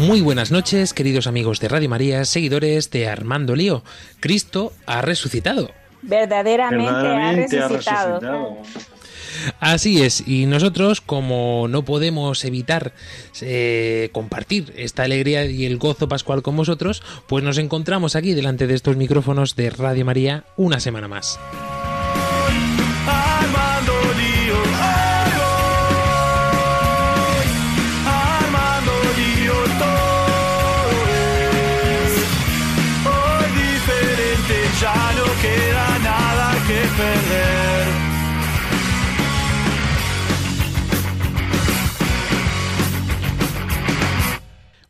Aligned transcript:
Muy 0.00 0.20
buenas 0.20 0.52
noches, 0.52 0.94
queridos 0.94 1.26
amigos 1.26 1.58
de 1.60 1.68
Radio 1.68 1.88
María, 1.88 2.24
seguidores 2.24 2.90
de 2.90 3.08
Armando 3.08 3.56
Lío. 3.56 3.82
Cristo 4.20 4.72
ha 4.86 5.02
resucitado. 5.02 5.70
Verdaderamente, 6.02 6.92
Verdaderamente 6.92 7.60
ha 7.60 7.68
resucitado. 7.68 8.58
Así 9.60 10.02
es, 10.02 10.26
y 10.26 10.46
nosotros, 10.46 11.00
como 11.00 11.66
no 11.68 11.84
podemos 11.84 12.44
evitar 12.44 12.92
eh, 13.40 14.10
compartir 14.12 14.72
esta 14.76 15.02
alegría 15.02 15.44
y 15.46 15.64
el 15.64 15.78
gozo 15.78 16.08
pascual 16.08 16.42
con 16.42 16.56
vosotros, 16.56 17.02
pues 17.26 17.42
nos 17.42 17.58
encontramos 17.58 18.14
aquí 18.14 18.34
delante 18.34 18.66
de 18.66 18.74
estos 18.74 18.96
micrófonos 18.96 19.56
de 19.56 19.70
Radio 19.70 20.04
María 20.04 20.44
una 20.56 20.80
semana 20.80 21.08
más. 21.08 21.38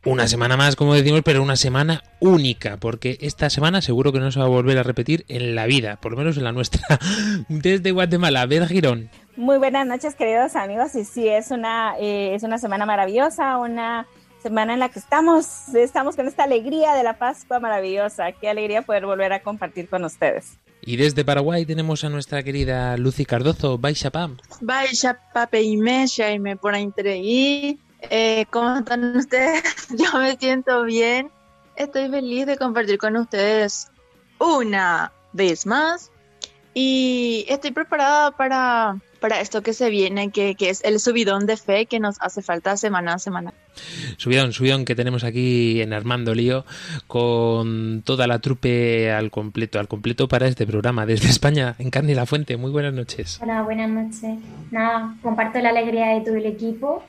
Una 0.09 0.27
semana 0.27 0.57
más, 0.57 0.75
como 0.75 0.95
decimos, 0.95 1.21
pero 1.23 1.43
una 1.43 1.55
semana 1.55 2.03
única, 2.19 2.77
porque 2.77 3.19
esta 3.21 3.47
semana 3.51 3.79
seguro 3.79 4.11
que 4.11 4.19
no 4.19 4.31
se 4.31 4.39
va 4.39 4.47
a 4.47 4.49
volver 4.49 4.79
a 4.79 4.81
repetir 4.81 5.23
en 5.27 5.53
la 5.53 5.67
vida, 5.67 5.97
por 5.97 6.13
lo 6.13 6.17
menos 6.17 6.35
en 6.35 6.45
la 6.45 6.51
nuestra. 6.51 6.81
Desde 7.47 7.91
Guatemala, 7.91 8.47
Beth 8.47 8.67
Girón. 8.67 9.11
Muy 9.37 9.59
buenas 9.59 9.85
noches, 9.85 10.15
queridos 10.15 10.55
amigos. 10.55 10.95
Y 10.95 11.05
sí, 11.05 11.27
es 11.27 11.51
una, 11.51 11.93
eh, 11.99 12.33
es 12.33 12.41
una 12.41 12.57
semana 12.57 12.87
maravillosa, 12.87 13.59
una 13.59 14.07
semana 14.41 14.73
en 14.73 14.79
la 14.79 14.89
que 14.89 14.97
estamos, 14.97 15.75
estamos 15.75 16.15
con 16.15 16.27
esta 16.27 16.45
alegría 16.45 16.95
de 16.95 17.03
la 17.03 17.19
Pascua 17.19 17.59
maravillosa. 17.59 18.31
Qué 18.31 18.49
alegría 18.49 18.81
poder 18.81 19.05
volver 19.05 19.31
a 19.31 19.43
compartir 19.43 19.89
con 19.89 20.03
ustedes. 20.05 20.57
Y 20.81 20.97
desde 20.97 21.23
Paraguay 21.23 21.67
tenemos 21.67 22.03
a 22.03 22.09
nuestra 22.09 22.41
querida 22.41 22.97
Lucy 22.97 23.25
Cardozo, 23.25 23.77
Baixa 23.77 24.09
Pam. 24.09 24.37
Vaya 24.59 25.19
pape 25.35 25.61
y 25.61 25.77
mecha 25.77 26.31
y 26.31 26.39
me 26.39 26.57
por 26.57 26.73
ahí. 26.73 27.77
Eh, 28.01 28.45
¿Cómo 28.49 28.77
están 28.77 29.15
ustedes? 29.15 29.63
Yo 29.89 30.19
me 30.19 30.37
siento 30.37 30.83
bien. 30.83 31.29
Estoy 31.75 32.09
feliz 32.09 32.45
de 32.45 32.57
compartir 32.57 32.97
con 32.97 33.15
ustedes 33.17 33.87
una 34.39 35.11
vez 35.33 35.65
más. 35.65 36.11
Y 36.73 37.45
estoy 37.49 37.71
preparada 37.71 38.31
para, 38.31 38.97
para 39.19 39.41
esto 39.41 39.63
que 39.63 39.73
se 39.73 39.89
viene, 39.89 40.29
que, 40.31 40.55
que 40.55 40.69
es 40.69 40.83
el 40.83 40.99
subidón 40.99 41.45
de 41.45 41.57
fe 41.57 41.87
que 41.87 41.99
nos 41.99 42.21
hace 42.21 42.41
falta 42.41 42.77
semana 42.77 43.15
a 43.15 43.19
semana. 43.19 43.53
Subidón, 44.17 44.53
subidón 44.53 44.85
que 44.85 44.95
tenemos 44.95 45.23
aquí 45.23 45.81
en 45.81 45.93
Armando 45.93 46.35
Lío 46.35 46.65
con 47.07 48.03
toda 48.05 48.27
la 48.27 48.39
trupe 48.39 49.11
al 49.11 49.31
completo, 49.31 49.79
al 49.79 49.87
completo 49.87 50.27
para 50.27 50.47
este 50.47 50.67
programa 50.67 51.05
desde 51.05 51.27
España, 51.29 51.75
en 51.79 51.89
Carne 51.89 52.11
y 52.11 52.15
la 52.15 52.25
Fuente. 52.25 52.55
Muy 52.55 52.71
buenas 52.71 52.93
noches. 52.93 53.39
Hola, 53.41 53.63
buenas 53.63 53.89
noches. 53.89 54.39
Nada, 54.71 55.15
comparto 55.23 55.59
la 55.59 55.69
alegría 55.69 56.09
de 56.09 56.21
todo 56.21 56.35
el 56.35 56.45
equipo 56.45 57.03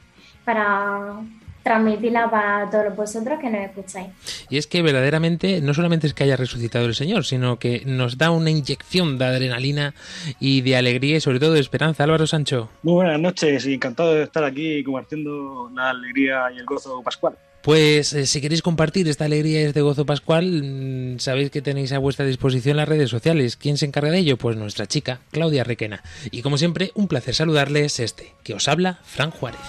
para 0.45 1.21
transmitirla 1.63 2.31
para 2.31 2.71
todos 2.71 2.97
vosotros 2.97 3.39
que 3.39 3.51
nos 3.51 3.61
escucháis. 3.63 4.09
Y 4.49 4.57
es 4.57 4.67
que 4.67 4.83
verdaderamente 4.83 5.61
no 5.61 5.75
solamente 5.75 6.07
es 6.07 6.15
que 6.15 6.25
haya 6.25 6.37
resucitado 6.37 6.87
el 6.87 6.95
Señor, 6.95 7.25
sino 7.25 7.59
que 7.59 7.83
nos 7.85 8.19
da 8.19 8.31
una 8.31 8.51
inyección 8.51 9.19
de 9.19 9.27
adrenalina 9.27 9.95
y 10.39 10.63
de 10.63 10.77
alegría 10.77 11.17
y 11.19 11.21
sobre 11.21 11.39
todo 11.39 11.53
de 11.53 11.61
esperanza. 11.61 12.05
Álvaro 12.05 12.27
Sancho. 12.27 12.71
Muy 12.83 12.95
buenas 12.95 13.21
noches 13.21 13.67
y 13.67 13.75
encantado 13.75 14.15
de 14.15 14.23
estar 14.25 14.45
aquí 14.45 14.83
compartiendo 14.83 15.71
la 15.75 15.91
alegría 15.91 16.51
y 16.55 16.59
el 16.59 16.65
gozo 16.65 17.03
pascual. 17.03 17.37
Pues 17.63 18.13
eh, 18.15 18.27
si 18.27 18.41
queréis 18.41 18.63
compartir 18.63 19.07
esta 19.09 19.27
alegría 19.27 19.61
y 19.61 19.65
este 19.65 19.83
gozo 19.83 20.07
pascual, 20.07 20.63
mm, 20.63 21.19
sabéis 21.19 21.51
que 21.51 21.61
tenéis 21.61 21.93
a 21.93 21.99
vuestra 21.99 22.25
disposición 22.25 22.77
las 22.77 22.89
redes 22.89 23.11
sociales. 23.11 23.57
¿Quién 23.57 23.77
se 23.77 23.87
encarga 23.87 24.11
de 24.11 24.19
ello? 24.19 24.37
Pues 24.39 24.57
nuestra 24.57 24.87
chica, 24.87 25.21
Claudia 25.31 25.65
Requena. 25.65 26.03
Y 26.31 26.43
como 26.43 26.57
siempre, 26.57 26.93
un 26.95 27.09
placer 27.09 27.35
saludarles 27.35 28.01
este, 28.01 28.35
que 28.43 28.55
os 28.55 28.69
habla, 28.69 29.01
Fran 29.05 29.31
Juárez. 29.31 29.61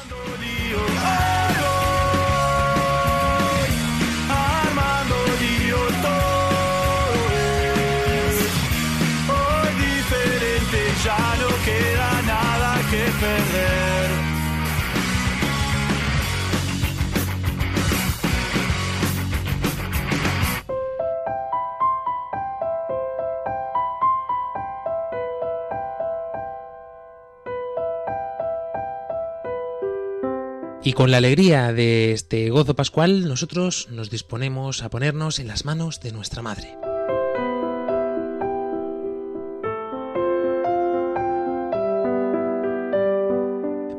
Y 30.83 30.93
con 30.93 31.11
la 31.11 31.17
alegría 31.17 31.73
de 31.73 32.11
este 32.11 32.49
gozo 32.49 32.75
pascual, 32.75 33.27
nosotros 33.27 33.87
nos 33.91 34.09
disponemos 34.09 34.81
a 34.81 34.89
ponernos 34.89 35.37
en 35.37 35.47
las 35.47 35.63
manos 35.63 35.99
de 35.99 36.11
nuestra 36.11 36.41
Madre. 36.41 36.75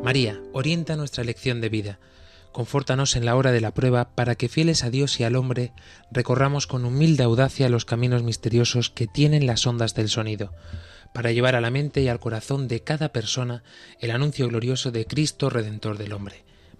María, 0.02 0.40
orienta 0.52 0.96
nuestra 0.96 1.22
elección 1.22 1.60
de 1.60 1.68
vida. 1.68 2.00
Confórtanos 2.50 3.14
en 3.14 3.26
la 3.26 3.36
hora 3.36 3.52
de 3.52 3.60
la 3.60 3.72
prueba 3.72 4.16
para 4.16 4.34
que 4.34 4.48
fieles 4.48 4.82
a 4.82 4.90
Dios 4.90 5.20
y 5.20 5.24
al 5.24 5.36
hombre 5.36 5.72
recorramos 6.10 6.66
con 6.66 6.84
humilde 6.84 7.22
audacia 7.22 7.68
los 7.68 7.84
caminos 7.84 8.24
misteriosos 8.24 8.90
que 8.90 9.06
tienen 9.06 9.46
las 9.46 9.68
ondas 9.68 9.94
del 9.94 10.08
sonido, 10.08 10.52
para 11.14 11.30
llevar 11.30 11.54
a 11.54 11.60
la 11.60 11.70
mente 11.70 12.02
y 12.02 12.08
al 12.08 12.18
corazón 12.18 12.66
de 12.66 12.82
cada 12.82 13.12
persona 13.12 13.62
el 14.00 14.10
anuncio 14.10 14.48
glorioso 14.48 14.90
de 14.90 15.06
Cristo 15.06 15.48
Redentor 15.48 15.96
del 15.96 16.12
hombre. 16.12 16.44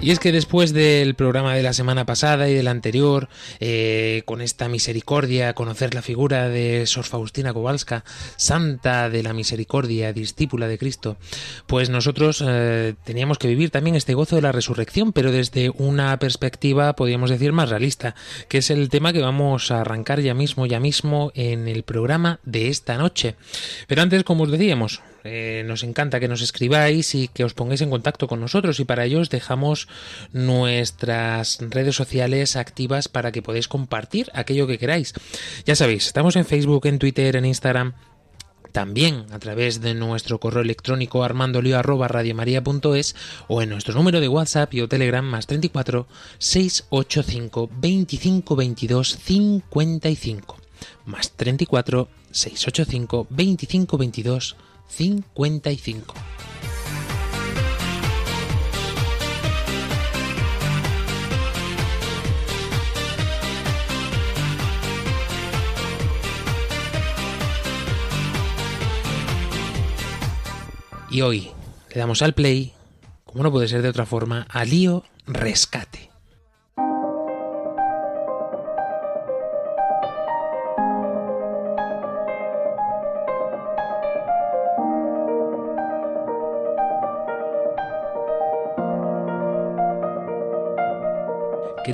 Y 0.00 0.12
es 0.12 0.20
que 0.20 0.30
después 0.30 0.72
del 0.72 1.16
programa 1.16 1.54
de 1.56 1.62
la 1.62 1.72
semana 1.72 2.06
pasada 2.06 2.48
y 2.48 2.54
del 2.54 2.68
anterior, 2.68 3.28
eh, 3.58 4.22
con 4.26 4.40
esta 4.40 4.68
misericordia, 4.68 5.54
conocer 5.54 5.92
la 5.92 6.02
figura 6.02 6.48
de 6.48 6.86
Sor 6.86 7.04
Faustina 7.04 7.52
Kowalska, 7.52 8.04
santa 8.36 9.10
de 9.10 9.24
la 9.24 9.32
misericordia, 9.32 10.12
discípula 10.12 10.68
de 10.68 10.78
Cristo, 10.78 11.16
pues 11.66 11.90
nosotros 11.90 12.44
eh, 12.46 12.94
teníamos 13.02 13.38
que 13.38 13.48
vivir 13.48 13.70
también 13.70 13.96
este 13.96 14.14
gozo 14.14 14.36
de 14.36 14.42
la 14.42 14.52
resurrección, 14.52 15.12
pero 15.12 15.32
desde 15.32 15.70
una 15.70 16.16
perspectiva, 16.20 16.94
podríamos 16.94 17.28
decir, 17.28 17.52
más 17.52 17.68
realista, 17.68 18.14
que 18.48 18.58
es 18.58 18.70
el 18.70 18.90
tema 18.90 19.12
que 19.12 19.20
vamos 19.20 19.72
a 19.72 19.80
arrancar 19.80 20.20
ya 20.20 20.32
mismo, 20.32 20.66
ya 20.66 20.78
mismo 20.78 21.32
en 21.34 21.66
el 21.66 21.82
programa 21.82 22.38
de 22.44 22.68
esta 22.68 22.98
noche. 22.98 23.34
Pero 23.88 24.02
antes, 24.02 24.22
como 24.22 24.44
os 24.44 24.50
decíamos, 24.52 25.02
eh, 25.24 25.64
nos 25.66 25.82
encanta 25.82 26.20
que 26.20 26.28
nos 26.28 26.42
escribáis 26.42 27.14
y 27.14 27.28
que 27.28 27.44
os 27.44 27.54
pongáis 27.54 27.80
en 27.80 27.90
contacto 27.90 28.28
con 28.28 28.40
nosotros 28.40 28.78
y 28.80 28.84
para 28.84 29.04
ello 29.04 29.20
os 29.20 29.30
dejamos 29.30 29.88
nuestras 30.32 31.58
redes 31.60 31.96
sociales 31.96 32.56
activas 32.56 33.08
para 33.08 33.32
que 33.32 33.42
podáis 33.42 33.68
compartir 33.68 34.30
aquello 34.32 34.66
que 34.66 34.78
queráis. 34.78 35.14
Ya 35.64 35.74
sabéis, 35.74 36.06
estamos 36.06 36.36
en 36.36 36.44
Facebook, 36.44 36.86
en 36.86 36.98
Twitter, 36.98 37.36
en 37.36 37.44
Instagram. 37.44 37.94
también 38.72 39.24
a 39.32 39.38
través 39.38 39.80
de 39.80 39.94
nuestro 39.94 40.38
correo 40.38 40.62
electrónico 40.62 41.24
armandolio@radiomaria.es 41.24 43.16
o 43.48 43.62
en 43.62 43.70
nuestro 43.70 43.94
número 43.94 44.20
de 44.20 44.28
WhatsApp 44.28 44.72
y 44.74 44.82
o 44.82 44.88
Telegram 44.88 45.24
más 45.24 45.46
34 45.46 46.06
685 46.38 47.70
25 47.72 48.56
22 48.56 49.18
55 49.18 50.56
más 51.06 51.32
34 51.32 52.08
685 52.30 53.26
25 53.30 53.98
22 53.98 54.56
55. 54.56 54.77
Y 71.10 71.22
hoy 71.22 71.50
le 71.90 71.98
damos 71.98 72.20
al 72.22 72.34
play, 72.34 72.74
como 73.24 73.42
no 73.42 73.50
puede 73.50 73.66
ser 73.66 73.82
de 73.82 73.88
otra 73.88 74.04
forma, 74.06 74.46
a 74.50 74.64
Lío 74.64 75.04
Rescate. 75.26 75.97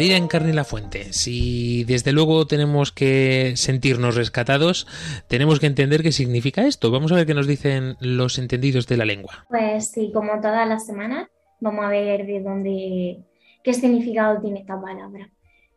Querida 0.05 0.19
Encarni 0.19 0.53
la 0.53 0.65
Fuente, 0.65 1.15
si 1.15 1.83
desde 1.85 2.13
luego 2.13 2.47
tenemos 2.47 2.93
que 2.93 3.55
sentirnos 3.57 4.17
rescatados, 4.17 4.87
tenemos 5.29 5.61
que 5.61 5.67
entender 5.67 6.03
qué 6.03 6.13
significa 6.13 6.67
esto. 6.67 6.91
Vamos 6.91 7.11
a 7.11 7.15
ver 7.15 7.25
qué 7.25 7.33
nos 7.33 7.47
dicen 7.47 7.97
los 8.01 8.39
entendidos 8.39 8.87
de 8.87 8.99
la 8.99 9.07
lengua. 9.07 9.47
Pues 9.49 9.93
sí, 9.93 10.11
como 10.13 10.43
todas 10.43 10.69
las 10.69 10.85
semanas, 10.85 11.29
vamos 11.59 11.87
a 11.87 11.89
ver 11.89 12.27
de 12.27 12.43
dónde, 12.43 13.25
qué 13.63 13.73
significado 13.73 14.43
tiene 14.43 14.61
esta 14.61 14.79
palabra. 14.79 15.31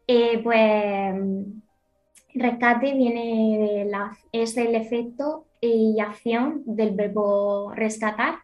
Eh, 0.07 0.41
pues 0.43 1.15
rescate 2.33 2.95
viene 2.95 3.57
de 3.59 3.85
la, 3.85 4.17
es 4.33 4.57
el 4.57 4.75
efecto 4.75 5.45
y 5.61 6.01
acción 6.01 6.63
del 6.65 6.95
verbo 6.95 7.71
rescatar 7.73 8.39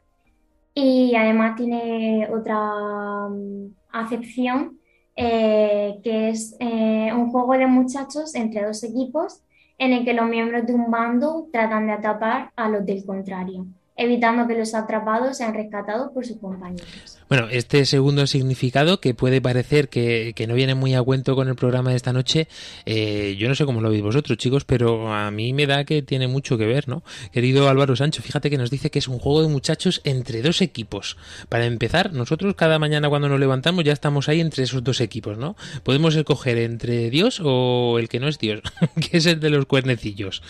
y 0.74 1.14
además 1.18 1.58
tiene 1.58 2.30
otra 2.32 3.28
mm, 3.28 3.76
acepción 3.92 4.80
eh, 5.16 6.00
que 6.04 6.30
es 6.30 6.56
eh, 6.60 7.12
un 7.14 7.32
juego 7.32 7.54
de 7.54 7.68
muchachos 7.68 8.36
entre 8.36 8.66
dos 8.66 8.84
equipos 8.84 9.42
en 9.78 9.94
el 9.94 10.06
que 10.06 10.14
los 10.14 10.28
miembros 10.28 10.66
de 10.66 10.74
un 10.74 10.90
bando 10.90 11.48
tratan 11.52 11.88
de 11.88 11.94
atrapar 11.94 12.52
a 12.56 12.70
los 12.70 12.86
del 12.86 13.06
contrario 13.06 13.66
evitando 13.96 14.48
que 14.48 14.58
los 14.58 14.74
atrapados 14.74 15.38
sean 15.38 15.54
rescatados 15.54 16.12
por 16.12 16.26
sus 16.26 16.38
compañeros. 16.38 17.23
Bueno, 17.30 17.48
este 17.50 17.86
segundo 17.86 18.28
significado, 18.28 19.00
que 19.00 19.14
puede 19.14 19.42
parecer 19.42 19.90
que, 19.90 20.34
no 20.48 20.56
viene 20.56 20.76
muy 20.76 20.94
a 20.94 21.02
cuento 21.02 21.36
con 21.36 21.48
el 21.48 21.56
programa 21.56 21.92
de 21.92 21.96
esta 21.96 22.12
noche, 22.12 22.48
eh, 22.86 23.36
yo 23.40 23.48
no 23.48 23.56
sé 23.56 23.66
cómo 23.66 23.82
lo 23.82 23.90
veis 23.90 24.04
vosotros, 24.04 24.38
chicos, 24.38 24.66
pero 24.66 25.14
a 25.14 25.32
mí 25.32 25.54
me 25.54 25.66
da 25.66 25.86
que 25.86 26.02
tiene 26.02 26.28
mucho 26.28 26.58
que 26.58 26.66
ver, 26.66 26.88
¿no? 26.88 27.04
Querido 27.32 27.70
Álvaro 27.70 27.96
Sancho, 27.96 28.22
fíjate 28.22 28.50
que 28.50 28.58
nos 28.58 28.70
dice 28.70 28.92
que 28.92 29.00
es 29.00 29.08
un 29.08 29.20
juego 29.20 29.42
de 29.42 29.48
muchachos 29.48 30.02
entre 30.04 30.42
dos 30.42 30.62
equipos. 30.62 31.18
Para 31.50 31.66
empezar, 31.66 32.14
nosotros 32.14 32.56
cada 32.56 32.78
mañana 32.78 33.10
cuando 33.10 33.30
nos 33.30 33.40
levantamos 33.40 33.84
ya 33.84 33.94
estamos 33.94 34.28
ahí 34.28 34.42
entre 34.42 34.64
esos 34.64 34.84
dos 34.84 35.00
equipos, 35.00 35.38
¿no? 35.38 35.56
Podemos 35.84 36.16
escoger 36.16 36.58
entre 36.58 37.10
Dios 37.10 37.42
o 37.44 37.98
el 38.00 38.10
que 38.10 38.20
no 38.20 38.28
es 38.28 38.38
Dios, 38.38 38.62
que 39.10 39.18
es 39.18 39.26
el 39.26 39.40
de 39.40 39.50
los 39.50 39.66
cuernecillos. 39.66 40.42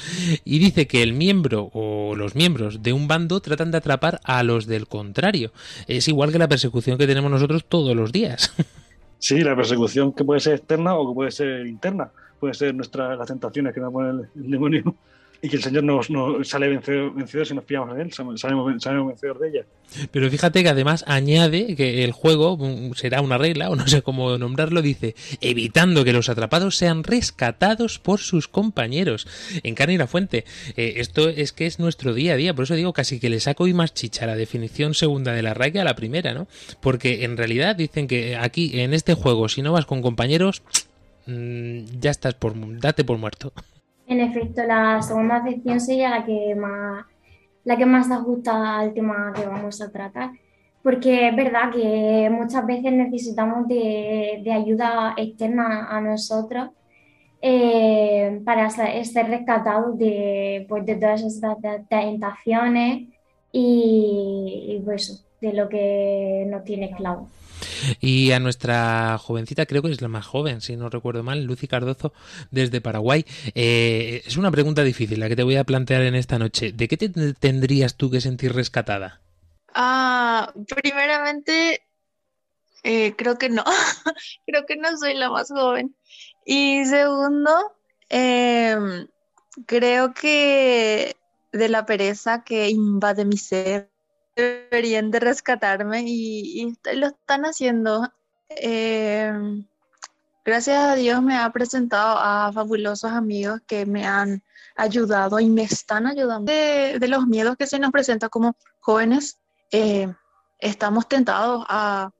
Y 0.43 0.59
dice 0.59 0.87
que 0.87 1.03
el 1.03 1.13
miembro 1.13 1.69
o 1.73 2.15
los 2.15 2.35
miembros 2.35 2.81
de 2.81 2.93
un 2.93 3.07
bando 3.07 3.39
tratan 3.41 3.71
de 3.71 3.77
atrapar 3.77 4.19
a 4.23 4.43
los 4.43 4.65
del 4.65 4.87
contrario. 4.87 5.53
Es 5.87 6.07
igual 6.07 6.31
que 6.31 6.39
la 6.39 6.47
persecución 6.63 6.97
que 6.97 7.07
tenemos 7.07 7.29
nosotros 7.29 7.65
todos 7.67 7.95
los 7.95 8.11
días. 8.11 8.53
Sí, 9.19 9.39
la 9.39 9.55
persecución 9.55 10.11
que 10.11 10.25
puede 10.25 10.41
ser 10.41 10.55
externa 10.55 10.95
o 10.95 11.07
que 11.07 11.15
puede 11.15 11.31
ser 11.31 11.65
interna. 11.65 12.11
Puede 12.41 12.53
ser 12.55 12.75
nuestra, 12.75 13.15
las 13.15 13.25
tentaciones 13.25 13.73
que 13.73 13.79
nos 13.79 13.93
pone 13.93 14.27
el 14.35 14.51
demonio 14.51 14.83
y 15.43 15.49
que 15.49 15.57
el 15.57 15.61
Señor 15.61 15.83
nos, 15.83 16.07
sale 16.47 16.69
vencedor, 16.69 17.45
si 17.45 17.53
nos 17.53 17.65
pillamos 17.65 17.93
en 17.93 17.99
Él, 18.01 18.13
salimos, 18.13 18.39
salimos 18.39 19.07
vencedor 19.07 19.37
de 19.39 19.49
ella. 19.49 19.65
Pero 20.09 20.31
fíjate 20.31 20.63
que 20.63 20.69
además 20.69 21.03
añade 21.05 21.75
que 21.75 22.05
el 22.05 22.13
juego 22.13 22.55
mm, 22.55 22.93
será 22.93 23.21
una 23.21 23.37
regla, 23.37 23.69
o 23.69 23.75
no 23.75 23.85
sé 23.85 24.01
cómo 24.01 24.37
nombrarlo, 24.37 24.81
dice, 24.81 25.15
evitando 25.41 26.05
que 26.05 26.13
los 26.13 26.29
atrapados 26.29 26.77
sean 26.77 27.03
rescatados 27.03 27.99
por 27.99 28.21
sus 28.21 28.47
compañeros. 28.47 29.27
En 29.63 29.75
carne 29.75 29.95
y 29.95 29.97
la 29.97 30.07
fuente. 30.07 30.45
Eh, 30.77 30.93
esto 30.97 31.27
es 31.27 31.51
que 31.51 31.65
es 31.65 31.77
nuestro 31.77 32.13
día 32.13 32.33
a 32.33 32.37
día, 32.37 32.53
por 32.53 32.63
eso 32.63 32.75
digo 32.75 32.93
casi 32.93 33.19
que 33.19 33.29
le 33.29 33.41
saco 33.41 33.67
y 33.67 33.73
más 33.73 33.93
chicha 33.93 34.25
la 34.25 34.37
definición 34.37 34.93
segunda 34.93 35.33
de 35.33 35.41
la 35.41 35.53
regla 35.53 35.81
a 35.81 35.85
la 35.85 35.97
primera, 35.97 36.33
¿no? 36.33 36.47
Porque 36.79 37.25
en 37.25 37.35
realidad 37.35 37.75
dicen 37.75 38.07
que 38.07 38.37
aquí, 38.37 38.79
en 38.79 38.93
este 38.93 39.13
juego, 39.13 39.49
si 39.49 39.61
no 39.61 39.73
vas 39.73 39.85
con 39.85 40.01
compañeros, 40.01 40.61
mm, 41.25 41.99
ya 41.99 42.11
estás 42.11 42.35
por, 42.35 42.53
date 42.79 43.03
por 43.03 43.17
muerto. 43.17 43.51
En 44.07 44.19
efecto, 44.19 44.63
la 44.63 45.01
segunda 45.01 45.43
sección 45.43 45.79
sería 45.79 46.09
la 46.09 46.25
que 46.25 46.55
más, 46.55 47.05
la 47.63 47.77
que 47.77 47.85
más 47.85 48.11
ajusta 48.11 48.79
al 48.79 48.93
tema 48.93 49.31
que 49.35 49.45
vamos 49.45 49.81
a 49.81 49.91
tratar, 49.91 50.31
porque 50.81 51.29
es 51.29 51.35
verdad 51.35 51.71
que 51.71 52.29
muchas 52.29 52.65
veces 52.65 52.91
necesitamos 52.91 53.67
de, 53.67 54.43
ayuda 54.53 55.13
externa 55.17 55.87
a 55.89 56.01
nosotros 56.01 56.69
eh, 57.41 58.41
para 58.45 58.69
ser 58.69 59.27
rescatados 59.27 59.97
de, 59.97 60.65
pues, 60.67 60.85
de 60.85 60.95
todas 60.95 61.23
estas 61.23 61.57
tentaciones 61.89 63.07
y, 63.51 64.75
y 64.77 64.81
pues, 64.83 65.25
de 65.39 65.53
lo 65.53 65.69
que 65.69 66.45
nos 66.49 66.63
tiene 66.63 66.87
esclavos. 66.87 67.42
Y 67.99 68.31
a 68.31 68.39
nuestra 68.39 69.17
jovencita, 69.17 69.65
creo 69.65 69.81
que 69.81 69.91
es 69.91 70.01
la 70.01 70.07
más 70.07 70.25
joven, 70.25 70.61
si 70.61 70.75
no 70.75 70.89
recuerdo 70.89 71.23
mal, 71.23 71.43
Lucy 71.43 71.67
Cardozo, 71.67 72.13
desde 72.51 72.81
Paraguay. 72.81 73.25
Eh, 73.55 74.23
es 74.25 74.37
una 74.37 74.51
pregunta 74.51 74.83
difícil 74.83 75.19
la 75.19 75.29
que 75.29 75.35
te 75.35 75.43
voy 75.43 75.55
a 75.55 75.63
plantear 75.63 76.01
en 76.03 76.15
esta 76.15 76.39
noche. 76.39 76.71
¿De 76.71 76.87
qué 76.87 76.97
te 76.97 77.09
tendrías 77.33 77.95
tú 77.95 78.09
que 78.09 78.21
sentir 78.21 78.53
rescatada? 78.53 79.21
Ah, 79.73 80.53
primeramente, 80.67 81.81
eh, 82.83 83.15
creo 83.15 83.37
que 83.37 83.49
no. 83.49 83.63
creo 84.45 84.65
que 84.65 84.75
no 84.75 84.97
soy 84.97 85.15
la 85.15 85.29
más 85.29 85.49
joven. 85.49 85.95
Y 86.45 86.85
segundo, 86.85 87.75
em, 88.09 89.07
creo 89.65 90.13
que 90.13 91.15
de 91.51 91.69
la 91.69 91.85
pereza 91.85 92.43
que 92.43 92.69
invade 92.69 93.25
mi 93.25 93.37
ser 93.37 93.92
deberían 94.35 95.11
de 95.11 95.19
rescatarme 95.19 96.03
y, 96.05 96.75
lo 96.95 97.07
están 97.07 97.43
haciendo. 97.45 98.11
Eh, 98.49 99.31
gracias 100.43 100.77
a 100.77 100.95
Dios 100.95 101.21
me 101.21 101.37
ha 101.37 101.49
presentado 101.51 102.17
a 102.19 102.51
fabulosos 102.53 103.11
amigos 103.11 103.61
que 103.67 103.85
me 103.85 104.05
han 104.05 104.43
ayudado 104.75 105.39
y 105.39 105.49
me 105.49 105.63
están 105.63 106.07
ayudando. 106.07 106.51
De, 106.51 107.07
los 107.07 107.27
miedos 107.27 107.55
que 107.57 107.67
se 107.67 107.79
nos 107.79 107.91
presentan 107.91 108.29
como 108.29 108.55
jóvenes, 108.79 109.37
eh, 109.71 110.13
estamos 110.59 111.07
tentados 111.07 111.65
a, 111.69 112.11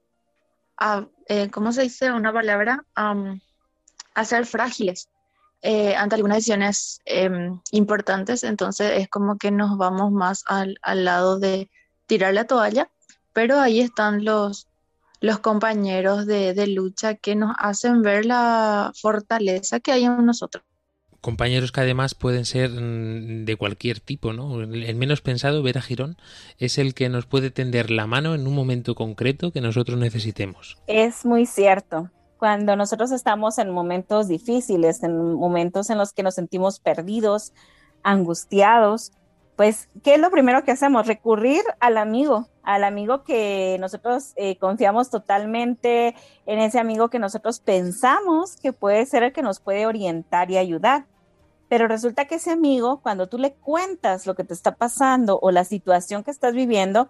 eh, 1.28 1.50
¿cómo 1.50 1.72
se 1.72 1.84
dice 1.84 2.12
una 2.12 2.34
palabra? 2.34 2.86
a 4.16 4.26
ser 4.26 4.46
frágiles. 4.46 5.10
ante 5.98 6.16
algunas 6.16 6.38
decisiones 6.38 7.02
em, 7.06 7.60
importantes, 7.72 8.44
entonces 8.44 8.92
es 9.00 9.10
como 9.10 9.38
que 9.38 9.50
nos 9.50 9.76
vamos 9.78 10.12
más 10.12 10.44
al 10.48 10.78
lado 11.06 11.40
de, 11.40 11.70
tirar 12.14 12.36
la 12.36 12.46
toalla, 12.46 12.92
pero 13.34 13.60
ahí 13.60 13.80
están 13.80 14.24
los, 14.24 14.68
los 15.20 15.40
compañeros 15.40 16.28
de, 16.28 16.54
de, 16.54 16.68
lucha 16.68 17.16
que 17.16 17.36
nos 17.36 17.56
hacen 17.58 18.04
ver 18.04 18.28
la 18.28 18.92
fortaleza 18.94 19.80
que 19.80 19.92
hay 19.92 20.04
en 20.04 20.24
nosotros. 20.24 20.64
Compañeros 21.22 21.72
que 21.72 21.82
además 21.82 22.14
pueden 22.14 22.46
ser 22.46 22.70
mm, 22.70 23.46
de 23.46 23.56
cualquier 23.56 24.00
tipo, 24.00 24.32
¿no? 24.32 24.62
El 24.62 24.96
menos 24.96 25.22
pensado, 25.22 25.64
ver 25.64 25.80
a 25.80 25.82
Girón, 25.82 26.18
es 26.60 26.78
el 26.78 26.94
que 26.94 27.10
nos 27.10 27.26
puede 27.26 27.50
tender 27.50 27.90
la 27.90 28.06
mano 28.06 28.36
en 28.36 28.46
un 28.46 28.54
momento 28.54 28.94
concreto 28.94 29.52
que 29.52 29.62
nosotros 29.62 29.98
necesitemos. 29.98 30.78
Es 30.86 31.26
muy 31.26 31.48
cierto. 31.48 32.12
Cuando 32.38 32.76
nosotros 32.76 33.12
estamos 33.12 33.58
en 33.58 33.72
momentos 33.72 34.28
difíciles, 34.28 35.02
en 35.02 35.34
momentos 35.34 35.90
en 35.90 35.98
los 35.98 36.14
que 36.14 36.22
nos 36.22 36.36
sentimos 36.36 36.80
perdidos, 36.80 37.54
angustiados, 38.04 39.14
pues, 39.64 39.88
¿qué 40.04 40.16
es 40.16 40.20
lo 40.20 40.30
primero 40.30 40.66
que 40.66 40.72
hacemos? 40.74 41.08
Recurrir 41.08 41.64
al 41.80 41.98
amigo, 41.98 42.50
al 42.64 42.84
amigo 42.84 43.24
que 43.24 43.78
nosotros 43.80 44.34
eh, 44.36 44.58
confiamos 44.58 45.10
totalmente, 45.10 46.16
en 46.46 46.60
ese 46.60 46.82
amigo 46.82 47.10
que 47.10 47.18
nosotros 47.18 47.62
pensamos 47.62 48.58
que 48.58 48.74
puede 48.74 49.06
ser 49.06 49.24
el 49.24 49.32
que 49.32 49.42
nos 49.42 49.62
puede 49.62 49.86
orientar 49.86 50.52
y 50.52 50.58
ayudar. 50.58 51.06
Pero 51.70 51.88
resulta 51.88 52.26
que 52.26 52.36
ese 52.36 52.52
amigo, 52.52 53.00
cuando 53.02 53.30
tú 53.30 53.38
le 53.38 53.54
cuentas 53.54 54.28
lo 54.28 54.36
que 54.36 54.44
te 54.44 54.54
está 54.54 54.76
pasando 54.76 55.40
o 55.42 55.50
la 55.50 55.64
situación 55.64 56.26
que 56.26 56.32
estás 56.32 56.54
viviendo, 56.54 57.10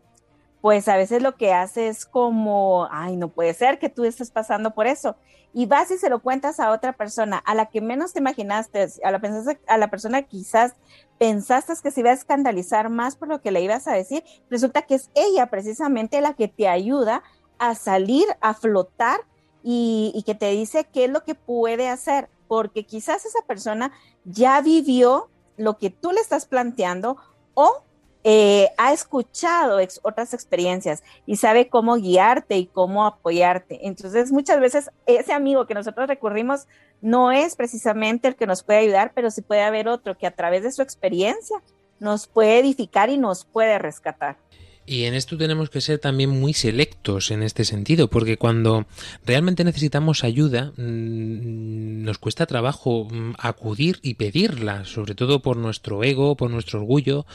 pues 0.61 0.87
a 0.87 0.95
veces 0.95 1.23
lo 1.23 1.35
que 1.35 1.53
hace 1.53 1.87
es 1.87 2.05
como, 2.05 2.87
ay, 2.91 3.17
no 3.17 3.29
puede 3.29 3.55
ser 3.55 3.79
que 3.79 3.89
tú 3.89 4.05
estés 4.05 4.29
pasando 4.29 4.75
por 4.75 4.85
eso. 4.85 5.17
Y 5.53 5.65
vas 5.65 5.91
y 5.91 5.97
se 5.97 6.09
lo 6.09 6.21
cuentas 6.21 6.59
a 6.59 6.69
otra 6.69 6.93
persona, 6.93 7.37
a 7.37 7.53
la 7.55 7.65
que 7.65 7.81
menos 7.81 8.13
te 8.13 8.19
imaginaste, 8.19 8.87
a 9.03 9.11
la, 9.11 9.19
a 9.67 9.77
la 9.77 9.89
persona 9.89 10.21
quizás 10.21 10.75
pensaste 11.23 11.71
que 11.81 11.89
se 11.89 12.01
iba 12.01 12.09
a 12.09 12.13
escandalizar 12.15 12.89
más 12.89 13.15
por 13.15 13.29
lo 13.29 13.39
que 13.39 13.51
le 13.51 13.61
ibas 13.61 13.87
a 13.87 13.93
decir, 13.93 14.25
resulta 14.49 14.81
que 14.81 14.95
es 14.95 15.09
ella 15.15 15.45
precisamente 15.45 16.19
la 16.19 16.33
que 16.33 16.49
te 16.49 16.67
ayuda 16.67 17.23
a 17.59 17.75
salir, 17.75 18.25
a 18.41 18.53
flotar 18.53 19.21
y, 19.63 20.11
y 20.13 20.23
que 20.23 20.35
te 20.35 20.49
dice 20.49 20.85
qué 20.91 21.05
es 21.05 21.09
lo 21.09 21.23
que 21.23 21.33
puede 21.33 21.87
hacer, 21.87 22.27
porque 22.49 22.83
quizás 22.83 23.25
esa 23.25 23.39
persona 23.47 23.93
ya 24.25 24.59
vivió 24.59 25.29
lo 25.55 25.77
que 25.77 25.89
tú 25.89 26.11
le 26.11 26.19
estás 26.19 26.45
planteando 26.45 27.15
o 27.53 27.83
eh, 28.23 28.69
ha 28.77 28.93
escuchado 28.93 29.79
otras 30.01 30.33
experiencias 30.33 31.03
y 31.25 31.35
sabe 31.35 31.67
cómo 31.67 31.95
guiarte 31.95 32.57
y 32.57 32.67
cómo 32.67 33.05
apoyarte. 33.05 33.85
Entonces, 33.85 34.31
muchas 34.31 34.59
veces 34.61 34.89
ese 35.05 35.33
amigo 35.33 35.67
que 35.67 35.73
nosotros 35.73 36.07
recurrimos 36.07 36.67
no 37.01 37.33
es 37.33 37.57
precisamente 37.57 38.29
el 38.29 38.35
que 38.37 38.47
nos 38.47 38.63
puede 38.63 38.79
ayudar, 38.79 39.11
pero 39.13 39.29
sí 39.29 39.41
puede 39.41 39.61
haber 39.61 39.89
otro 39.89 40.17
que 40.17 40.25
a 40.25 40.31
través 40.31 40.63
de 40.63 40.71
su 40.71 40.81
experiencia 40.81 41.57
nos 41.99 42.27
puede 42.27 42.59
edificar 42.59 43.09
y 43.09 43.17
nos 43.17 43.43
puede 43.43 43.77
rescatar. 43.77 44.37
Y 44.85 45.03
en 45.03 45.13
esto 45.13 45.37
tenemos 45.37 45.69
que 45.69 45.79
ser 45.79 45.99
también 45.99 46.29
muy 46.29 46.53
selectos 46.53 47.31
en 47.31 47.41
este 47.41 47.63
sentido, 47.63 48.09
porque 48.09 48.37
cuando 48.37 48.85
realmente 49.25 49.63
necesitamos 49.63 50.23
ayuda, 50.23 50.73
mm, 50.75 52.03
nos 52.03 52.17
cuesta 52.17 52.45
trabajo 52.45 53.07
mm, 53.09 53.35
acudir 53.37 53.99
y 54.01 54.15
pedirla, 54.15 54.83
sobre 54.83 55.15
todo 55.15 55.41
por 55.41 55.55
nuestro 55.55 56.03
ego, 56.03 56.35
por 56.35 56.51
nuestro 56.51 56.79
orgullo, 56.79 57.25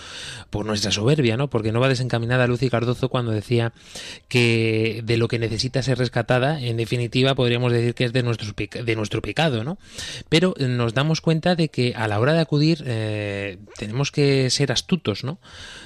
por 0.51 0.67
nuestra 0.67 0.91
soberbia, 0.91 1.37
¿no? 1.39 1.49
Porque 1.49 1.73
no 1.73 1.81
va 1.81 1.89
desencaminada 1.89 2.47
Lucy 2.47 2.69
Cardozo 2.69 3.09
cuando 3.09 3.33
decía 3.33 3.73
que 4.29 5.03
de 5.05 5.17
lo 5.17 5.29
que 5.29 5.39
necesita 5.39 5.83
ser 5.83 5.99
rescatada, 5.99 6.61
en 6.61 6.77
definitiva, 6.77 7.35
podríamos 7.35 7.73
decir 7.73 7.95
que 7.95 8.05
es 8.05 8.13
de 8.13 8.23
nuestro, 8.23 8.55
de 8.55 8.97
nuestro 8.97 9.23
pecado, 9.23 9.65
¿no? 9.65 9.79
Pero 10.29 10.55
nos 10.59 10.93
damos 10.93 11.23
cuenta 11.23 11.55
de 11.55 11.71
que 11.71 11.95
a 11.97 12.09
la 12.09 12.21
hora 12.21 12.35
de 12.35 12.41
acudir 12.41 12.85
eh, 12.87 13.59
tenemos 13.79 14.13
que 14.13 14.51
ser 14.51 14.71
astutos, 14.71 15.25
¿no? 15.25 15.39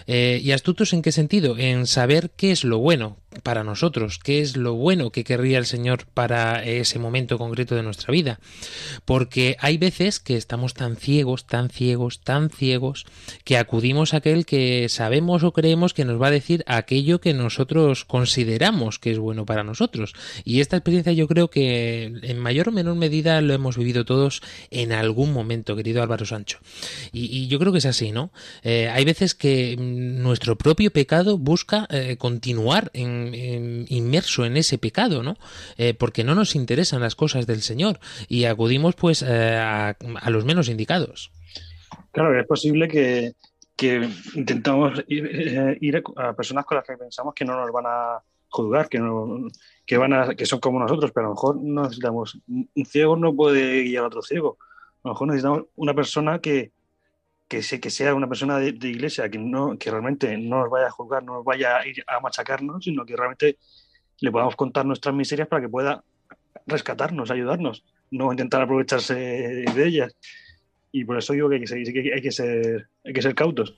Eh, 0.06 0.40
¿Y 0.42 0.50
astutos 0.52 0.92
en 0.92 1.02
qué 1.02 1.12
sentido? 1.12 1.51
En 1.58 1.86
saber 1.86 2.30
qué 2.36 2.52
es 2.52 2.64
lo 2.64 2.78
bueno 2.78 3.18
para 3.42 3.64
nosotros, 3.64 4.18
qué 4.18 4.40
es 4.40 4.56
lo 4.56 4.74
bueno 4.74 5.10
que 5.10 5.24
querría 5.24 5.58
el 5.58 5.66
Señor 5.66 6.06
para 6.12 6.62
ese 6.64 6.98
momento 6.98 7.38
concreto 7.38 7.74
de 7.74 7.82
nuestra 7.82 8.12
vida. 8.12 8.40
Porque 9.04 9.56
hay 9.60 9.78
veces 9.78 10.20
que 10.20 10.36
estamos 10.36 10.74
tan 10.74 10.96
ciegos, 10.96 11.46
tan 11.46 11.70
ciegos, 11.70 12.20
tan 12.20 12.50
ciegos, 12.50 13.06
que 13.44 13.56
acudimos 13.56 14.14
a 14.14 14.18
aquel 14.18 14.44
que 14.44 14.88
sabemos 14.88 15.42
o 15.44 15.52
creemos 15.52 15.94
que 15.94 16.04
nos 16.04 16.20
va 16.20 16.28
a 16.28 16.32
decir 16.32 16.64
aquello 16.66 17.20
que 17.20 17.34
nosotros 17.34 18.04
consideramos 18.04 18.98
que 18.98 19.12
es 19.12 19.18
bueno 19.18 19.46
para 19.46 19.64
nosotros. 19.64 20.14
Y 20.44 20.60
esta 20.60 20.76
experiencia 20.76 21.12
yo 21.12 21.26
creo 21.26 21.48
que 21.48 22.12
en 22.22 22.38
mayor 22.38 22.68
o 22.68 22.72
menor 22.72 22.96
medida 22.96 23.40
lo 23.40 23.54
hemos 23.54 23.76
vivido 23.76 24.04
todos 24.04 24.42
en 24.70 24.92
algún 24.92 25.32
momento, 25.32 25.76
querido 25.76 26.02
Álvaro 26.02 26.26
Sancho. 26.26 26.58
Y, 27.12 27.42
yo 27.52 27.58
creo 27.58 27.72
que 27.72 27.78
es 27.78 27.86
así, 27.86 28.12
¿no? 28.12 28.32
Eh, 28.62 28.88
hay 28.88 29.04
veces 29.04 29.34
que 29.34 29.76
nuestro 29.76 30.56
propio 30.56 30.90
pecado 30.92 31.38
busca 31.42 31.86
eh, 31.90 32.16
continuar 32.16 32.90
inmerso 32.94 34.44
en 34.44 34.56
ese 34.56 34.78
pecado, 34.78 35.22
¿no? 35.22 35.36
Eh, 35.76 35.94
porque 35.94 36.24
no 36.24 36.34
nos 36.34 36.54
interesan 36.54 37.00
las 37.00 37.14
cosas 37.14 37.46
del 37.46 37.62
Señor 37.62 37.98
y 38.28 38.44
acudimos 38.44 38.94
pues 38.94 39.22
eh, 39.22 39.56
a, 39.56 39.96
los 40.30 40.44
menos 40.44 40.68
indicados. 40.68 41.32
Claro, 42.12 42.38
es 42.38 42.46
posible 42.46 42.88
que, 42.88 43.34
intentamos 44.34 45.02
ir, 45.08 46.02
a 46.16 46.32
personas 46.34 46.64
con 46.64 46.76
las 46.76 46.86
que 46.86 46.96
pensamos 46.96 47.34
que 47.34 47.44
no 47.44 47.56
nos 47.56 47.72
van 47.72 47.84
a 47.86 48.22
juzgar, 48.48 48.88
que 48.88 48.98
no, 48.98 49.48
que 49.84 49.96
van 49.96 50.12
a, 50.12 50.34
que 50.34 50.46
son 50.46 50.60
como 50.60 50.78
nosotros, 50.78 51.10
pero 51.12 51.26
a 51.26 51.28
lo 51.30 51.34
mejor 51.34 51.56
necesitamos 51.60 52.38
un 52.46 52.86
ciego 52.86 53.16
no 53.16 53.34
puede 53.34 53.82
guiar 53.82 54.04
a 54.04 54.06
otro 54.06 54.22
ciego. 54.22 54.58
A 55.02 55.08
lo 55.08 55.14
mejor 55.14 55.28
necesitamos 55.28 55.64
una 55.74 55.94
persona 55.94 56.38
que, 56.38 56.70
que, 57.60 57.80
que 57.80 57.90
sea 57.90 58.14
una 58.14 58.28
persona 58.28 58.58
de, 58.58 58.88
iglesia 58.88 59.28
que, 59.28 59.38
no, 59.38 59.76
que 59.76 59.90
realmente 59.90 60.38
no 60.38 60.60
nos 60.60 60.70
vaya 60.70 60.86
a 60.86 60.90
juzgar, 60.90 61.22
no 61.22 61.34
nos 61.34 61.44
vaya 61.44 61.76
a 61.76 61.86
ir 61.86 62.02
a 62.06 62.18
machacarnos, 62.18 62.82
sino 62.82 63.04
que 63.04 63.14
realmente 63.14 63.58
le 64.20 64.32
podamos 64.32 64.56
contar 64.56 64.86
nuestras 64.86 65.14
miserias 65.14 65.48
para 65.48 65.60
que 65.60 65.68
pueda 65.68 66.02
rescatarnos, 66.66 67.30
ayudarnos, 67.30 67.84
no 68.10 68.32
intentar 68.32 68.62
aprovecharse 68.62 69.14
de 69.14 69.86
ellas. 69.86 70.16
Y 70.92 71.04
por 71.04 71.18
eso 71.18 71.34
digo 71.34 71.50
que 71.50 71.56
hay 71.56 71.62
que, 71.64 72.12
hay 72.14 72.22
que, 72.22 72.32
ser, 72.32 72.88
hay 73.04 73.12
que 73.12 73.22
ser 73.22 73.34
cautos. 73.34 73.76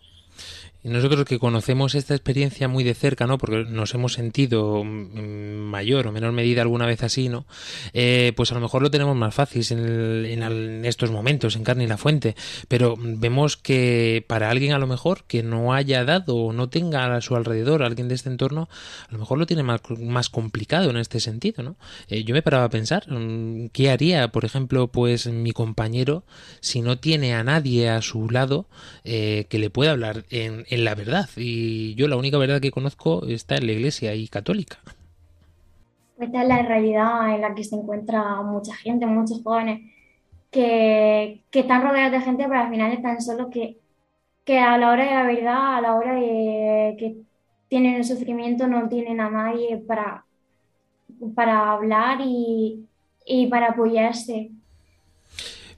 Nosotros 0.85 1.25
que 1.25 1.39
conocemos 1.39 1.95
esta 1.95 2.15
experiencia 2.15 2.69
muy 2.69 2.85
de 2.85 2.93
cerca, 2.93 3.27
¿no? 3.27 3.39
Porque 3.39 3.65
nos 3.65 3.95
hemos 3.95 4.13
sentido 4.13 4.83
en 4.83 5.59
mayor 5.61 6.07
o 6.07 6.13
menor 6.13 6.33
medida 6.33 6.61
alguna 6.61 6.85
vez 6.85 7.03
así, 7.03 7.31
¿no? 7.31 7.47
Eh, 7.95 8.35
pues 8.37 8.53
a 8.53 8.55
lo 8.55 8.61
mejor 8.61 8.83
lo 8.83 8.91
tenemos 8.91 9.17
más 9.17 9.35
fácil 9.35 9.65
en, 9.71 10.85
estos 10.85 11.11
momentos, 11.11 11.57
en 11.57 11.65
carne 11.65 11.85
y 11.85 11.87
la 11.87 11.97
fuente. 11.97 12.37
Pero 12.69 12.97
vemos 12.99 13.57
que 13.57 14.27
para 14.29 14.51
alguien 14.51 14.75
a 14.75 14.79
lo 14.79 14.87
mejor 14.87 15.25
que 15.25 15.43
no 15.43 15.73
haya 15.73 16.05
dado 16.05 16.37
o 16.37 16.53
no 16.53 16.69
tenga 16.69 17.15
a 17.15 17.21
su 17.23 17.35
alrededor 17.35 17.83
alguien 17.83 18.09
de 18.09 18.17
este 18.17 18.29
entorno, 18.29 18.69
a 19.09 19.13
lo 19.13 19.19
mejor 19.19 19.39
lo 19.39 19.47
tiene 19.47 19.63
más, 19.63 19.81
más 19.99 20.29
complicado 20.29 20.91
en 20.91 20.99
este 20.99 21.19
sentido, 21.19 21.63
¿no? 21.63 21.77
Eh, 22.09 22.25
yo 22.25 22.35
me 22.35 22.43
paraba 22.43 22.65
a 22.65 22.71
pensar, 22.71 23.11
mm, 23.11 23.69
¿qué 23.73 23.91
haría, 23.91 24.29
por 24.29 24.45
ejemplo, 24.45 24.89
pues 24.89 25.29
mi 25.29 25.53
compañero 25.53 26.25
si 26.61 26.83
no 26.83 26.99
tiene 26.99 27.35
a 27.35 27.43
nadie 27.43 27.89
a 27.89 28.03
su 28.03 28.29
lado 28.29 28.67
eh, 29.05 29.47
que 29.49 29.59
le 29.59 29.71
pueda 29.71 29.93
hablar 29.93 30.27
en 30.29 30.67
en 30.75 30.85
la 30.85 30.95
verdad. 30.95 31.29
Y 31.37 31.95
yo 31.95 32.09
la 32.09 32.17
única 32.17 32.39
verdad 32.39 32.61
que 32.61 32.71
conozco 32.71 33.27
está 33.27 33.57
en 33.57 33.67
la 33.67 33.73
iglesia 33.73 34.15
y 34.15 34.29
católica. 34.29 34.79
Esta 36.19 36.43
es 36.43 36.49
la 36.49 36.63
realidad 36.63 37.35
en 37.35 37.41
la 37.41 37.55
que 37.55 37.65
se 37.65 37.77
encuentra 37.77 38.43
mucha 38.43 38.75
gente, 38.75 39.07
muchos 39.07 39.43
jóvenes 39.43 39.81
que, 40.51 41.43
que 41.51 41.61
están 41.61 41.83
rodeados 41.83 42.13
de 42.13 42.21
gente, 42.21 42.45
pero 42.49 42.61
al 42.61 42.71
final 42.71 42.93
están 42.93 43.21
solos 43.21 43.49
que, 43.51 43.79
que 44.45 44.59
a 44.59 44.79
la 44.79 44.91
hora 44.91 45.05
de 45.05 45.15
la 45.15 45.23
verdad, 45.25 45.77
a 45.77 45.81
la 45.81 45.95
hora 45.95 46.15
de 46.15 46.97
que 46.99 47.17
tienen 47.69 47.97
el 47.97 48.05
sufrimiento, 48.05 48.69
no 48.69 48.89
tienen 48.89 49.21
a 49.21 49.31
nadie 49.31 49.79
para, 49.79 50.25
para 51.35 51.73
hablar 51.73 52.19
y, 52.23 52.87
y 53.27 53.49
para 53.49 53.71
apoyarse. 53.71 54.51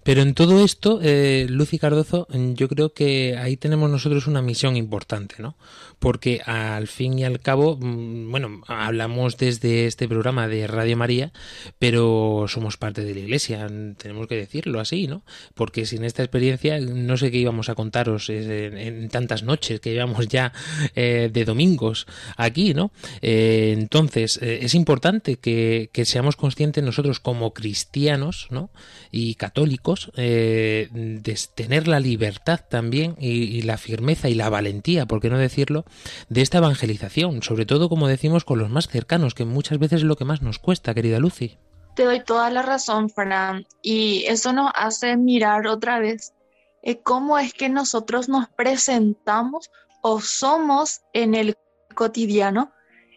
Pero 0.07 0.23
en 0.23 0.35
todo 0.35 0.65
esto, 0.65 1.01
eh, 1.03 1.47
Lucy 1.49 1.81
Cardozo, 1.81 2.29
yo 2.31 2.69
creo 2.69 2.93
que 2.93 3.37
ahí 3.37 3.57
tenemos 3.57 3.91
nosotros 3.91 4.29
una 4.29 4.41
misión 4.41 4.77
importante, 4.77 5.35
¿no? 5.41 5.57
Porque 5.99 6.41
al 6.45 6.89
fin 6.89 7.19
y 7.19 7.25
al 7.25 7.41
cabo, 7.41 7.77
mm, 7.81 8.31
bueno, 8.31 8.63
hablamos 8.67 9.37
desde 9.39 9.87
este 9.87 10.09
programa 10.09 10.49
de 10.49 10.67
Radio 10.67 10.97
María, 10.97 11.33
pero 11.79 12.47
somos 12.49 12.77
parte 12.77 13.05
de 13.05 13.15
la 13.15 13.21
Iglesia, 13.21 13.67
tenemos 13.97 14.27
que 14.27 14.37
decirlo 14.37 14.81
así, 14.81 15.07
¿no? 15.07 15.25
Porque 15.55 15.87
sin 15.87 16.05
esta 16.05 16.23
experiencia, 16.23 16.79
no 16.81 17.17
sé 17.17 17.31
qué 17.31 17.39
íbamos 17.39 17.69
a 17.69 17.75
contaros 17.75 18.29
en, 18.29 19.09
tantas 19.09 19.43
noches 19.43 19.81
que 19.81 19.93
llevamos 19.93 20.29
ya 20.29 20.53
eh, 20.95 21.31
de 21.33 21.45
domingos 21.45 22.07
aquí, 22.37 22.75
¿no? 22.75 22.93
Eh, 23.23 23.75
entonces, 23.77 24.39
eh, 24.43 24.61
es 24.63 24.75
importante 24.75 25.37
que, 25.37 25.91
que 25.93 26.05
seamos 26.05 26.37
conscientes 26.37 26.85
nosotros 26.85 27.21
como 27.21 27.55
cristianos, 27.55 28.49
¿no? 28.51 28.71
Y 29.11 29.35
católicos, 29.35 30.11
eh, 30.17 30.89
de 30.93 31.39
tener 31.55 31.89
la 31.89 32.01
libertad 32.01 32.61
también 32.69 33.17
y, 33.19 33.63
la 33.63 33.79
firmeza 33.79 34.29
y 34.29 34.35
la 34.35 34.51
valentía, 34.51 35.07
por 35.07 35.21
qué 35.21 35.31
no 35.31 35.39
decirlo, 35.39 35.86
de 36.29 36.43
esta 36.43 36.59
evangelización, 36.59 37.43
sobre 37.43 37.67
todo 37.67 37.89
como 37.89 38.09
decimos 38.09 38.45
con 38.45 38.59
los 38.59 38.71
más 38.71 38.89
cercanos, 38.89 39.35
que 39.35 39.45
muchas 39.45 39.79
veces 39.79 40.01
es 40.01 40.05
lo 40.05 40.17
que 40.17 40.25
más 40.25 40.43
nos 40.43 40.59
cuesta, 40.59 40.95
querida 40.95 41.19
Lucy. 41.19 41.59
Te 41.95 42.05
doy 42.05 42.23
toda 42.23 42.51
la 42.51 42.63
razón, 42.63 43.09
Fran, 43.09 43.67
y 43.83 44.25
eso 44.27 44.53
nos 44.53 44.71
hace 44.75 45.17
mirar 45.17 45.67
otra 45.67 45.99
vez 45.99 46.35
eh, 46.83 47.01
cómo 47.03 47.39
es 47.39 47.55
que 47.55 47.69
nosotros 47.69 48.29
nos 48.29 48.49
presentamos 48.49 49.71
o 50.03 50.21
somos 50.21 51.01
en 51.13 51.35
el 51.35 51.57
cotidiano 51.95 52.71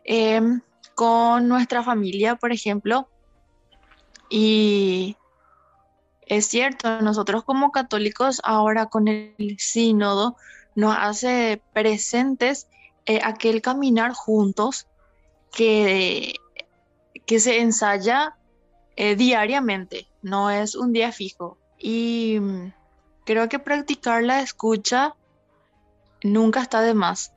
em, 0.05 0.61
con 0.95 1.47
nuestra 1.47 1.83
familia, 1.83 2.35
por 2.35 2.51
ejemplo, 2.51 3.09
y 4.29 5.17
es 6.29 6.45
cierto, 6.45 7.01
nosotros 7.01 7.43
como 7.43 7.71
católicos 7.71 8.39
ahora 8.43 8.85
con 8.85 9.07
el 9.07 9.55
sínodo 9.57 10.37
nos 10.75 10.95
hace 10.97 11.61
presentes 11.73 12.67
eh, 13.05 13.19
aquel 13.23 13.61
caminar 13.61 14.13
juntos 14.13 14.87
que, 15.51 16.35
que 17.25 17.39
se 17.39 17.59
ensaya 17.59 18.35
eh, 18.95 19.15
diariamente, 19.15 20.07
no 20.21 20.49
es 20.49 20.75
un 20.75 20.93
día 20.93 21.11
fijo. 21.11 21.57
Y 21.77 22.37
mm, 22.39 22.73
creo 23.25 23.49
que 23.49 23.59
practicar 23.59 24.23
la 24.23 24.41
escucha 24.41 25.15
nunca 26.23 26.61
está 26.61 26.81
de 26.81 26.93
más. 26.93 27.33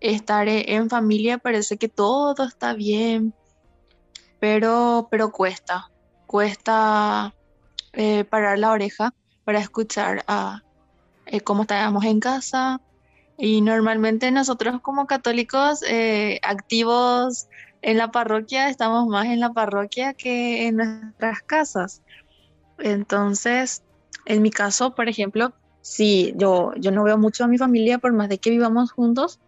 Estar 0.00 0.48
en 0.48 0.88
familia 0.88 1.38
parece 1.38 1.76
que 1.76 1.88
todo 1.88 2.44
está 2.44 2.72
bien, 2.72 3.34
pero, 4.38 5.08
pero 5.10 5.30
cuesta, 5.30 5.90
cuesta 6.26 7.34
eh, 7.92 8.24
parar 8.24 8.58
la 8.58 8.70
oreja 8.70 9.14
para 9.44 9.60
escuchar 9.60 10.24
a, 10.26 10.62
eh, 11.30 11.40
cómo 11.42 11.62
estábamos 11.62 12.04
en 12.04 12.20
casa, 12.20 12.80
Y 13.38 13.62
normalmente 13.62 14.30
nosotros 14.32 14.80
como 14.82 15.06
católicos 15.06 15.82
eh, 15.88 16.40
activos 16.42 17.48
en 17.82 17.98
la 17.98 18.10
parroquia 18.10 18.68
estamos 18.70 19.08
más 19.08 19.26
en 19.26 19.40
la 19.40 19.52
parroquia 19.52 20.14
que 20.14 20.66
en 20.68 20.76
nuestras 20.76 21.40
casas. 21.46 22.02
Entonces, 22.78 23.82
en 24.26 24.42
mi 24.42 24.50
caso, 24.50 24.94
por 24.94 25.08
ejemplo, 25.08 25.54
sí, 25.82 26.34
yo, 26.36 26.72
yo 26.76 26.92
no 26.92 27.04
veo 27.04 27.18
mucho 27.18 27.44
a 27.44 27.48
mi 27.48 27.58
familia 27.58 27.98
por 27.98 28.12
más 28.12 28.28
de 28.28 28.38
que 28.38 28.50
vivamos 28.50 28.92
juntos, 28.92 29.40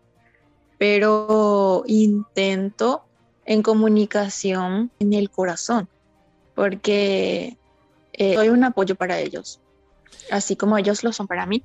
pero 0.78 1.84
intento 1.86 3.04
en 3.44 3.62
comunicación 3.62 4.92
en 5.00 5.12
el 5.14 5.30
corazón, 5.30 5.88
porque 6.54 7.58
eh, 8.14 8.34
soy 8.36 8.50
un 8.50 8.64
apoyo 8.64 8.96
para 8.96 9.20
ellos, 9.20 9.61
así 10.30 10.56
como 10.56 10.78
ellos 10.78 11.04
lo 11.04 11.12
son 11.12 11.26
para 11.26 11.46
mí. 11.46 11.64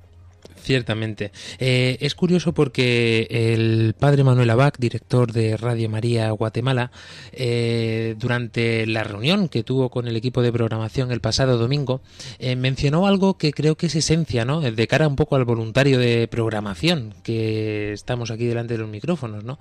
Ciertamente. 0.62 1.32
Eh, 1.58 1.96
es 2.00 2.14
curioso 2.14 2.52
porque 2.52 3.26
el 3.30 3.94
padre 3.98 4.24
Manuel 4.24 4.50
Abac, 4.50 4.78
director 4.78 5.32
de 5.32 5.56
Radio 5.56 5.88
María 5.88 6.30
Guatemala, 6.30 6.90
eh, 7.32 8.14
durante 8.18 8.86
la 8.86 9.04
reunión 9.04 9.48
que 9.48 9.62
tuvo 9.62 9.88
con 9.88 10.08
el 10.08 10.16
equipo 10.16 10.42
de 10.42 10.52
programación 10.52 11.12
el 11.12 11.20
pasado 11.20 11.58
domingo, 11.58 12.02
eh, 12.38 12.56
mencionó 12.56 13.06
algo 13.06 13.38
que 13.38 13.52
creo 13.52 13.76
que 13.76 13.86
es 13.86 13.94
esencia, 13.94 14.44
¿no? 14.44 14.60
De 14.60 14.86
cara 14.86 15.08
un 15.08 15.16
poco 15.16 15.36
al 15.36 15.44
voluntario 15.44 15.98
de 15.98 16.28
programación, 16.28 17.14
que 17.22 17.92
estamos 17.92 18.30
aquí 18.30 18.46
delante 18.46 18.74
de 18.74 18.80
los 18.80 18.88
micrófonos, 18.88 19.44
¿no? 19.44 19.58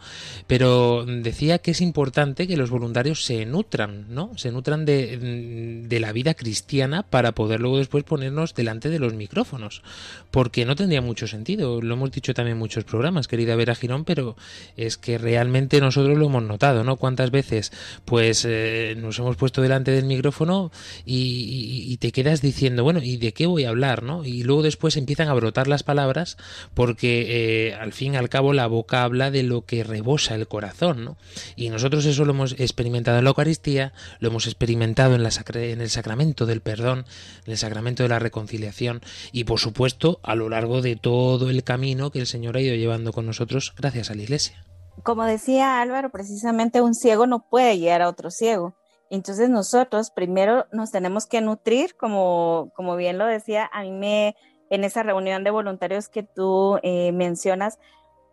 Pero 0.48 1.06
decía 1.06 1.60
que 1.60 1.72
es 1.72 1.82
importante 1.82 2.48
que 2.48 2.58
los 2.58 2.70
voluntarios 2.70 3.24
se 3.24 3.46
nutran, 3.46 4.08
¿no? 4.10 4.32
Se 4.38 4.52
nutran 4.52 4.86
de, 4.86 5.84
de 5.88 6.00
la 6.00 6.12
vida 6.12 6.34
cristiana 6.34 7.04
para 7.04 7.34
poder 7.34 7.60
luego 7.60 7.78
después 7.78 8.04
ponernos 8.04 8.56
delante 8.56 8.90
de 8.90 9.00
los 9.00 9.14
micrófonos. 9.14 9.84
Porque 10.32 10.66
no 10.66 10.76
tendría 10.88 11.02
mucho 11.02 11.28
sentido. 11.28 11.82
Lo 11.82 11.96
hemos 11.96 12.12
dicho 12.12 12.34
también 12.34 12.54
en 12.54 12.60
muchos 12.60 12.86
programas, 12.86 13.28
querida 13.28 13.58
Vera 13.58 13.76
Girón, 13.76 14.06
pero 14.06 14.38
es 14.78 14.98
que 14.98 15.18
realmente 15.18 15.82
nosotros 15.82 16.18
lo 16.18 16.28
hemos 16.28 16.44
notado, 16.44 16.86
¿no? 16.86 16.96
Cuántas 16.96 17.30
veces, 17.30 17.74
pues, 18.06 18.46
eh, 18.48 18.96
nos 18.98 19.20
hemos 19.20 19.36
puesto 19.36 19.62
delante 19.62 19.92
del 19.92 20.06
micrófono 20.06 20.72
y, 21.06 21.98
te 21.98 22.14
quedas 22.14 22.42
diciendo, 22.42 22.84
bueno, 22.84 23.02
¿y 23.04 23.18
de 23.18 23.34
qué 23.34 23.48
voy 23.48 23.66
a 23.66 23.70
hablar, 23.70 24.04
no? 24.04 24.24
Y 24.24 24.44
luego 24.44 24.62
después 24.62 24.96
empiezan 24.96 25.28
a 25.28 25.34
brotar 25.34 25.68
las 25.68 25.84
palabras 25.84 26.38
porque, 26.74 27.26
eh, 27.68 27.74
al 27.74 27.92
fin 27.92 28.14
y 28.14 28.18
al 28.18 28.30
cabo, 28.30 28.54
la 28.54 28.68
boca 28.68 29.04
habla 29.04 29.30
de 29.30 29.44
lo 29.44 29.66
que 29.66 29.84
rebosa 29.84 30.36
el 30.36 30.48
corazón, 30.48 31.04
¿no? 31.04 31.18
Y 31.58 31.68
nosotros 31.70 32.06
eso 32.06 32.24
lo 32.24 32.32
hemos 32.32 32.54
experimentado 32.60 33.18
en 33.18 33.26
la 33.26 33.32
Eucaristía, 33.32 33.92
lo 34.20 34.30
hemos 34.30 34.46
experimentado 34.46 35.16
en, 35.16 35.24
la 35.24 35.32
en 35.56 35.82
el 35.82 35.90
sacramento 35.90 36.46
del 36.46 36.62
perdón, 36.62 37.06
en 37.46 37.52
el 37.52 37.58
sacramento 37.58 38.04
de 38.04 38.10
la 38.10 38.20
reconciliación 38.20 39.02
y, 39.34 39.44
por 39.44 39.60
supuesto, 39.60 40.22
a 40.24 40.36
lo 40.36 40.50
largo 40.50 40.77
de 40.82 40.96
todo 40.96 41.50
el 41.50 41.64
camino 41.64 42.12
que 42.12 42.20
el 42.20 42.28
Señor 42.28 42.58
ha 42.58 42.62
ido 42.62 42.76
llevando 42.76 43.14
con 43.14 43.26
nosotros 43.26 43.74
gracias 43.78 44.10
a 44.10 44.16
la 44.16 44.24
Iglesia. 44.24 44.64
Como 45.04 45.24
decía 45.24 45.82
Álvaro, 45.82 46.10
precisamente 46.10 46.82
un 46.82 46.94
ciego 46.94 47.28
no 47.28 47.48
puede 47.50 47.78
guiar 47.78 48.02
a 48.02 48.10
otro 48.10 48.32
ciego. 48.32 48.76
Entonces 49.10 49.50
nosotros 49.50 50.12
primero 50.12 50.66
nos 50.72 50.92
tenemos 50.92 51.26
que 51.26 51.42
nutrir, 51.42 51.96
como, 51.96 52.72
como 52.76 52.96
bien 52.96 53.18
lo 53.18 53.26
decía, 53.26 53.70
a 53.72 53.84
mí 53.84 53.92
me, 53.92 54.36
en 54.70 54.84
esa 54.84 55.04
reunión 55.04 55.44
de 55.44 55.52
voluntarios 55.52 56.10
que 56.10 56.24
tú 56.24 56.80
eh, 56.84 57.12
mencionas, 57.14 57.80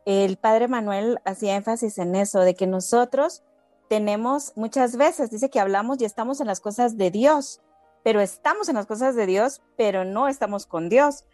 el 0.04 0.36
padre 0.36 0.68
Manuel 0.68 1.18
hacía 1.24 1.56
énfasis 1.56 1.98
en 1.98 2.14
eso, 2.16 2.40
de 2.40 2.54
que 2.54 2.66
nosotros 2.66 3.42
tenemos 3.88 4.52
muchas 4.56 4.96
veces, 4.96 5.30
dice 5.30 5.50
que 5.50 5.60
hablamos 5.60 6.00
y 6.00 6.04
estamos 6.04 6.40
en 6.40 6.46
las 6.46 6.60
cosas 6.60 6.96
de 6.96 7.10
Dios, 7.10 7.60
pero 8.02 8.20
estamos 8.20 8.68
en 8.68 8.74
las 8.74 8.86
cosas 8.86 9.14
de 9.14 9.26
Dios, 9.26 9.62
pero 9.76 10.04
no 10.04 10.28
estamos 10.28 10.66
con 10.66 10.88
Dios 10.88 11.24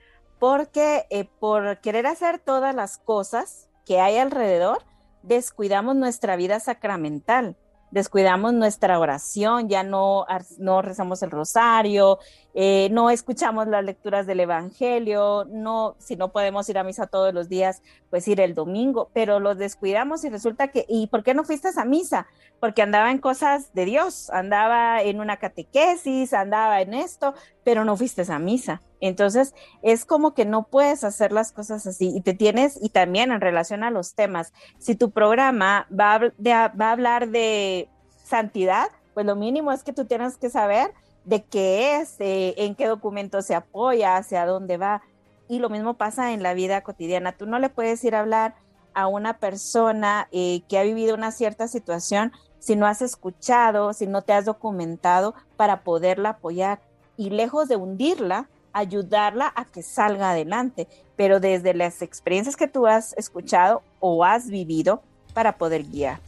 porque 0.41 1.07
eh, 1.11 1.29
por 1.39 1.81
querer 1.81 2.07
hacer 2.07 2.41
todas 2.41 2.75
las 2.75 2.99
cosas 2.99 3.69
que 3.85 4.01
hay 4.01 4.17
alrededor, 4.17 4.79
descuidamos 5.23 5.95
nuestra 5.95 6.35
vida 6.35 6.59
sacramental, 6.61 7.57
descuidamos 7.91 8.55
nuestra 8.55 8.99
oración, 8.99 9.69
ya 9.69 9.83
no, 9.83 10.25
no 10.59 10.81
rezamos 10.81 11.23
el 11.23 11.31
rosario, 11.31 12.19
eh, 12.55 12.89
no 12.91 13.11
escuchamos 13.11 13.67
las 13.67 13.85
lecturas 13.85 14.27
del 14.27 14.41
Evangelio, 14.41 15.45
no, 15.51 15.97
si 15.99 16.17
no 16.17 16.33
podemos 16.33 16.67
ir 16.71 16.79
a 16.79 16.85
misa 16.85 17.07
todos 17.07 17.35
los 17.35 17.51
días, 17.51 17.83
pues 18.09 18.27
ir 18.27 18.41
el 18.41 18.55
domingo, 18.55 19.11
pero 19.13 19.41
los 19.41 19.59
descuidamos 19.59 20.25
y 20.25 20.31
resulta 20.31 20.69
que, 20.69 20.87
¿y 20.89 21.09
por 21.09 21.23
qué 21.23 21.35
no 21.35 21.45
fuiste 21.45 21.69
a 21.77 21.85
misa? 21.85 22.27
Porque 22.61 22.81
andaba 22.81 23.11
en 23.11 23.19
cosas 23.19 23.75
de 23.75 23.85
Dios, 23.85 24.31
andaba 24.31 25.03
en 25.03 25.21
una 25.21 25.37
catequesis, 25.37 26.33
andaba 26.33 26.81
en 26.81 26.95
esto, 26.95 27.35
pero 27.63 27.85
no 27.85 27.95
fuiste 27.99 28.25
a 28.27 28.39
misa. 28.39 28.81
Entonces, 29.01 29.55
es 29.83 30.05
como 30.05 30.35
que 30.35 30.45
no 30.45 30.65
puedes 30.65 31.05
hacer 31.05 31.33
las 31.33 31.53
cosas 31.53 31.87
así 31.87 32.13
y 32.15 32.21
te 32.21 32.35
tienes, 32.35 32.79
y 32.83 32.91
también 32.91 33.33
en 33.33 33.41
relación 33.41 33.83
a 33.83 33.91
los 33.91 34.15
temas, 34.15 34.53
si 34.79 34.95
tu 34.95 35.11
programa 35.11 35.87
va 35.91 36.13
a 36.15 36.91
hablar 36.91 37.29
de 37.29 37.89
santidad, 38.25 38.89
pues 39.15 39.27
lo 39.27 39.37
mínimo 39.37 39.73
es 39.73 39.83
que 39.83 39.93
tú 39.93 40.05
tienes 40.05 40.37
que 40.37 40.51
saber 40.51 40.93
de 41.25 41.45
qué 41.45 42.01
es, 42.01 42.17
en 42.19 42.75
qué 42.75 42.87
documento 42.87 43.43
se 43.43 43.55
apoya, 43.55 44.17
hacia 44.17 44.47
dónde 44.47 44.77
va. 44.77 45.03
Y 45.49 45.59
lo 45.59 45.69
mismo 45.69 45.95
pasa 45.95 46.33
en 46.33 46.43
la 46.43 46.55
vida 46.55 46.83
cotidiana. 46.83 47.33
Tú 47.33 47.47
no 47.47 47.59
le 47.59 47.69
puedes 47.69 48.03
ir 48.05 48.15
a 48.15 48.21
hablar 48.21 48.55
a 48.95 49.07
una 49.07 49.39
persona 49.39 50.29
eh, 50.33 50.63
que 50.69 50.79
ha 50.79 50.83
vivido 50.83 51.15
una 51.15 51.33
cierta 51.33 51.69
situación 51.69 52.33
si 52.59 52.77
no 52.77 52.87
has 52.87 53.03
escuchado, 53.03 53.93
si 53.93 54.07
no 54.07 54.23
te 54.23 54.33
has 54.33 54.45
documentado 54.45 55.35
para 55.57 55.83
poderla 55.83 56.31
apoyar. 56.31 56.81
Y 57.17 57.31
lejos 57.31 57.69
de 57.69 57.77
hundirla, 57.77 58.49
ayudarla 58.73 59.53
a 59.55 59.65
que 59.65 59.83
salga 59.83 60.31
adelante, 60.31 60.87
pero 61.17 61.41
desde 61.41 61.75
las 61.75 62.03
experiencias 62.03 62.57
que 62.57 62.69
tú 62.69 62.87
has 62.87 63.13
escuchado 63.17 63.83
o 64.01 64.25
has 64.25 64.49
vivido 64.49 65.03
para 65.35 65.57
poder 65.57 65.85
guiar. 65.85 66.21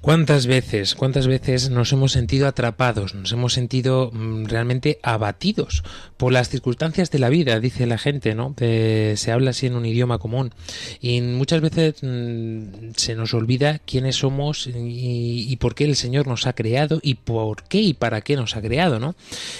¿Cuántas 0.00 0.46
veces, 0.46 0.94
cuántas 0.94 1.26
veces 1.26 1.70
nos 1.70 1.92
hemos 1.92 2.12
sentido 2.12 2.46
atrapados, 2.46 3.16
nos 3.16 3.32
hemos 3.32 3.52
sentido 3.52 4.12
mm, 4.12 4.44
realmente 4.44 5.00
abatidos 5.02 5.82
por 6.16 6.32
las 6.32 6.48
circunstancias 6.48 7.10
de 7.10 7.18
la 7.18 7.28
vida, 7.28 7.58
dice 7.58 7.84
la 7.84 7.98
gente, 7.98 8.36
¿no? 8.36 8.54
se 8.58 9.32
habla 9.32 9.50
así 9.50 9.66
en 9.66 9.74
un 9.74 9.84
idioma 9.84 10.18
común 10.18 10.52
y 11.00 11.20
muchas 11.20 11.60
veces 11.60 11.96
mm, 12.02 12.92
se 12.96 13.16
nos 13.16 13.34
olvida 13.34 13.80
quiénes 13.80 14.16
somos 14.16 14.68
y, 14.72 15.56
por 15.56 15.74
qué 15.74 15.84
el 15.84 15.96
Señor 15.96 16.28
nos 16.28 16.46
ha 16.46 16.52
creado 16.52 17.00
y 17.02 17.14
por 17.14 17.64
qué 17.64 17.80
y 17.80 17.94
para 17.94 18.20
qué 18.20 18.36
nos 18.36 18.56
ha 18.56 18.62
creado, 18.62 19.00
¿no? 19.00 19.16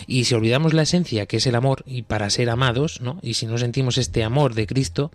Y 0.07 0.25
si 0.25 0.35
olvidamos 0.35 0.73
la 0.73 0.83
esencia 0.83 1.27
que 1.27 1.39
es 1.39 1.47
el 1.49 1.57
amor 1.57 1.83
y 1.85 2.03
para 2.03 2.31
ser 2.31 2.49
amados, 2.49 3.01
¿no? 3.01 3.19
Y 3.23 3.35
si 3.35 3.47
no 3.47 3.59
sentimos 3.59 3.99
este 3.99 4.23
amor 4.23 4.55
de 4.55 4.69
Cristo, 4.69 5.11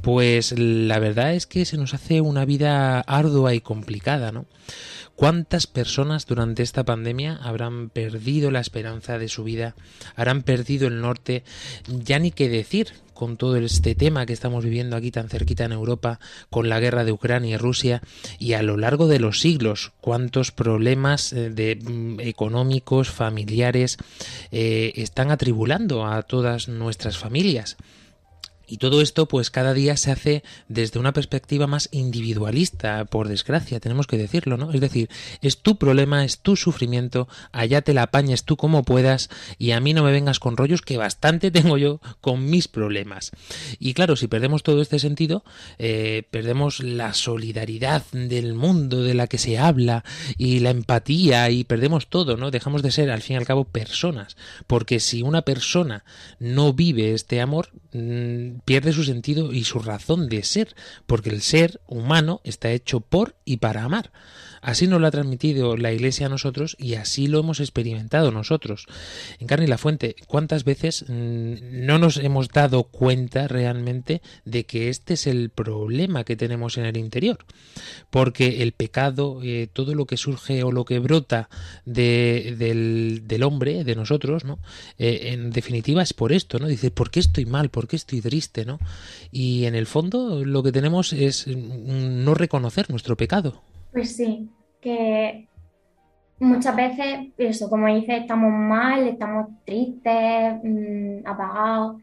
pues 0.00 0.56
la 0.56 1.00
verdad 1.00 1.34
es 1.34 1.46
que 1.46 1.64
se 1.64 1.76
nos 1.76 1.92
hace 1.92 2.20
una 2.20 2.44
vida 2.44 3.00
ardua 3.00 3.54
y 3.54 3.60
complicada, 3.60 4.30
¿no? 4.30 4.46
¿Cuántas 5.16 5.66
personas 5.66 6.26
durante 6.26 6.62
esta 6.62 6.84
pandemia 6.84 7.36
habrán 7.42 7.90
perdido 7.90 8.50
la 8.50 8.60
esperanza 8.60 9.18
de 9.18 9.28
su 9.28 9.44
vida? 9.44 9.74
¿Habrán 10.16 10.42
perdido 10.42 10.88
el 10.88 11.00
norte? 11.00 11.44
Ya 11.88 12.18
ni 12.18 12.30
qué 12.30 12.48
decir 12.48 12.94
con 13.20 13.36
todo 13.36 13.56
este 13.56 13.94
tema 13.94 14.24
que 14.24 14.32
estamos 14.32 14.64
viviendo 14.64 14.96
aquí 14.96 15.10
tan 15.10 15.28
cerquita 15.28 15.66
en 15.66 15.72
Europa, 15.72 16.20
con 16.48 16.70
la 16.70 16.80
guerra 16.80 17.04
de 17.04 17.12
Ucrania 17.12 17.56
y 17.56 17.58
Rusia, 17.58 18.00
y 18.38 18.54
a 18.54 18.62
lo 18.62 18.78
largo 18.78 19.08
de 19.08 19.18
los 19.18 19.40
siglos, 19.40 19.92
cuántos 20.00 20.52
problemas 20.52 21.34
eh, 21.34 21.50
de, 21.50 21.76
mm, 21.76 22.20
económicos, 22.20 23.10
familiares, 23.10 23.98
eh, 24.52 24.92
están 24.96 25.30
atribulando 25.30 26.06
a 26.06 26.22
todas 26.22 26.68
nuestras 26.68 27.18
familias. 27.18 27.76
Y 28.70 28.76
todo 28.76 29.02
esto, 29.02 29.26
pues 29.26 29.50
cada 29.50 29.74
día 29.74 29.96
se 29.96 30.12
hace 30.12 30.44
desde 30.68 31.00
una 31.00 31.12
perspectiva 31.12 31.66
más 31.66 31.88
individualista, 31.90 33.04
por 33.04 33.26
desgracia, 33.26 33.80
tenemos 33.80 34.06
que 34.06 34.16
decirlo, 34.16 34.56
¿no? 34.56 34.70
Es 34.70 34.80
decir, 34.80 35.10
es 35.42 35.58
tu 35.58 35.76
problema, 35.76 36.24
es 36.24 36.38
tu 36.38 36.54
sufrimiento, 36.54 37.26
allá 37.50 37.82
te 37.82 37.94
la 37.94 38.04
apañes 38.04 38.44
tú 38.44 38.56
como 38.56 38.84
puedas 38.84 39.28
y 39.58 39.72
a 39.72 39.80
mí 39.80 39.92
no 39.92 40.04
me 40.04 40.12
vengas 40.12 40.38
con 40.38 40.56
rollos 40.56 40.82
que 40.82 40.98
bastante 40.98 41.50
tengo 41.50 41.78
yo 41.78 42.00
con 42.20 42.48
mis 42.48 42.68
problemas. 42.68 43.32
Y 43.80 43.92
claro, 43.94 44.14
si 44.14 44.28
perdemos 44.28 44.62
todo 44.62 44.82
este 44.82 45.00
sentido, 45.00 45.42
eh, 45.78 46.22
perdemos 46.30 46.78
la 46.78 47.12
solidaridad 47.12 48.04
del 48.12 48.54
mundo 48.54 49.02
de 49.02 49.14
la 49.14 49.26
que 49.26 49.38
se 49.38 49.58
habla 49.58 50.04
y 50.38 50.60
la 50.60 50.70
empatía 50.70 51.50
y 51.50 51.64
perdemos 51.64 52.06
todo, 52.06 52.36
¿no? 52.36 52.52
Dejamos 52.52 52.82
de 52.82 52.92
ser, 52.92 53.10
al 53.10 53.22
fin 53.22 53.34
y 53.34 53.38
al 53.38 53.46
cabo, 53.46 53.64
personas. 53.64 54.36
Porque 54.68 55.00
si 55.00 55.22
una 55.22 55.42
persona 55.42 56.04
no 56.38 56.72
vive 56.72 57.14
este 57.14 57.40
amor, 57.40 57.70
mm, 57.92 58.59
pierde 58.64 58.92
su 58.92 59.04
sentido 59.04 59.52
y 59.52 59.64
su 59.64 59.78
razón 59.78 60.28
de 60.28 60.42
ser, 60.42 60.74
porque 61.06 61.30
el 61.30 61.42
ser 61.42 61.80
humano 61.86 62.40
está 62.44 62.70
hecho 62.70 63.00
por 63.00 63.36
y 63.44 63.58
para 63.58 63.84
amar. 63.84 64.10
Así 64.62 64.86
nos 64.86 65.00
lo 65.00 65.06
ha 65.06 65.10
transmitido 65.10 65.76
la 65.76 65.92
Iglesia 65.92 66.26
a 66.26 66.28
nosotros 66.28 66.76
y 66.78 66.94
así 66.94 67.26
lo 67.26 67.40
hemos 67.40 67.60
experimentado 67.60 68.30
nosotros. 68.30 68.86
En 69.38 69.46
carne 69.46 69.64
y 69.64 69.68
la 69.68 69.78
fuente, 69.78 70.16
¿cuántas 70.26 70.64
veces 70.64 71.06
mm, 71.08 71.86
no 71.86 71.98
nos 71.98 72.18
hemos 72.18 72.48
dado 72.48 72.84
cuenta 72.84 73.48
realmente 73.48 74.20
de 74.44 74.64
que 74.64 74.90
este 74.90 75.14
es 75.14 75.26
el 75.26 75.48
problema 75.48 76.24
que 76.24 76.36
tenemos 76.36 76.76
en 76.76 76.84
el 76.84 76.98
interior? 76.98 77.38
Porque 78.10 78.62
el 78.62 78.72
pecado, 78.72 79.40
eh, 79.42 79.68
todo 79.72 79.94
lo 79.94 80.06
que 80.06 80.18
surge 80.18 80.62
o 80.62 80.72
lo 80.72 80.84
que 80.84 80.98
brota 80.98 81.48
de, 81.86 82.54
del, 82.58 83.42
hombre, 83.42 83.84
de 83.84 83.96
nosotros, 83.96 84.44
¿no? 84.44 84.58
Eh, 84.98 85.30
en 85.32 85.50
definitiva 85.50 86.02
es 86.02 86.12
por 86.12 86.32
esto, 86.32 86.58
¿no? 86.58 86.66
Dice, 86.66 86.90
¿por 86.90 87.10
qué 87.10 87.20
estoy 87.20 87.46
mal? 87.46 87.70
¿Por 87.70 87.88
qué 87.88 87.96
estoy 87.96 88.20
triste? 88.20 88.49
¿No? 88.66 88.78
Y 89.30 89.64
en 89.66 89.74
el 89.74 89.86
fondo 89.86 90.44
lo 90.44 90.62
que 90.62 90.72
tenemos 90.72 91.12
es 91.12 91.46
no 91.46 92.34
reconocer 92.34 92.90
nuestro 92.90 93.16
pecado. 93.16 93.62
Pues 93.92 94.16
sí, 94.16 94.48
que 94.80 95.48
muchas 96.38 96.74
veces, 96.76 97.28
eso, 97.38 97.68
como 97.68 97.86
dice, 97.86 98.16
estamos 98.18 98.50
mal, 98.52 99.06
estamos 99.06 99.48
tristes, 99.64 100.54
mm, 100.62 101.26
apagados, 101.26 102.02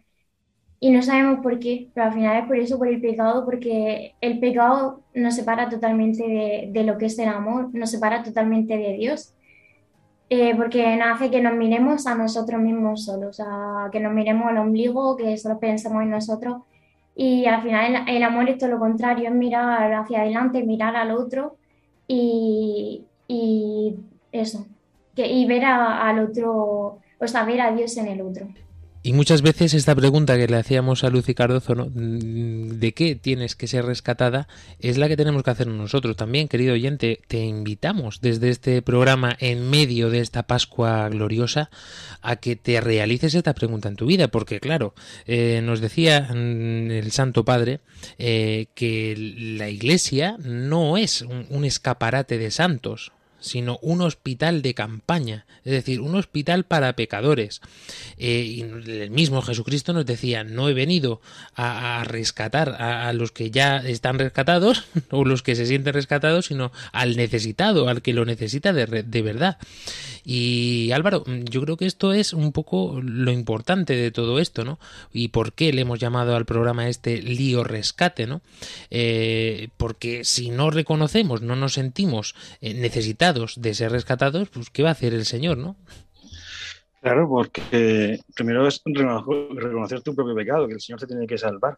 y 0.79 0.91
no 0.91 1.01
sabemos 1.01 1.39
por 1.41 1.60
qué, 1.60 1.89
pero 1.93 2.07
al 2.07 2.13
final 2.13 2.38
es 2.38 2.47
por 2.47 2.57
eso, 2.57 2.77
por 2.77 2.88
el 2.88 3.01
pecado, 3.01 3.45
porque 3.45 4.15
el 4.21 4.39
pecado 4.39 5.03
nos 5.15 5.36
separa 5.36 5.69
totalmente 5.69 6.69
de 6.71 6.83
lo 6.83 6.97
que 6.97 7.07
es 7.07 7.17
el 7.17 7.29
amor, 7.29 7.73
nos 7.73 7.89
separa 7.91 8.23
totalmente 8.23 8.77
de 8.77 8.93
Dios. 8.93 9.33
Eh, 10.29 10.53
porque 10.57 10.85
hace 11.01 11.31
que 11.31 11.41
nos 11.41 11.53
miremos 11.53 12.05
a 12.05 12.15
nosotros 12.15 12.59
mismos 12.61 13.05
solos, 13.05 13.39
a 13.39 13.89
que 13.91 13.99
nos 14.01 14.13
miremos 14.13 14.47
al 14.47 14.57
ombligo, 14.57 15.15
que 15.15 15.37
solo 15.37 15.59
pensemos 15.59 16.03
en 16.03 16.09
nosotros. 16.09 16.63
Y 17.15 17.45
al 17.45 17.63
final 17.63 18.05
el, 18.07 18.23
amor 18.23 18.49
es 18.49 18.57
todo 18.57 18.71
lo 18.71 18.79
contrario, 18.79 19.29
es 19.29 19.35
mirar 19.35 19.93
hacia 19.93 20.21
adelante, 20.21 20.63
mirar 20.63 20.95
al 20.95 21.11
otro 21.11 21.57
y, 22.07 23.05
y 23.27 23.95
eso, 24.31 24.67
que, 25.15 25.27
y 25.27 25.45
ver 25.47 25.65
al 25.65 26.19
otro, 26.19 26.99
o 27.19 27.27
sea, 27.27 27.43
ver 27.45 27.61
a 27.61 27.71
Dios 27.71 27.95
en 27.97 28.07
el 28.07 28.21
otro. 28.21 28.47
Y 29.08 29.13
muchas 29.13 29.41
veces 29.41 29.74
esta 29.74 29.96
pregunta 29.96 30.36
que 30.36 30.48
le 30.48 30.58
hacíamos 30.58 31.06
a 31.06 31.10
Lucy 31.10 31.34
Cardozo, 31.34 31.88
¿De 31.89 32.93
qué 32.93 33.15
tienes 33.15 33.56
que 33.56 33.67
ser 33.67 33.86
rescatada? 33.86 34.50
Es 34.82 34.98
la 34.98 35.08
que 35.08 35.15
tenemos 35.15 35.43
que 35.43 35.50
hacer 35.50 35.67
nosotros 35.67 36.17
también, 36.17 36.50
querido 36.50 36.74
oyente. 36.74 37.22
Te 37.30 37.39
invitamos 37.39 38.20
desde 38.20 38.50
este 38.50 38.82
programa, 38.82 39.38
en 39.39 39.70
medio 39.70 40.10
de 40.10 40.20
esta 40.20 40.43
Pascua 40.43 41.08
gloriosa, 41.08 41.70
a 42.22 42.36
que 42.36 42.58
te 42.58 42.82
realices 42.82 43.34
esta 43.34 43.54
pregunta 43.54 43.88
en 43.88 43.96
tu 43.96 44.08
vida, 44.08 44.28
porque 44.28 44.60
claro, 44.60 44.93
eh, 45.26 45.62
nos 45.63 45.80
decía 45.80 46.28
mm, 46.30 46.91
el 46.91 47.10
Santo 47.13 47.46
Padre 47.46 47.80
eh, 48.17 48.67
que 48.76 49.15
la 49.56 49.70
Iglesia 49.70 50.36
no 50.43 50.98
es 50.98 51.22
un 51.22 51.63
escaparate 51.63 52.38
de 52.38 52.52
santos, 52.52 53.13
sino 53.39 53.80
un 53.82 54.02
hospital 54.02 54.62
de 54.62 54.73
campaña, 54.73 55.45
es 55.63 55.71
decir, 55.71 56.02
un 56.02 56.15
hospital 56.15 56.65
para 56.65 56.93
pecadores. 56.93 57.62
Eh, 58.17 58.43
y 58.43 58.62
el 58.62 59.12
mismo 59.12 59.41
Jesucristo 59.41 59.93
nos 59.93 60.06
decía, 60.06 60.43
no 60.43 60.69
he 60.69 60.73
venido 60.73 61.21
a, 61.56 62.04
rescatar 62.06 62.82
a, 62.82 63.12
los 63.13 63.32
que 63.32 63.52
ya 63.52 63.78
están 63.78 64.19
rescatados 64.19 64.86
o 65.12 65.26
los 65.26 65.43
que 65.43 65.56
se 65.56 65.65
sienten 65.65 65.93
rescatados, 65.93 66.47
sino 66.47 66.71
al 66.91 67.15
necesitado, 67.15 67.89
al 67.89 68.02
que 68.02 68.13
lo 68.13 68.26
necesita 68.26 68.73
de, 68.73 69.04
de 69.04 69.21
verdad. 69.21 69.58
Y 70.30 70.91
Álvaro, 70.91 71.23
yo 71.26 71.62
creo 71.62 71.78
que 71.78 71.86
esto 71.86 72.12
es 72.12 72.34
un 72.34 72.52
poco 72.52 73.00
lo 73.02 73.32
importante 73.32 73.95
de 73.95 74.12
todo 74.12 74.39
esto, 74.39 74.65
¿no? 74.65 74.78
Y 75.13 75.30
por 75.30 75.54
qué 75.54 75.71
le 75.71 75.82
hemos 75.82 76.00
llamado 76.00 76.36
al 76.36 76.45
programa 76.45 76.89
este 76.89 77.21
lío 77.21 77.63
rescate, 77.63 78.28
¿no? 78.28 78.41
Eh, 78.89 79.69
porque 79.78 80.26
si 80.26 80.50
no 80.50 80.69
reconocemos, 80.69 81.41
no 81.41 81.56
nos 81.56 81.73
sentimos 81.73 82.36
eh, 82.60 82.73
necesitados 83.33 83.61
de 83.61 83.73
ser 83.73 83.91
rescatados, 83.91 84.49
pues 84.49 84.69
¿qué 84.69 84.83
va 84.83 84.89
a 84.89 84.91
hacer 84.93 85.13
el 85.13 85.25
Señor, 85.25 85.57
no? 85.57 85.75
Claro, 87.01 87.27
porque 87.27 88.19
primero 88.35 88.67
es 88.67 88.81
reconocer 88.85 90.01
tu 90.01 90.15
propio 90.15 90.35
pecado, 90.35 90.67
que 90.67 90.73
el 90.73 90.81
Señor 90.81 90.99
te 90.99 91.07
tiene 91.07 91.27
que 91.27 91.37
salvar. 91.37 91.77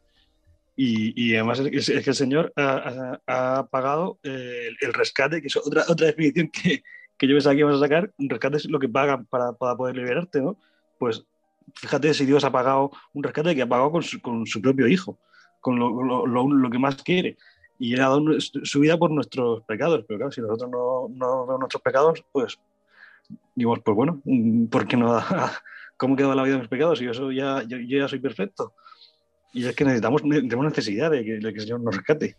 Y, 0.82 1.36
además 1.36 1.60
es, 1.60 1.88
que 1.88 2.10
el 2.10 2.16
Señor 2.16 2.54
ha, 2.56 3.68
pagado 3.70 4.18
el, 4.24 4.78
el, 4.80 4.94
rescate, 4.94 5.42
que 5.42 5.48
es 5.48 5.58
otra, 5.58 5.84
otra 5.90 6.08
definición 6.08 6.50
que, 6.50 6.84
que 7.18 7.28
yo 7.28 7.36
pensaba 7.36 7.54
que 7.54 7.60
ibas 7.60 7.76
a 7.76 7.80
sacar, 7.80 8.14
un 8.18 8.30
rescate 8.30 8.58
es 8.58 8.66
lo 8.70 8.80
que 8.80 8.88
pagan 8.88 9.26
para, 9.26 9.52
para 9.52 9.76
poder 9.76 9.98
liberarte, 9.98 10.40
¿no? 10.40 10.58
Pues 10.98 11.26
fíjate 11.76 12.14
si 12.14 12.26
Dios 12.26 12.46
ha 12.46 12.52
pagado 12.52 12.92
un 13.14 13.24
rescate 13.24 13.54
que 13.56 13.62
ha 13.62 13.68
pagado 13.68 13.92
con 13.92 14.04
su, 14.04 14.22
con 14.22 14.46
su 14.46 14.62
propio 14.62 14.88
hijo, 14.88 15.20
con 15.60 15.78
lo, 15.78 16.26
lo, 16.26 16.48
lo, 16.48 16.70
que 16.70 16.80
más 16.80 16.96
quiere. 17.04 17.38
Y 17.80 17.94
él 17.94 18.02
ha 18.02 18.10
dado 18.10 18.22
su 18.40 18.80
vida 18.82 18.98
por 18.98 19.10
nuestros 19.10 19.64
pecados. 19.64 20.04
Pero 20.08 20.20
claro, 20.20 20.32
si 20.32 20.42
nosotros 20.42 20.70
no, 20.70 21.08
no 21.10 21.46
vemos 21.46 21.62
nuestros 21.62 21.82
pecados, 21.82 22.24
pues 22.32 22.60
digo, 23.56 23.76
pues 23.78 23.96
bueno, 23.96 24.22
¿por 24.70 24.88
qué 24.88 24.98
no? 24.98 25.20
¿Cómo 25.98 26.16
queda 26.16 26.36
la 26.36 26.44
vida 26.44 26.56
de 26.56 26.62
mis 26.62 26.70
pecados? 26.70 27.00
Yo, 27.00 27.14
soy 27.14 27.38
ya, 27.38 27.64
yo, 27.64 27.78
ya 27.78 28.08
soy 28.08 28.20
perfecto. 28.20 28.74
Y 29.54 29.66
es 29.66 29.76
que 29.76 29.84
necesitamos, 29.84 30.22
tenemos 30.22 30.66
necesidad 30.66 31.12
de 31.12 31.24
que 31.24 31.36
el 31.38 31.60
Señor 31.60 31.82
nos 31.82 31.96
rescate. 31.96 32.36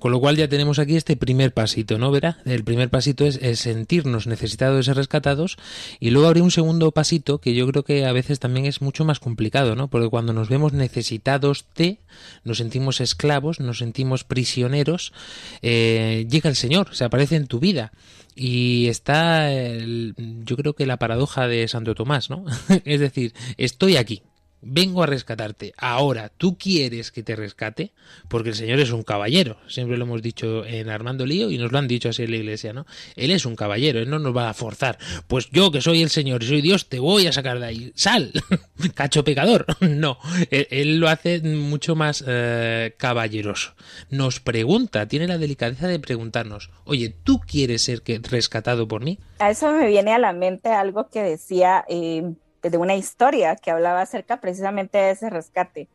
Con 0.00 0.12
lo 0.12 0.18
cual 0.18 0.36
ya 0.36 0.48
tenemos 0.48 0.78
aquí 0.78 0.96
este 0.96 1.14
primer 1.14 1.52
pasito, 1.52 1.98
¿no, 1.98 2.10
Verá? 2.10 2.38
El 2.46 2.64
primer 2.64 2.88
pasito 2.88 3.26
es, 3.26 3.38
sentirnos 3.58 4.26
necesitados 4.26 4.78
de 4.78 4.82
ser 4.82 4.96
rescatados 4.96 5.58
y 6.00 6.08
luego 6.08 6.26
habría 6.26 6.42
un 6.42 6.50
segundo 6.50 6.90
pasito 6.90 7.38
que 7.38 7.54
yo 7.54 7.66
creo 7.68 7.84
que 7.84 8.06
a 8.06 8.12
veces 8.12 8.40
también 8.40 8.64
es 8.64 8.80
mucho 8.80 9.04
más 9.04 9.20
complicado, 9.20 9.76
¿no? 9.76 9.88
Porque 9.88 10.08
cuando 10.08 10.32
nos 10.32 10.48
vemos 10.48 10.72
necesitados 10.72 11.66
de, 11.76 11.98
nos 12.44 12.56
sentimos 12.56 13.02
esclavos, 13.02 13.60
nos 13.60 13.78
sentimos 13.78 14.24
prisioneros, 14.24 15.12
eh, 15.60 16.26
llega 16.30 16.48
el 16.48 16.56
Señor, 16.56 16.94
se 16.94 17.04
aparece 17.04 17.36
en 17.36 17.46
tu 17.46 17.60
vida. 17.60 17.92
Y 18.34 18.86
está, 18.86 19.52
yo 19.52 20.56
creo 20.56 20.74
que 20.74 20.86
la 20.86 20.96
paradoja 20.96 21.46
de 21.46 21.68
Santo 21.68 21.94
Tomás, 21.94 22.30
¿no? 22.30 22.46
es 22.86 23.00
decir, 23.00 23.34
estoy 23.58 23.96
aquí, 23.96 24.22
vengo 24.62 25.02
a 25.02 25.06
rescatarte. 25.06 25.72
Ahora, 25.76 26.30
¿tú 26.36 26.56
quieres 26.58 27.10
que 27.10 27.22
te 27.22 27.36
rescate? 27.36 27.92
Porque 28.28 28.50
el 28.50 28.54
Señor 28.54 28.80
es 28.80 28.90
un 28.90 29.02
caballero. 29.02 29.56
Siempre 29.68 29.96
lo 29.96 30.04
hemos 30.04 30.22
dicho 30.22 30.64
en 30.64 30.88
Armando 30.90 31.26
Lío 31.26 31.50
y 31.50 31.58
nos 31.58 31.72
lo 31.72 31.78
han 31.78 31.88
dicho 31.88 32.10
así 32.10 32.24
en 32.24 32.30
la 32.30 32.36
iglesia, 32.36 32.72
¿no? 32.72 32.86
Él 33.16 33.30
es 33.30 33.46
un 33.46 33.56
caballero, 33.56 34.00
Él 34.00 34.10
no 34.10 34.18
nos 34.18 34.36
va 34.36 34.50
a 34.50 34.54
forzar. 34.54 34.98
Pues 35.26 35.48
yo 35.50 35.70
que 35.70 35.80
soy 35.80 36.02
el 36.02 36.10
Señor 36.10 36.42
y 36.42 36.48
soy 36.48 36.60
Dios, 36.60 36.88
te 36.88 36.98
voy 36.98 37.26
a 37.26 37.32
sacar 37.32 37.58
de 37.58 37.66
ahí. 37.66 37.92
¡Sal! 37.94 38.32
¡Cacho 38.94 39.24
pecador! 39.24 39.66
no, 39.80 40.18
él, 40.50 40.98
lo 40.98 41.08
hace 41.08 41.40
mucho 41.40 41.94
más 41.94 42.24
eh, 42.26 42.94
caballeroso. 42.96 43.74
Nos 44.10 44.40
pregunta, 44.40 45.06
tiene 45.06 45.26
la 45.26 45.38
delicadeza 45.38 45.88
de 45.88 45.98
preguntarnos, 45.98 46.70
oye, 46.84 47.10
¿tú 47.10 47.40
quieres 47.40 47.82
ser 47.82 48.02
rescatado 48.30 48.88
por 48.88 49.02
mí? 49.02 49.18
A 49.38 49.50
eso 49.50 49.72
me 49.72 49.88
viene 49.88 50.12
a 50.12 50.18
la 50.18 50.32
mente 50.32 50.68
algo 50.68 51.08
que 51.08 51.22
decía... 51.22 51.84
Eh 51.88 52.34
de 52.62 52.78
una 52.78 52.94
historia 52.96 53.56
que 53.56 53.70
hablaba 53.70 54.02
acerca 54.02 54.40
precisamente 54.40 54.98
de 54.98 55.10
ese 55.10 55.30
rescate. 55.30 55.88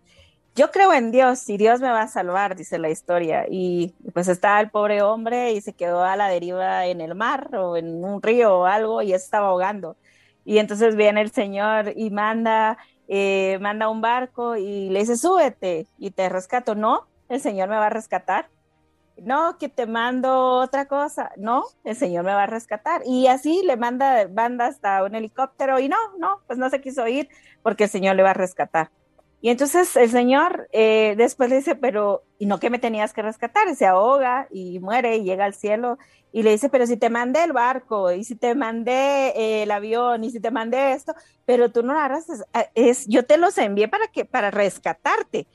Yo 0.55 0.71
creo 0.71 0.93
en 0.93 1.11
Dios 1.11 1.49
y 1.49 1.57
Dios 1.57 1.81
me 1.81 1.89
va 1.89 2.03
a 2.03 2.07
salvar, 2.07 2.55
dice 2.55 2.77
la 2.79 2.89
historia. 2.89 3.45
Y 3.49 3.93
pues 4.13 4.27
estaba 4.29 4.61
el 4.61 4.69
pobre 4.69 5.01
hombre 5.01 5.51
y 5.51 5.61
se 5.61 5.73
quedó 5.73 6.03
a 6.03 6.15
la 6.15 6.29
deriva 6.29 6.85
en 6.87 7.01
el 7.01 7.13
mar 7.15 7.53
o 7.55 7.75
en 7.77 8.03
un 8.05 8.21
río 8.21 8.59
o 8.59 8.65
algo 8.65 9.01
y 9.01 9.13
estaba 9.13 9.47
ahogando. 9.49 9.97
Y 10.45 10.59
entonces 10.59 10.95
viene 10.95 11.21
el 11.21 11.31
Señor 11.31 11.93
y 11.95 12.09
manda, 12.09 12.77
eh, 13.07 13.57
manda 13.61 13.89
un 13.89 14.01
barco 14.01 14.55
y 14.55 14.89
le 14.89 14.99
dice, 14.99 15.17
súbete 15.17 15.87
y 15.97 16.11
te 16.11 16.29
rescato. 16.29 16.75
No, 16.75 17.07
el 17.29 17.41
Señor 17.41 17.67
me 17.69 17.75
va 17.77 17.87
a 17.87 17.89
rescatar 17.89 18.49
no, 19.21 19.57
que 19.57 19.69
te 19.69 19.85
mando 19.85 20.59
otra 20.59 20.87
cosa, 20.87 21.31
no, 21.37 21.63
el 21.83 21.95
Señor 21.95 22.25
me 22.25 22.33
va 22.33 22.43
a 22.43 22.47
rescatar. 22.47 23.01
Y 23.05 23.27
así 23.27 23.61
le 23.63 23.77
manda, 23.77 24.27
manda 24.27 24.67
hasta 24.67 25.03
un 25.03 25.15
helicóptero 25.15 25.79
y 25.79 25.89
no, 25.89 25.97
no, 26.17 26.41
pues 26.47 26.59
no 26.59 26.69
se 26.69 26.81
quiso 26.81 27.07
ir 27.07 27.29
porque 27.61 27.85
el 27.85 27.89
Señor 27.89 28.15
le 28.15 28.23
va 28.23 28.31
a 28.31 28.33
rescatar. 28.33 28.91
Y 29.41 29.49
entonces 29.49 29.95
el 29.95 30.09
Señor 30.09 30.67
eh, 30.71 31.13
después 31.17 31.49
le 31.49 31.57
dice, 31.57 31.75
pero, 31.75 32.23
¿y 32.39 32.47
no 32.47 32.59
que 32.59 32.71
me 32.71 32.79
tenías 32.79 33.13
que 33.13 33.21
rescatar? 33.21 33.75
se 33.75 33.85
ahoga 33.85 34.47
y 34.49 34.79
muere 34.79 35.17
y 35.17 35.23
llega 35.23 35.45
al 35.45 35.53
cielo 35.53 35.99
y 36.31 36.43
le 36.43 36.51
dice, 36.51 36.67
pero 36.67 36.87
si 36.87 36.97
te 36.97 37.09
mandé 37.09 37.43
el 37.43 37.53
barco 37.53 38.11
y 38.11 38.23
si 38.23 38.35
te 38.35 38.55
mandé 38.55 39.29
eh, 39.35 39.63
el 39.63 39.71
avión 39.71 40.23
y 40.23 40.31
si 40.31 40.39
te 40.39 40.51
mandé 40.51 40.93
esto, 40.93 41.13
pero 41.45 41.71
tú 41.71 41.83
no 41.83 41.97
harás, 41.97 42.25
es, 42.73 43.05
yo 43.07 43.23
te 43.25 43.37
los 43.37 43.57
envié 43.57 43.87
para 43.87 44.07
que, 44.07 44.25
para 44.25 44.51
rescatarte. 44.51 45.47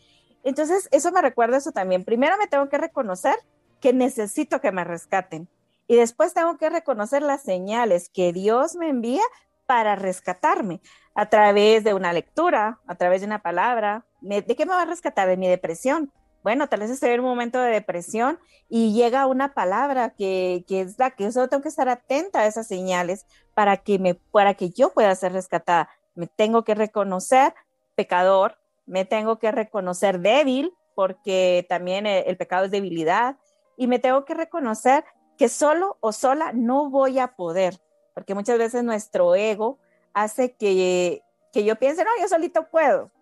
Entonces, 0.44 0.88
eso 0.90 1.12
me 1.12 1.22
recuerda 1.22 1.58
eso 1.58 1.72
también. 1.72 2.04
Primero 2.04 2.36
me 2.38 2.46
tengo 2.46 2.68
que 2.68 2.78
reconocer 2.78 3.36
que 3.80 3.92
necesito 3.92 4.60
que 4.60 4.72
me 4.72 4.84
rescaten 4.84 5.48
y 5.90 5.96
después 5.96 6.34
tengo 6.34 6.56
que 6.56 6.70
reconocer 6.70 7.20
las 7.20 7.42
señales 7.42 8.10
que 8.10 8.32
Dios 8.32 8.76
me 8.76 8.88
envía 8.88 9.22
para 9.66 9.96
rescatarme 9.96 10.80
a 11.14 11.28
través 11.28 11.82
de 11.82 11.94
una 11.94 12.12
lectura, 12.12 12.78
a 12.86 12.94
través 12.94 13.22
de 13.22 13.26
una 13.26 13.42
palabra. 13.42 14.06
¿De 14.20 14.44
qué 14.44 14.66
me 14.66 14.72
va 14.72 14.82
a 14.82 14.86
rescatar? 14.86 15.28
De 15.28 15.36
mi 15.36 15.48
depresión. 15.48 16.12
Bueno, 16.44 16.68
tal 16.68 16.80
vez 16.80 16.90
estoy 16.90 17.10
en 17.10 17.20
un 17.20 17.26
momento 17.26 17.58
de 17.58 17.72
depresión 17.72 18.38
y 18.68 18.94
llega 18.94 19.26
una 19.26 19.52
palabra 19.52 20.10
que, 20.10 20.64
que 20.68 20.80
es 20.80 20.96
la 20.96 21.10
que 21.10 21.24
yo 21.24 21.32
solo 21.32 21.48
tengo 21.48 21.62
que 21.62 21.68
estar 21.68 21.88
atenta 21.88 22.40
a 22.40 22.46
esas 22.46 22.68
señales 22.68 23.26
para 23.52 23.76
que, 23.76 23.98
me, 23.98 24.14
para 24.14 24.54
que 24.54 24.70
yo 24.70 24.92
pueda 24.92 25.12
ser 25.16 25.32
rescatada. 25.32 25.90
Me 26.14 26.28
tengo 26.28 26.62
que 26.62 26.76
reconocer 26.76 27.52
pecador, 27.96 28.59
me 28.90 29.04
tengo 29.04 29.38
que 29.38 29.52
reconocer 29.52 30.18
débil, 30.18 30.74
porque 30.96 31.64
también 31.68 32.06
el, 32.06 32.36
pecado 32.36 32.64
es 32.64 32.72
debilidad, 32.72 33.36
y 33.76 33.86
me 33.86 34.00
tengo 34.00 34.24
que 34.24 34.34
reconocer 34.34 35.04
que 35.38 35.48
solo 35.48 35.96
o 36.00 36.12
sola 36.12 36.50
no 36.52 36.90
voy 36.90 37.20
a 37.20 37.28
poder, 37.28 37.80
porque 38.14 38.34
muchas 38.34 38.58
veces 38.58 38.82
nuestro 38.82 39.36
ego 39.36 39.78
hace 40.12 40.54
que, 40.56 41.22
que 41.52 41.64
yo 41.64 41.76
piense, 41.76 42.04
no, 42.04 42.10
yo 42.20 42.26
solito 42.26 42.68
puedo. 42.68 43.12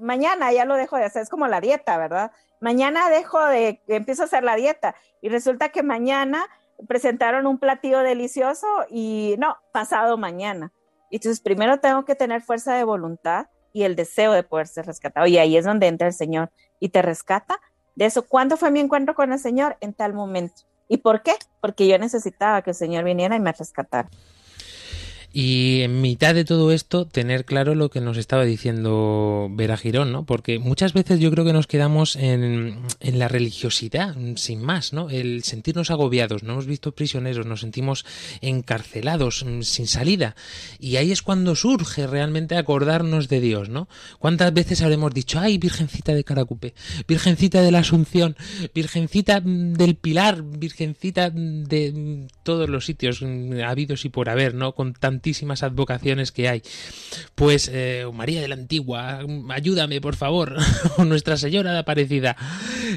mañana 0.00 0.50
ya 0.50 0.64
lo 0.64 0.76
dejo 0.76 0.96
de 0.96 1.04
hacer, 1.04 1.22
es 1.22 1.28
como 1.28 1.46
la 1.46 1.60
dieta, 1.60 1.98
¿verdad? 1.98 2.32
Mañana 2.60 3.10
dejo 3.10 3.44
de, 3.44 3.82
empiezo 3.88 4.22
a 4.22 4.24
hacer 4.24 4.42
la 4.44 4.56
dieta 4.56 4.94
y 5.20 5.28
resulta 5.28 5.68
que 5.68 5.82
mañana 5.82 6.46
presentaron 6.88 7.46
un 7.46 7.58
platillo 7.58 7.98
delicioso 7.98 8.66
y 8.88 9.34
no, 9.38 9.58
pasado 9.72 10.16
mañana. 10.16 10.72
Entonces, 11.10 11.40
primero 11.40 11.80
tengo 11.80 12.06
que 12.06 12.14
tener 12.14 12.40
fuerza 12.40 12.74
de 12.74 12.84
voluntad, 12.84 13.48
y 13.72 13.84
el 13.84 13.96
deseo 13.96 14.32
de 14.32 14.42
poder 14.42 14.66
ser 14.66 14.86
rescatado. 14.86 15.26
Y 15.26 15.38
ahí 15.38 15.56
es 15.56 15.64
donde 15.64 15.86
entra 15.86 16.06
el 16.06 16.12
Señor 16.12 16.50
y 16.80 16.90
te 16.90 17.02
rescata 17.02 17.60
de 17.94 18.06
eso. 18.06 18.26
¿Cuándo 18.26 18.56
fue 18.56 18.70
mi 18.70 18.80
encuentro 18.80 19.14
con 19.14 19.32
el 19.32 19.38
Señor? 19.38 19.76
En 19.80 19.94
tal 19.94 20.14
momento. 20.14 20.62
¿Y 20.88 20.98
por 20.98 21.22
qué? 21.22 21.34
Porque 21.60 21.86
yo 21.86 21.98
necesitaba 21.98 22.62
que 22.62 22.70
el 22.70 22.76
Señor 22.76 23.04
viniera 23.04 23.36
y 23.36 23.40
me 23.40 23.52
rescatara. 23.52 24.08
Y 25.32 25.80
en 25.80 26.02
mitad 26.02 26.34
de 26.34 26.44
todo 26.44 26.72
esto, 26.72 27.06
tener 27.06 27.46
claro 27.46 27.74
lo 27.74 27.88
que 27.90 28.02
nos 28.02 28.18
estaba 28.18 28.44
diciendo 28.44 29.48
Vera 29.50 29.78
Girón, 29.78 30.12
¿no? 30.12 30.26
Porque 30.26 30.58
muchas 30.58 30.92
veces 30.92 31.20
yo 31.20 31.30
creo 31.30 31.46
que 31.46 31.54
nos 31.54 31.66
quedamos 31.66 32.16
en, 32.16 32.78
en 33.00 33.18
la 33.18 33.28
religiosidad, 33.28 34.14
sin 34.36 34.60
más, 34.60 34.92
¿no? 34.92 35.08
El 35.08 35.42
sentirnos 35.42 35.90
agobiados, 35.90 36.42
nos 36.42 36.52
hemos 36.52 36.66
visto 36.66 36.92
prisioneros, 36.92 37.46
nos 37.46 37.60
sentimos 37.60 38.04
encarcelados, 38.42 39.44
mm, 39.44 39.62
sin 39.62 39.86
salida. 39.86 40.36
Y 40.78 40.96
ahí 40.96 41.12
es 41.12 41.22
cuando 41.22 41.56
surge 41.56 42.06
realmente 42.06 42.56
acordarnos 42.56 43.28
de 43.28 43.40
Dios, 43.40 43.70
¿no? 43.70 43.88
¿Cuántas 44.18 44.52
veces 44.52 44.82
habremos 44.82 45.14
dicho, 45.14 45.40
ay, 45.40 45.56
Virgencita 45.56 46.14
de 46.14 46.24
Caracupe, 46.24 46.74
Virgencita 47.08 47.62
de 47.62 47.70
la 47.70 47.78
Asunción, 47.78 48.36
Virgencita 48.74 49.40
mm, 49.40 49.74
del 49.74 49.94
Pilar, 49.94 50.42
Virgencita 50.42 51.30
de 51.30 51.92
mm, 51.92 52.26
todos 52.42 52.68
los 52.68 52.84
sitios 52.84 53.24
habidos 53.64 54.04
y 54.04 54.10
por 54.10 54.28
haber, 54.28 54.54
¿no? 54.54 54.74
Con 54.74 54.92
tanto 54.92 55.21
advocaciones 55.62 56.32
que 56.32 56.48
hay. 56.48 56.62
Pues 57.34 57.70
eh, 57.72 58.06
María 58.12 58.40
de 58.40 58.48
la 58.48 58.54
Antigua, 58.54 59.20
ayúdame 59.50 60.00
por 60.00 60.16
favor, 60.16 60.56
o 60.96 61.04
Nuestra 61.04 61.36
Señora 61.36 61.72
de 61.72 61.78
Aparecida. 61.78 62.36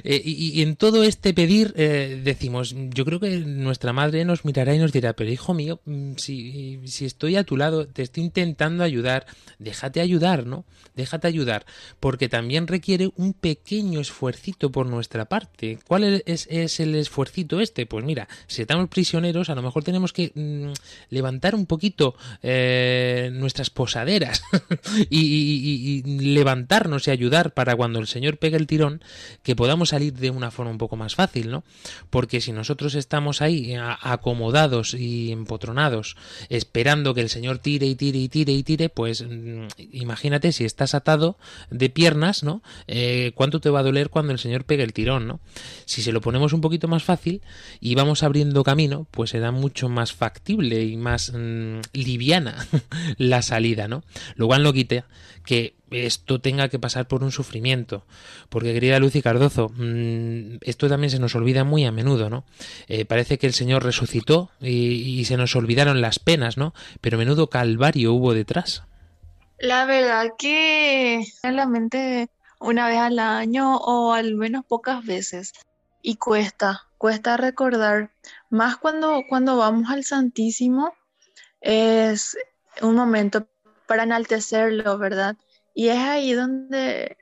Eh, 0.03 0.21
y, 0.23 0.61
en 0.61 0.75
todo 0.75 1.03
este 1.03 1.33
pedir 1.33 1.73
eh, 1.77 2.21
decimos, 2.23 2.75
yo 2.75 3.05
creo 3.05 3.19
que 3.19 3.39
nuestra 3.39 3.93
madre 3.93 4.25
nos 4.25 4.45
mirará 4.45 4.75
y 4.75 4.79
nos 4.79 4.91
dirá, 4.91 5.13
pero 5.13 5.31
hijo 5.31 5.53
mío, 5.53 5.81
mm, 5.85 6.13
si, 6.17 6.81
si 6.85 7.05
estoy 7.05 7.35
a 7.35 7.43
tu 7.43 7.57
lado, 7.57 7.88
te 7.88 8.01
estoy 8.01 8.23
intentando 8.23 8.83
ayudar, 8.83 9.25
déjate 9.59 10.01
ayudar, 10.01 10.45
¿no? 10.45 10.65
Déjate 10.95 11.27
ayudar, 11.27 11.65
porque 11.99 12.29
también 12.29 12.67
requiere 12.67 13.11
un 13.15 13.33
pequeño 13.33 13.99
esfuercito 13.99 14.71
por 14.71 14.88
nuestra 14.88 15.25
parte. 15.25 15.79
¿Cuál 15.88 16.21
es, 16.25 16.47
es 16.49 16.79
el 16.79 16.95
esfuercito 16.95 17.59
este? 17.59 17.85
Pues 17.85 18.05
mira, 18.05 18.27
si 18.47 18.61
estamos 18.61 18.89
prisioneros, 18.89 19.49
a 19.49 19.55
lo 19.55 19.61
mejor 19.61 19.83
tenemos 19.83 20.13
que 20.13 20.31
mm, 20.33 20.73
levantar 21.09 21.55
un 21.55 21.65
poquito 21.65 22.14
eh, 22.41 23.30
nuestras 23.34 23.69
posaderas 23.69 24.43
y, 25.10 26.04
levantarnos 26.06 27.08
y 27.08 27.12
ayudar 27.12 27.54
para 27.54 27.75
cuando 27.75 27.99
el 27.99 28.08
Señor 28.08 28.38
pegue 28.38 28.58
el 28.58 28.67
tirón, 28.67 29.01
que 29.43 29.56
podamos 29.56 29.89
salir 29.89 30.13
de 30.13 30.30
una 30.30 30.51
forma 30.51 30.71
un 30.71 30.78
poco 30.78 30.95
más 30.95 31.15
fácil, 31.15 31.51
¿no? 31.51 31.63
Porque 32.10 32.41
si 32.41 32.51
nosotros 32.51 32.95
estamos 32.95 33.41
ahí 33.41 33.75
acomodados 34.01 34.93
y 34.93 35.32
empotronados, 35.32 36.15
esperando 36.49 37.13
que 37.13 37.21
el 37.21 37.30
Señor 37.30 37.60
tire 37.60 37.86
y 37.86 37.95
tire 37.95 38.19
y 38.19 38.30
tire 38.30 38.54
y 38.54 38.63
tire, 38.63 38.89
pues 38.89 39.23
mm, 39.28 39.67
imagínate 39.91 40.51
si 40.51 40.65
estás 40.65 40.95
atado 40.95 41.38
de 41.69 41.89
piernas, 41.89 42.43
¿no? 42.43 42.62
Eh, 42.88 43.32
¿Cuánto 43.36 43.60
te 43.60 43.69
va 43.69 43.80
a 43.80 43.84
doler 43.84 44.10
cuando 44.10 44.34
el 44.34 44.39
Señor 44.39 44.65
pegue 44.65 44.84
el 44.84 44.93
tirón, 44.93 45.28
¿no? 45.28 45.39
Si 45.86 46.01
se 46.01 46.12
lo 46.12 46.21
ponemos 46.21 46.54
un 46.54 46.62
poquito 46.62 46.88
más 46.88 47.04
fácil 47.04 47.41
y 47.80 47.95
vamos 47.95 48.23
abriendo 48.23 48.63
camino, 48.63 49.08
pues 49.12 49.32
será 49.32 49.51
mucho 49.51 49.89
más 49.89 50.13
factible 50.13 50.84
y 50.84 50.97
más 50.97 51.32
mm, 51.34 51.82
liviana 52.05 52.67
la 53.17 53.41
salida, 53.41 53.87
¿no? 53.87 54.03
Lo 54.35 54.47
cual 54.47 54.63
no 54.63 54.73
quita 54.73 55.05
que 55.45 55.75
esto 55.91 56.41
tenga 56.41 56.69
que 56.69 56.79
pasar 56.79 57.07
por 57.07 57.23
un 57.23 57.31
sufrimiento. 57.31 58.05
Porque, 58.49 58.73
querida 58.73 58.99
Lucy 58.99 59.21
Cardozo, 59.21 59.69
mm, 59.69 60.57
esto 60.61 60.89
también 60.89 61.11
se 61.11 61.19
nos 61.19 61.35
olvida 61.35 61.63
muy 61.63 61.85
a 61.85 61.91
menudo, 61.91 62.29
¿no? 62.29 62.45
Eh, 62.87 63.05
parece 63.05 63.37
que 63.37 63.47
el 63.47 63.53
Señor 63.53 63.83
resucitó 63.83 64.49
y, 64.59 65.19
y, 65.19 65.25
se 65.25 65.37
nos 65.37 65.55
olvidaron 65.55 66.01
las 66.01 66.19
penas, 66.19 66.57
¿no? 66.57 66.73
Pero 67.01 67.17
menudo 67.17 67.49
calvario 67.49 68.13
hubo 68.13 68.33
detrás. 68.33 68.83
La 69.59 69.85
verdad 69.85 70.33
que 70.37 71.23
solamente 71.41 72.29
una 72.59 72.87
vez 72.87 72.97
al 72.97 73.19
año 73.19 73.77
o 73.77 74.13
al 74.13 74.35
menos 74.35 74.65
pocas 74.65 75.05
veces. 75.05 75.53
Y 76.01 76.17
cuesta, 76.17 76.87
cuesta 76.97 77.37
recordar, 77.37 78.11
más 78.49 78.77
cuando, 78.77 79.23
cuando 79.27 79.57
vamos 79.57 79.89
al 79.89 80.03
Santísimo, 80.03 80.93
es 81.65 82.38
un 82.82 82.95
momento 82.95 83.47
para 83.88 84.04
enaltecerlo, 84.04 84.97
¿verdad? 84.99 85.36
Y 85.73 85.89
es 85.89 85.97
ahí 85.97 86.34
donde 86.34 87.17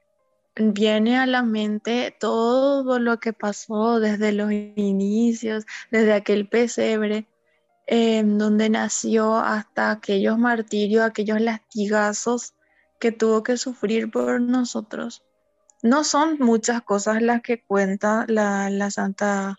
viene 0.56 1.18
a 1.18 1.26
la 1.26 1.44
mente 1.44 2.16
todo 2.20 3.00
lo 3.00 3.20
que 3.20 3.32
pasó 3.32 4.00
desde 4.02 4.34
los 4.34 4.52
inicios, 4.52 5.66
desde 5.92 6.14
aquel 6.14 6.48
pesebre, 6.48 7.26
em, 7.88 8.38
donde 8.38 8.70
nació 8.70 9.38
hasta 9.38 9.92
aquellos 9.92 10.38
martirios, 10.38 11.04
aquellos 11.04 11.40
lastigazos 11.40 12.54
que 13.00 13.12
tuvo 13.14 13.44
que 13.44 13.58
sufrir 13.58 14.12
por 14.12 14.42
nosotros. 14.42 15.24
No 15.82 16.04
son 16.04 16.38
muchas 16.40 16.82
cosas 16.82 17.22
las 17.22 17.42
que 17.42 17.64
cuenta 17.64 18.26
la, 18.28 18.70
la 18.70 18.92
Santa 18.92 19.58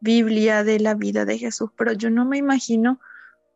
Biblia 0.00 0.62
de 0.64 0.78
la 0.80 0.94
vida 0.94 1.24
de 1.24 1.38
Jesús, 1.38 1.70
pero 1.76 1.92
yo 1.92 2.10
no 2.10 2.24
me 2.24 2.38
imagino 2.38 3.00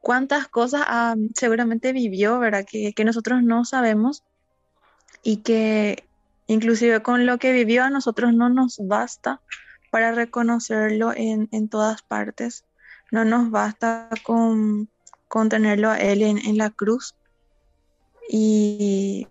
cuántas 0.05 0.49
cosas 0.49 0.83
ah, 0.87 1.17
seguramente 1.35 1.95
vivió, 1.95 2.39
¿verdad? 2.39 2.67
Que, 2.71 2.93
nosotros 3.05 3.43
no 3.43 3.65
sabemos 3.65 4.23
y 5.23 5.39
que 5.39 6.05
inclusive 6.47 7.03
con 7.03 7.25
lo 7.25 7.39
que 7.39 7.53
vivió 7.53 7.85
a 7.85 7.91
nosotros 7.91 8.35
no 8.35 8.51
nos 8.51 8.77
basta 8.87 9.41
para 9.91 10.13
reconocerlo 10.13 11.15
en, 11.17 11.69
todas 11.71 12.03
partes. 12.03 12.65
No 13.11 13.25
nos 13.25 13.51
basta 13.51 14.11
con, 14.25 14.91
tenerlo 15.49 15.91
a 15.91 15.97
Él 15.99 16.21
en, 16.21 16.59
la 16.59 16.69
cruz. 16.69 17.15
Y 18.29 19.27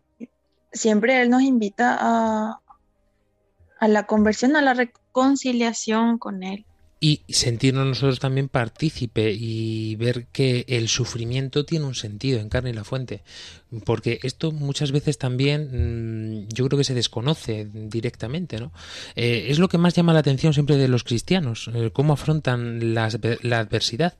siempre 0.71 1.21
Él 1.21 1.29
nos 1.29 1.43
invita 1.43 1.95
a, 1.99 2.61
a 3.79 3.87
la 3.87 4.07
conversión, 4.07 4.55
a 4.55 4.61
la 4.63 4.73
reconciliación 4.73 6.17
con 6.17 6.41
Él 6.41 6.65
y 7.03 7.21
sentirnos 7.27 7.85
nosotros 7.85 8.21
también 8.21 8.47
partícipe 8.47 9.33
y 9.33 9.97
ver 9.97 10.27
que 10.27 10.63
el 10.69 10.87
sufrimiento 10.87 11.65
tiene 11.65 11.83
un 11.83 11.95
sentido 11.95 12.39
en 12.39 12.47
carne 12.47 12.69
y 12.69 12.73
la 12.73 12.85
fuente. 12.85 13.23
Porque 13.83 14.19
esto 14.23 14.53
muchas 14.53 14.93
veces 14.93 15.17
también 15.17 16.45
mm, 16.45 16.47
yo 16.53 16.65
creo 16.65 16.77
que 16.77 16.85
se 16.85 16.93
desconoce 16.93 17.67
directamente, 17.73 18.57
¿no? 18.57 18.71
Eh, 19.17 19.47
es 19.49 19.59
lo 19.59 19.67
que 19.67 19.77
más 19.77 19.93
llama 19.93 20.13
la 20.13 20.19
atención 20.19 20.53
siempre 20.53 20.77
de 20.77 20.87
los 20.87 21.03
cristianos, 21.03 21.69
eh, 21.73 21.89
cómo 21.91 22.13
afrontan 22.13 22.93
la, 22.93 23.03
adversidad. 23.07 24.13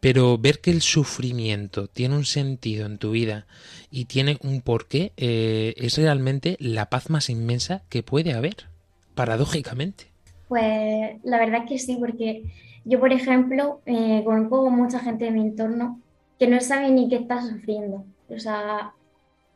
Pero 0.00 0.38
ver 0.38 0.62
que 0.62 0.70
el 0.70 0.80
sufrimiento 0.80 1.88
tiene 1.88 2.16
un 2.16 2.24
sentido 2.24 2.86
en 2.86 2.96
tu 2.96 3.10
vida 3.10 3.46
y 3.90 4.06
tiene 4.06 4.38
un 4.40 4.62
porqué 4.62 5.12
eh, 5.18 5.74
es 5.76 5.98
realmente 5.98 6.56
la 6.58 6.88
paz 6.88 7.10
más 7.10 7.28
inmensa 7.28 7.82
que 7.90 8.02
puede 8.02 8.32
haber, 8.32 8.68
paradójicamente. 9.14 10.13
Pues 10.48 11.18
la 11.22 11.38
verdad 11.38 11.62
es 11.62 11.68
que 11.68 11.78
sí, 11.78 11.96
porque 11.98 12.44
yo, 12.84 13.00
por 13.00 13.12
ejemplo, 13.12 13.80
eh, 13.86 14.22
conozco 14.24 14.70
mucha 14.70 14.98
gente 15.00 15.24
de 15.24 15.30
mi 15.30 15.40
entorno 15.40 16.00
que 16.38 16.46
no 16.46 16.60
sabe 16.60 16.90
ni 16.90 17.08
qué 17.08 17.16
está 17.16 17.40
sufriendo. 17.40 18.04
O 18.28 18.38
sea, 18.38 18.92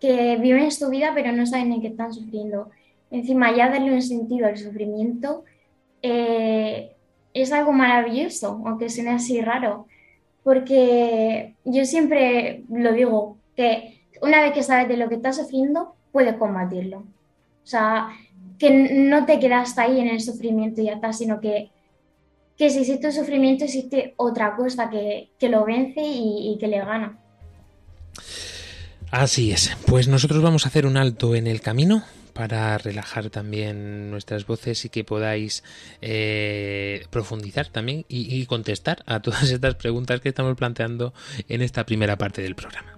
que 0.01 0.37
viven 0.37 0.71
su 0.71 0.89
vida 0.89 1.13
pero 1.15 1.33
no 1.33 1.47
saben 1.47 1.71
ni 1.71 1.81
qué 1.81 1.89
están 1.89 2.13
sufriendo. 2.13 2.71
Encima, 3.11 3.55
ya 3.55 3.71
darle 3.71 3.93
un 3.93 4.03
sentido 4.03 4.47
al 4.47 4.57
sufrimiento 4.57 5.45
eh, 6.03 6.93
es 7.35 7.53
algo 7.53 7.73
maravilloso, 7.73 8.63
aunque 8.67 8.91
suene 8.91 9.11
así 9.11 9.41
raro. 9.41 9.87
Porque 10.43 11.55
yo 11.65 11.85
siempre 11.85 12.65
lo 12.71 12.93
digo, 12.93 13.37
que 13.57 14.03
una 14.23 14.41
vez 14.43 14.53
que 14.53 14.63
sabes 14.63 14.89
de 14.89 14.97
lo 14.97 15.09
que 15.09 15.17
estás 15.17 15.37
sufriendo, 15.37 15.95
puedes 16.13 16.35
combatirlo. 16.37 16.99
O 16.99 17.71
sea, 17.71 18.09
que 18.59 18.71
no 18.71 19.25
te 19.25 19.39
quedas 19.39 19.79
ahí 19.79 20.01
en 20.01 20.09
el 20.09 20.21
sufrimiento 20.21 20.81
y 20.81 20.87
ya 20.87 20.95
está, 20.95 21.13
sino 21.13 21.41
que, 21.41 21.71
que 22.57 22.71
si 22.71 22.81
existe 22.81 23.07
un 23.07 23.13
sufrimiento 23.13 23.65
existe 23.65 24.15
otra 24.17 24.57
cosa 24.57 24.91
que, 24.91 25.31
lo 25.49 25.65
vence 25.65 26.01
y, 26.03 26.57
que 26.59 26.67
le 26.67 26.79
gana. 26.79 27.19
Así 29.11 29.53
es, 29.53 29.77
pues 29.87 30.09
nosotros 30.09 30.43
vamos 30.43 30.67
a 30.67 30.69
hacer 30.69 30.85
un 30.85 30.97
alto 30.97 31.35
en 31.35 31.47
el 31.47 31.61
camino 31.61 32.03
para 32.35 32.77
relajar 32.79 33.31
también 33.31 34.11
nuestras 34.11 34.47
voces 34.47 34.85
y 34.85 34.91
que 34.91 35.03
podáis 35.03 35.65
eh, 36.03 37.07
profundizar 37.11 37.69
también 37.69 38.05
y 38.09 38.45
contestar 38.47 39.03
a 39.07 39.21
todas 39.21 39.51
estas 39.51 39.77
preguntas 39.77 40.21
que 40.21 40.29
estamos 40.29 40.57
planteando 40.57 41.15
en 41.49 41.63
esta 41.63 41.87
primera 41.87 42.17
parte 42.17 42.43
del 42.43 42.55
programa. 42.55 42.98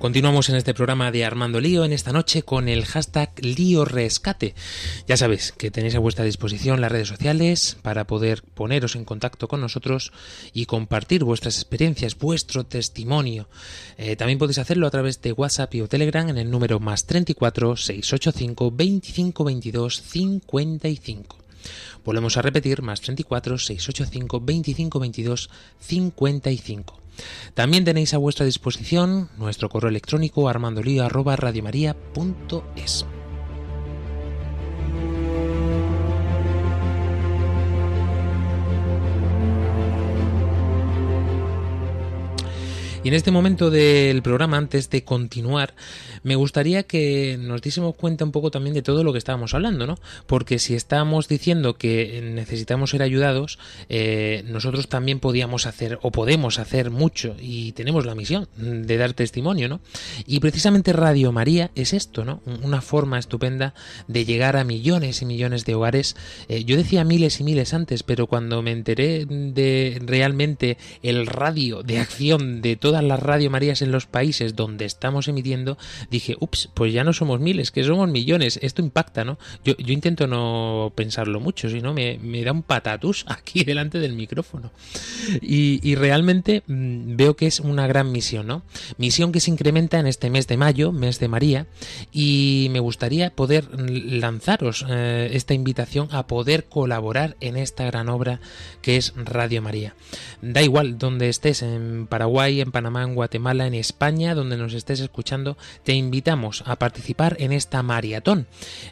Continuamos 0.00 0.48
en 0.48 0.56
este 0.56 0.72
programa 0.72 1.12
de 1.12 1.26
Armando 1.26 1.60
Lío 1.60 1.84
en 1.84 1.92
esta 1.92 2.10
noche 2.10 2.42
con 2.42 2.70
el 2.70 2.86
hashtag 2.86 3.32
Lío 3.44 3.84
Rescate. 3.84 4.54
Ya 5.06 5.18
sabéis 5.18 5.52
que 5.52 5.70
tenéis 5.70 5.94
a 5.94 5.98
vuestra 5.98 6.24
disposición 6.24 6.80
las 6.80 6.90
redes 6.90 7.08
sociales 7.08 7.76
para 7.82 8.06
poder 8.06 8.42
poneros 8.42 8.96
en 8.96 9.04
contacto 9.04 9.46
con 9.46 9.60
nosotros 9.60 10.10
y 10.54 10.64
compartir 10.64 11.22
vuestras 11.22 11.56
experiencias, 11.56 12.16
vuestro 12.16 12.64
testimonio. 12.64 13.50
Eh, 13.98 14.16
también 14.16 14.38
podéis 14.38 14.56
hacerlo 14.56 14.86
a 14.86 14.90
través 14.90 15.20
de 15.20 15.32
WhatsApp 15.32 15.74
y 15.74 15.82
o 15.82 15.88
Telegram 15.88 16.30
en 16.30 16.38
el 16.38 16.50
número 16.50 16.80
más 16.80 17.04
34 17.04 17.76
685 17.76 18.70
25 18.70 19.44
22 19.44 20.00
55. 20.00 21.36
Volvemos 22.06 22.38
a 22.38 22.42
repetir, 22.42 22.80
más 22.80 23.02
34 23.02 23.58
685 23.58 24.40
25 24.40 24.98
22 24.98 25.50
55. 25.78 26.99
También 27.54 27.84
tenéis 27.84 28.14
a 28.14 28.18
vuestra 28.18 28.46
disposición 28.46 29.28
nuestro 29.36 29.68
correo 29.68 29.90
electrónico 29.90 30.48
armandolio@radiomaria.es. 30.48 33.06
Y 43.02 43.08
en 43.08 43.14
este 43.14 43.30
momento 43.30 43.70
del 43.70 44.20
programa, 44.20 44.58
antes 44.58 44.90
de 44.90 45.04
continuar, 45.04 45.74
me 46.22 46.36
gustaría 46.36 46.82
que 46.82 47.38
nos 47.40 47.62
diésemos 47.62 47.94
cuenta 47.94 48.26
un 48.26 48.30
poco 48.30 48.50
también 48.50 48.74
de 48.74 48.82
todo 48.82 49.04
lo 49.04 49.12
que 49.12 49.18
estábamos 49.18 49.54
hablando, 49.54 49.86
¿no? 49.86 49.98
Porque 50.26 50.58
si 50.58 50.74
estábamos 50.74 51.26
diciendo 51.26 51.78
que 51.78 52.20
necesitamos 52.34 52.90
ser 52.90 53.02
ayudados, 53.02 53.58
eh, 53.88 54.44
nosotros 54.48 54.90
también 54.90 55.18
podíamos 55.18 55.64
hacer 55.64 55.98
o 56.02 56.10
podemos 56.10 56.58
hacer 56.58 56.90
mucho 56.90 57.36
y 57.40 57.72
tenemos 57.72 58.04
la 58.04 58.14
misión 58.14 58.48
de 58.58 58.96
dar 58.98 59.14
testimonio, 59.14 59.70
¿no? 59.70 59.80
Y 60.26 60.40
precisamente 60.40 60.92
Radio 60.92 61.32
María 61.32 61.70
es 61.74 61.94
esto, 61.94 62.26
¿no? 62.26 62.42
Una 62.62 62.82
forma 62.82 63.18
estupenda 63.18 63.72
de 64.08 64.26
llegar 64.26 64.58
a 64.58 64.64
millones 64.64 65.22
y 65.22 65.24
millones 65.24 65.64
de 65.64 65.74
hogares. 65.74 66.16
Eh, 66.48 66.64
yo 66.64 66.76
decía 66.76 67.04
miles 67.04 67.40
y 67.40 67.44
miles 67.44 67.72
antes, 67.72 68.02
pero 68.02 68.26
cuando 68.26 68.60
me 68.60 68.72
enteré 68.72 69.24
de 69.24 70.02
realmente 70.04 70.76
el 71.02 71.26
radio 71.26 71.82
de 71.82 71.98
acción 71.98 72.60
de 72.60 72.76
todas 72.90 73.04
las 73.04 73.20
Radio 73.20 73.50
Marías 73.50 73.82
en 73.82 73.92
los 73.92 74.06
países 74.06 74.56
donde 74.56 74.84
estamos 74.84 75.28
emitiendo, 75.28 75.78
dije, 76.10 76.36
ups, 76.40 76.70
pues 76.74 76.92
ya 76.92 77.04
no 77.04 77.12
somos 77.12 77.38
miles, 77.38 77.70
que 77.70 77.84
somos 77.84 78.10
millones. 78.10 78.58
Esto 78.62 78.82
impacta, 78.82 79.24
¿no? 79.24 79.38
Yo, 79.64 79.76
yo 79.76 79.92
intento 79.92 80.26
no 80.26 80.92
pensarlo 80.96 81.38
mucho, 81.38 81.70
si 81.70 81.80
no 81.80 81.94
me, 81.94 82.18
me, 82.18 82.42
da 82.42 82.50
un 82.50 82.64
patatús 82.64 83.26
aquí 83.28 83.62
delante 83.62 84.00
del 84.00 84.14
micrófono. 84.14 84.72
Y, 85.40 85.78
y 85.88 85.94
realmente 85.94 86.64
mmm, 86.66 87.14
veo 87.14 87.36
que 87.36 87.46
es 87.46 87.60
una 87.60 87.86
gran 87.86 88.10
misión, 88.10 88.48
¿no? 88.48 88.64
Misión 88.98 89.30
que 89.30 89.38
se 89.38 89.52
incrementa 89.52 90.00
en 90.00 90.08
este 90.08 90.28
mes 90.28 90.48
de 90.48 90.56
mayo, 90.56 90.90
mes 90.90 91.20
de 91.20 91.28
María, 91.28 91.68
y 92.10 92.70
me 92.72 92.80
gustaría 92.80 93.30
poder 93.30 93.68
lanzaros 93.78 94.84
eh, 94.88 95.30
esta 95.32 95.54
invitación 95.54 96.08
a 96.10 96.26
poder 96.26 96.64
colaborar 96.64 97.36
en 97.38 97.56
esta 97.56 97.84
gran 97.84 98.08
obra 98.08 98.40
que 98.82 98.96
es 98.96 99.12
Radio 99.14 99.62
María. 99.62 99.94
Da 100.42 100.60
igual 100.60 100.98
donde 100.98 101.28
estés, 101.28 101.62
en 101.62 102.08
Paraguay, 102.08 102.60
en 102.60 102.72
Panamá, 102.80 103.02
en 103.02 103.14
Guatemala, 103.14 103.66
en 103.66 103.74
España, 103.74 104.34
donde 104.34 104.56
nos 104.56 104.72
estés 104.72 105.00
escuchando, 105.00 105.58
te 105.84 105.92
invitamos 105.92 106.64
a 106.64 106.76
participar 106.76 107.36
en 107.38 107.52
esta 107.52 107.82
maratón. 107.82 108.46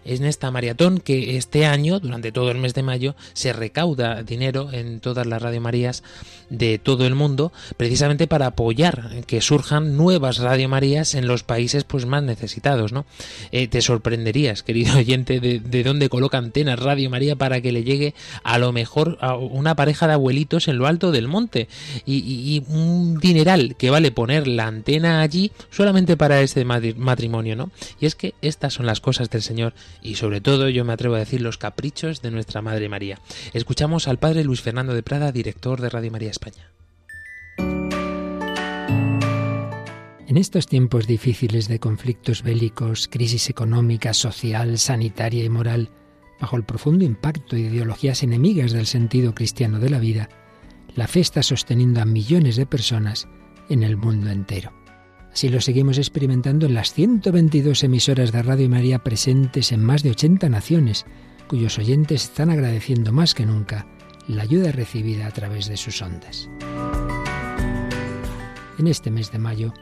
En 0.04 0.26
esta 0.26 0.50
maratón 0.50 0.98
que 0.98 1.38
este 1.38 1.64
año, 1.64 1.98
durante 1.98 2.30
todo 2.30 2.50
el 2.50 2.58
mes 2.58 2.74
de 2.74 2.82
mayo, 2.82 3.16
se 3.32 3.54
recauda 3.54 4.22
dinero 4.22 4.70
en 4.74 5.00
todas 5.00 5.26
las 5.26 5.40
Radio 5.40 5.62
Marías 5.62 6.02
de 6.50 6.78
todo 6.78 7.06
el 7.06 7.14
mundo, 7.14 7.50
precisamente 7.78 8.26
para 8.26 8.48
apoyar 8.48 9.24
que 9.26 9.40
surjan 9.40 9.96
nuevas 9.96 10.36
Radio 10.36 10.68
Marías 10.68 11.14
en 11.14 11.26
los 11.26 11.42
países 11.42 11.84
pues 11.84 12.04
más 12.04 12.22
necesitados, 12.22 12.92
¿no? 12.92 13.06
Eh, 13.52 13.68
te 13.68 13.80
sorprenderías, 13.80 14.62
querido 14.62 14.96
oyente, 14.98 15.40
de, 15.40 15.60
de 15.60 15.82
dónde 15.82 16.10
coloca 16.10 16.36
antenas 16.36 16.78
Radio 16.78 17.08
María 17.08 17.36
para 17.36 17.62
que 17.62 17.72
le 17.72 17.84
llegue 17.84 18.14
a 18.42 18.58
lo 18.58 18.70
mejor 18.70 19.16
a 19.22 19.34
una 19.34 19.76
pareja 19.76 20.06
de 20.06 20.12
abuelitos 20.12 20.68
en 20.68 20.76
lo 20.76 20.86
alto 20.86 21.10
del 21.10 21.26
monte 21.26 21.68
y 22.04 22.62
un 22.68 23.18
dineral 23.18 23.76
que 23.78 23.90
vale 23.90 24.10
poner 24.10 24.46
la 24.46 24.66
antena 24.66 25.22
allí 25.22 25.52
solamente 25.70 26.16
para 26.16 26.40
ese 26.42 26.64
matrimonio, 26.64 27.56
¿no? 27.56 27.70
Y 28.00 28.06
es 28.06 28.14
que 28.14 28.34
estas 28.42 28.74
son 28.74 28.86
las 28.86 29.00
cosas 29.00 29.30
del 29.30 29.42
Señor 29.42 29.72
y 30.02 30.16
sobre 30.16 30.40
todo 30.40 30.68
yo 30.68 30.84
me 30.84 30.92
atrevo 30.92 31.14
a 31.14 31.20
decir 31.20 31.40
los 31.40 31.56
caprichos 31.56 32.20
de 32.20 32.30
nuestra 32.30 32.60
Madre 32.60 32.88
María. 32.88 33.18
Escuchamos 33.54 34.08
al 34.08 34.18
Padre 34.18 34.44
Luis 34.44 34.60
Fernando 34.60 34.92
de 34.92 35.02
Prada, 35.02 35.32
director 35.32 35.80
de 35.80 35.88
Radio 35.88 36.10
María 36.10 36.30
España. 36.30 36.72
En 40.26 40.36
estos 40.36 40.66
tiempos 40.66 41.06
difíciles 41.06 41.68
de 41.68 41.78
conflictos 41.78 42.42
bélicos, 42.42 43.08
crisis 43.08 43.48
económica, 43.48 44.12
social, 44.12 44.78
sanitaria 44.78 45.42
y 45.42 45.48
moral, 45.48 45.88
bajo 46.38 46.56
el 46.56 46.64
profundo 46.64 47.04
impacto 47.04 47.56
de 47.56 47.62
ideologías 47.62 48.22
enemigas 48.22 48.72
del 48.72 48.86
sentido 48.86 49.34
cristiano 49.34 49.78
de 49.78 49.88
la 49.88 49.98
vida, 49.98 50.28
la 50.94 51.08
fe 51.08 51.20
está 51.20 51.42
sosteniendo 51.42 52.02
a 52.02 52.04
millones 52.04 52.56
de 52.56 52.66
personas 52.66 53.26
en 53.68 53.82
el 53.82 53.96
mundo 53.96 54.30
entero. 54.30 54.72
Así 55.32 55.48
lo 55.48 55.60
seguimos 55.60 55.98
experimentando 55.98 56.66
en 56.66 56.74
las 56.74 56.92
122 56.92 57.84
emisoras 57.84 58.32
de 58.32 58.42
Radio 58.42 58.68
María 58.68 58.98
presentes 58.98 59.72
en 59.72 59.84
más 59.84 60.02
de 60.02 60.10
80 60.10 60.48
naciones, 60.48 61.06
cuyos 61.48 61.78
oyentes 61.78 62.24
están 62.24 62.50
agradeciendo 62.50 63.12
más 63.12 63.34
que 63.34 63.46
nunca 63.46 63.86
la 64.26 64.42
ayuda 64.42 64.72
recibida 64.72 65.26
a 65.26 65.30
través 65.30 65.68
de 65.68 65.76
sus 65.76 66.02
ondas. 66.02 66.48
En 68.78 68.86
este 68.86 69.10
mes 69.10 69.32
de 69.32 69.38
mayo, 69.38 69.72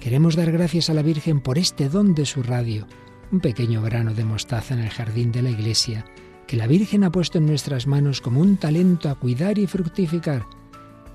Queremos 0.00 0.36
dar 0.36 0.52
gracias 0.52 0.88
a 0.88 0.94
la 0.94 1.02
Virgen 1.02 1.40
por 1.40 1.58
este 1.58 1.88
don 1.88 2.14
de 2.14 2.26
su 2.26 2.42
radio, 2.42 2.86
un 3.32 3.40
pequeño 3.40 3.82
grano 3.82 4.14
de 4.14 4.24
mostaza 4.24 4.74
en 4.74 4.80
el 4.80 4.90
jardín 4.90 5.32
de 5.32 5.42
la 5.42 5.50
iglesia, 5.50 6.04
que 6.46 6.56
la 6.56 6.66
Virgen 6.66 7.02
ha 7.02 7.10
puesto 7.10 7.38
en 7.38 7.46
nuestras 7.46 7.86
manos 7.86 8.20
como 8.20 8.40
un 8.40 8.56
talento 8.56 9.08
a 9.08 9.16
cuidar 9.16 9.58
y 9.58 9.66
fructificar, 9.66 10.46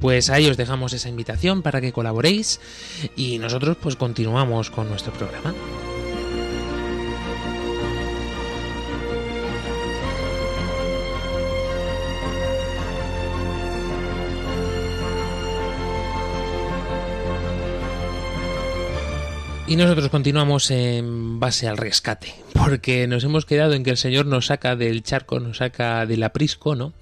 Pues 0.00 0.30
ahí 0.30 0.48
os 0.48 0.56
dejamos 0.56 0.92
esa 0.92 1.08
invitación 1.08 1.62
para 1.62 1.80
que 1.80 1.92
colaboréis 1.92 2.60
y 3.16 3.38
nosotros 3.38 3.76
pues 3.80 3.96
continuamos 3.96 4.70
con 4.70 4.88
nuestro 4.88 5.12
programa. 5.12 5.54
Y 19.68 19.76
nosotros 19.76 20.08
continuamos 20.08 20.70
en 20.70 21.38
base 21.38 21.68
al 21.68 21.76
rescate, 21.76 22.34
porque 22.54 23.06
nos 23.06 23.22
hemos 23.24 23.44
quedado 23.44 23.74
en 23.74 23.84
que 23.84 23.90
el 23.90 23.98
Señor 23.98 24.24
nos 24.24 24.46
saca 24.46 24.76
del 24.76 25.02
charco, 25.02 25.40
nos 25.40 25.58
saca 25.58 26.06
del 26.06 26.22
aprisco, 26.22 26.74
¿no? 26.74 26.94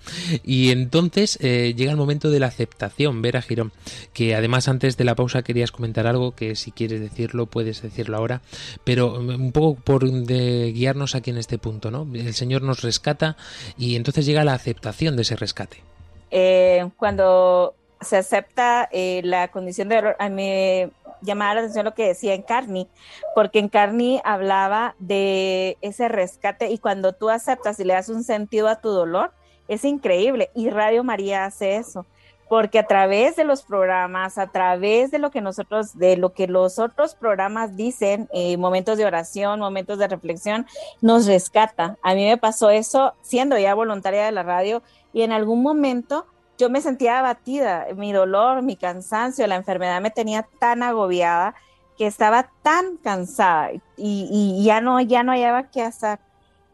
Y 0.42 0.72
entonces 0.72 1.38
eh, 1.40 1.74
llega 1.76 1.92
el 1.92 1.96
momento 1.96 2.28
de 2.28 2.40
la 2.40 2.48
aceptación, 2.48 3.22
Vera 3.22 3.40
Girón, 3.40 3.70
que 4.12 4.34
además 4.34 4.66
antes 4.66 4.96
de 4.96 5.04
la 5.04 5.14
pausa 5.14 5.42
querías 5.42 5.70
comentar 5.70 6.08
algo 6.08 6.34
que 6.34 6.56
si 6.56 6.72
quieres 6.72 7.00
decirlo 7.00 7.46
puedes 7.46 7.82
decirlo 7.82 8.16
ahora, 8.16 8.40
pero 8.82 9.22
mm, 9.22 9.28
un 9.28 9.52
poco 9.52 9.80
por 9.80 10.04
guiarnos 10.04 11.14
aquí 11.14 11.30
en 11.30 11.38
este 11.38 11.58
punto, 11.58 11.92
¿no? 11.92 12.04
El 12.14 12.34
Señor 12.34 12.62
nos 12.62 12.82
rescata 12.82 13.36
y 13.78 13.94
entonces 13.94 14.26
llega 14.26 14.42
la 14.42 14.54
aceptación 14.54 15.14
de 15.14 15.22
ese 15.22 15.36
rescate. 15.36 15.84
Eh, 16.32 16.84
cuando 16.96 17.76
se 18.00 18.16
acepta 18.16 18.88
eh, 18.90 19.20
la 19.22 19.52
condición 19.52 19.88
de 19.88 20.16
a 20.18 20.28
mí 20.28 20.90
llamaba 21.22 21.54
la 21.54 21.60
atención 21.60 21.84
lo 21.84 21.94
que 21.94 22.08
decía 22.08 22.34
en 22.34 22.42
Carney, 22.42 22.88
porque 23.34 23.58
en 23.58 23.68
Carney 23.68 24.20
hablaba 24.24 24.94
de 24.98 25.76
ese 25.80 26.08
rescate 26.08 26.70
y 26.70 26.78
cuando 26.78 27.12
tú 27.12 27.30
aceptas 27.30 27.78
y 27.80 27.84
le 27.84 27.94
das 27.94 28.08
un 28.08 28.24
sentido 28.24 28.68
a 28.68 28.80
tu 28.80 28.90
dolor, 28.90 29.32
es 29.68 29.84
increíble. 29.84 30.50
Y 30.54 30.70
Radio 30.70 31.04
María 31.04 31.44
hace 31.44 31.76
eso, 31.76 32.06
porque 32.48 32.78
a 32.78 32.86
través 32.86 33.36
de 33.36 33.44
los 33.44 33.62
programas, 33.62 34.38
a 34.38 34.48
través 34.48 35.10
de 35.10 35.18
lo 35.18 35.30
que 35.30 35.40
nosotros, 35.40 35.98
de 35.98 36.16
lo 36.16 36.32
que 36.32 36.46
los 36.46 36.78
otros 36.78 37.14
programas 37.14 37.76
dicen, 37.76 38.28
eh, 38.32 38.56
momentos 38.56 38.98
de 38.98 39.04
oración, 39.04 39.60
momentos 39.60 39.98
de 39.98 40.08
reflexión, 40.08 40.66
nos 41.00 41.26
rescata. 41.26 41.98
A 42.02 42.14
mí 42.14 42.24
me 42.24 42.36
pasó 42.36 42.70
eso 42.70 43.14
siendo 43.22 43.58
ya 43.58 43.74
voluntaria 43.74 44.24
de 44.24 44.32
la 44.32 44.42
radio 44.42 44.82
y 45.12 45.22
en 45.22 45.32
algún 45.32 45.62
momento 45.62 46.26
yo 46.59 46.70
me 46.70 46.80
sentía 46.80 47.18
abatida, 47.18 47.86
mi 47.94 48.12
dolor, 48.12 48.62
mi 48.62 48.76
cansancio, 48.76 49.46
la 49.46 49.57
enfermedad 49.57 50.00
me 50.00 50.11
tenía 50.11 50.48
tan 50.59 50.82
agobiada 50.82 51.54
que 51.96 52.07
estaba 52.07 52.50
tan 52.62 52.96
cansada 52.98 53.70
y, 53.96 54.62
ya 54.64 54.80
no 54.80 55.00
ya 55.00 55.22
no 55.22 55.32
hallaba 55.32 55.70
qué 55.70 55.82
hacer. 55.82 56.18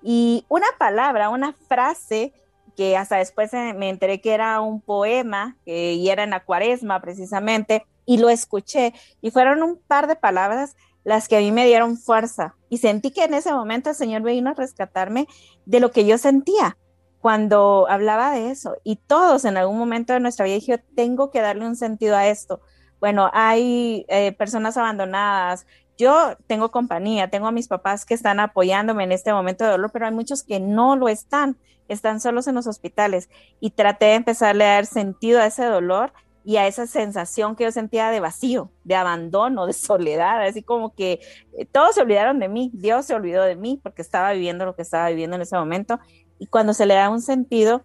Y 0.03 0.45
una 0.49 0.67
palabra, 0.79 1.29
una 1.29 1.53
frase 1.53 2.33
que 2.77 2.97
hasta 2.97 3.17
después 3.17 3.53
me 3.53 3.89
enteré 3.89 4.21
que 4.21 4.33
era 4.33 4.61
un 4.61 4.81
poema 4.81 5.57
y 5.65 6.09
era 6.09 6.25
en 6.25 6.31
la 6.31 6.45
cuaresma 6.45 7.01
precisamente 7.01 7.87
y 8.07 8.19
lo 8.19 8.31
escuché 8.31 8.95
y 9.21 9.31
fueron 9.31 9.63
un 9.63 9.77
par 9.77 10.07
de 10.07 10.17
palabras 10.17 10.75
las 11.05 11.29
que 11.29 11.37
a 11.37 11.41
mí 11.41 11.53
me 11.53 11.67
dieron 11.67 11.97
fuerza 11.99 12.57
y 12.69 12.79
sentí 12.79 13.11
que 13.11 13.25
en 13.25 13.35
ese 13.35 13.53
momento 13.53 13.91
el 13.91 13.97
Señor 13.97 14.23
vino 14.23 14.51
a 14.51 14.55
rescatarme 14.55 15.29
de 15.67 15.81
lo 15.81 15.91
que 15.91 16.07
yo 16.07 16.19
sentía 16.19 16.77
cuando 17.23 17.87
hablaba 17.89 18.33
de 18.33 18.51
eso. 18.51 18.77
Y 18.83 18.97
todos 18.97 19.45
en 19.45 19.57
algún 19.57 19.79
momento 19.79 20.13
de 20.13 20.19
nuestra 20.21 20.45
vida 20.45 20.57
dijeron, 20.57 20.85
tengo 20.97 21.31
que 21.31 21.41
darle 21.41 21.65
un 21.65 21.77
sentido 21.77 22.17
a 22.17 22.27
esto. 22.27 22.61
Bueno, 23.01 23.31
hay 23.33 24.05
eh, 24.09 24.33
personas 24.33 24.77
abandonadas. 24.77 25.65
Yo 25.97 26.37
tengo 26.49 26.73
compañía, 26.73 27.31
tengo 27.31 27.47
a 27.47 27.53
mis 27.53 27.69
papás 27.69 28.05
que 28.05 28.15
están 28.15 28.41
apoyándome 28.41 29.05
en 29.05 29.13
este 29.13 29.33
momento 29.33 29.65
de 29.65 29.71
dolor, 29.71 29.93
pero 29.93 30.07
hay 30.07 30.13
muchos 30.13 30.43
que 30.43 30.59
no 30.59 30.97
lo 30.97 31.09
están, 31.09 31.57
están 31.87 32.21
solos 32.21 32.49
en 32.49 32.57
los 32.57 32.67
hospitales. 32.67 33.31
Y 33.61 33.71
traté 33.71 34.07
de 34.07 34.15
empezarle 34.15 34.65
a 34.65 34.75
dar 34.75 34.87
sentido 34.87 35.39
a 35.41 35.47
ese 35.47 35.65
dolor 35.65 36.13
y 36.45 36.57
a 36.57 36.67
esa 36.67 36.89
sensación 36.89 37.55
que 37.55 37.63
yo 37.63 37.71
sentía 37.71 38.11
de 38.11 38.19
vacío, 38.19 38.73
de 38.83 38.97
abandono, 38.97 39.67
de 39.67 39.75
soledad, 39.75 40.45
así 40.45 40.65
como 40.65 40.93
que 40.93 41.21
eh, 41.57 41.67
todos 41.67 41.95
se 41.95 42.03
olvidaron 42.03 42.41
de 42.41 42.49
mí, 42.49 42.73
Dios 42.75 43.07
se 43.07 43.15
olvidó 43.15 43.45
de 43.45 43.55
mí 43.55 43.79
porque 43.81 44.03
estaba 44.03 44.33
viviendo 44.33 44.65
lo 44.65 44.75
que 44.75 44.83
estaba 44.83 45.09
viviendo 45.09 45.37
en 45.37 45.43
ese 45.43 45.57
momento 45.57 46.01
y 46.43 46.47
cuando 46.47 46.75
se 46.75 46.87
le 46.87 46.95
da 46.95 47.09
un 47.09 47.23
sentido, 47.23 47.85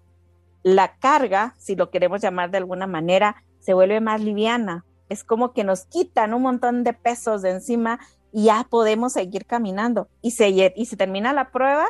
la 0.64 0.98
carga, 0.98 1.54
si 1.60 1.76
lo 1.76 1.92
queremos 1.92 2.22
llamar 2.22 2.50
de 2.50 2.58
alguna 2.58 2.88
manera, 2.88 3.44
se 3.60 3.76
vuelve 3.76 4.02
más 4.02 4.20
liviana. 4.20 4.84
Es 5.10 5.24
como 5.24 5.54
que 5.54 5.64
nos 5.64 5.86
quitan 5.86 6.34
un 6.34 6.42
montón 6.42 6.84
de 6.84 6.94
pesos 6.94 7.44
de 7.44 7.52
encima 7.52 8.00
y 8.34 8.46
ya 8.46 8.66
podemos 8.68 9.14
seguir 9.14 9.46
caminando. 9.46 10.08
Y 10.24 10.32
se, 10.32 10.74
y 10.76 10.86
se 10.88 10.98
termina 10.98 11.34
la 11.34 11.52
prueba 11.52 11.86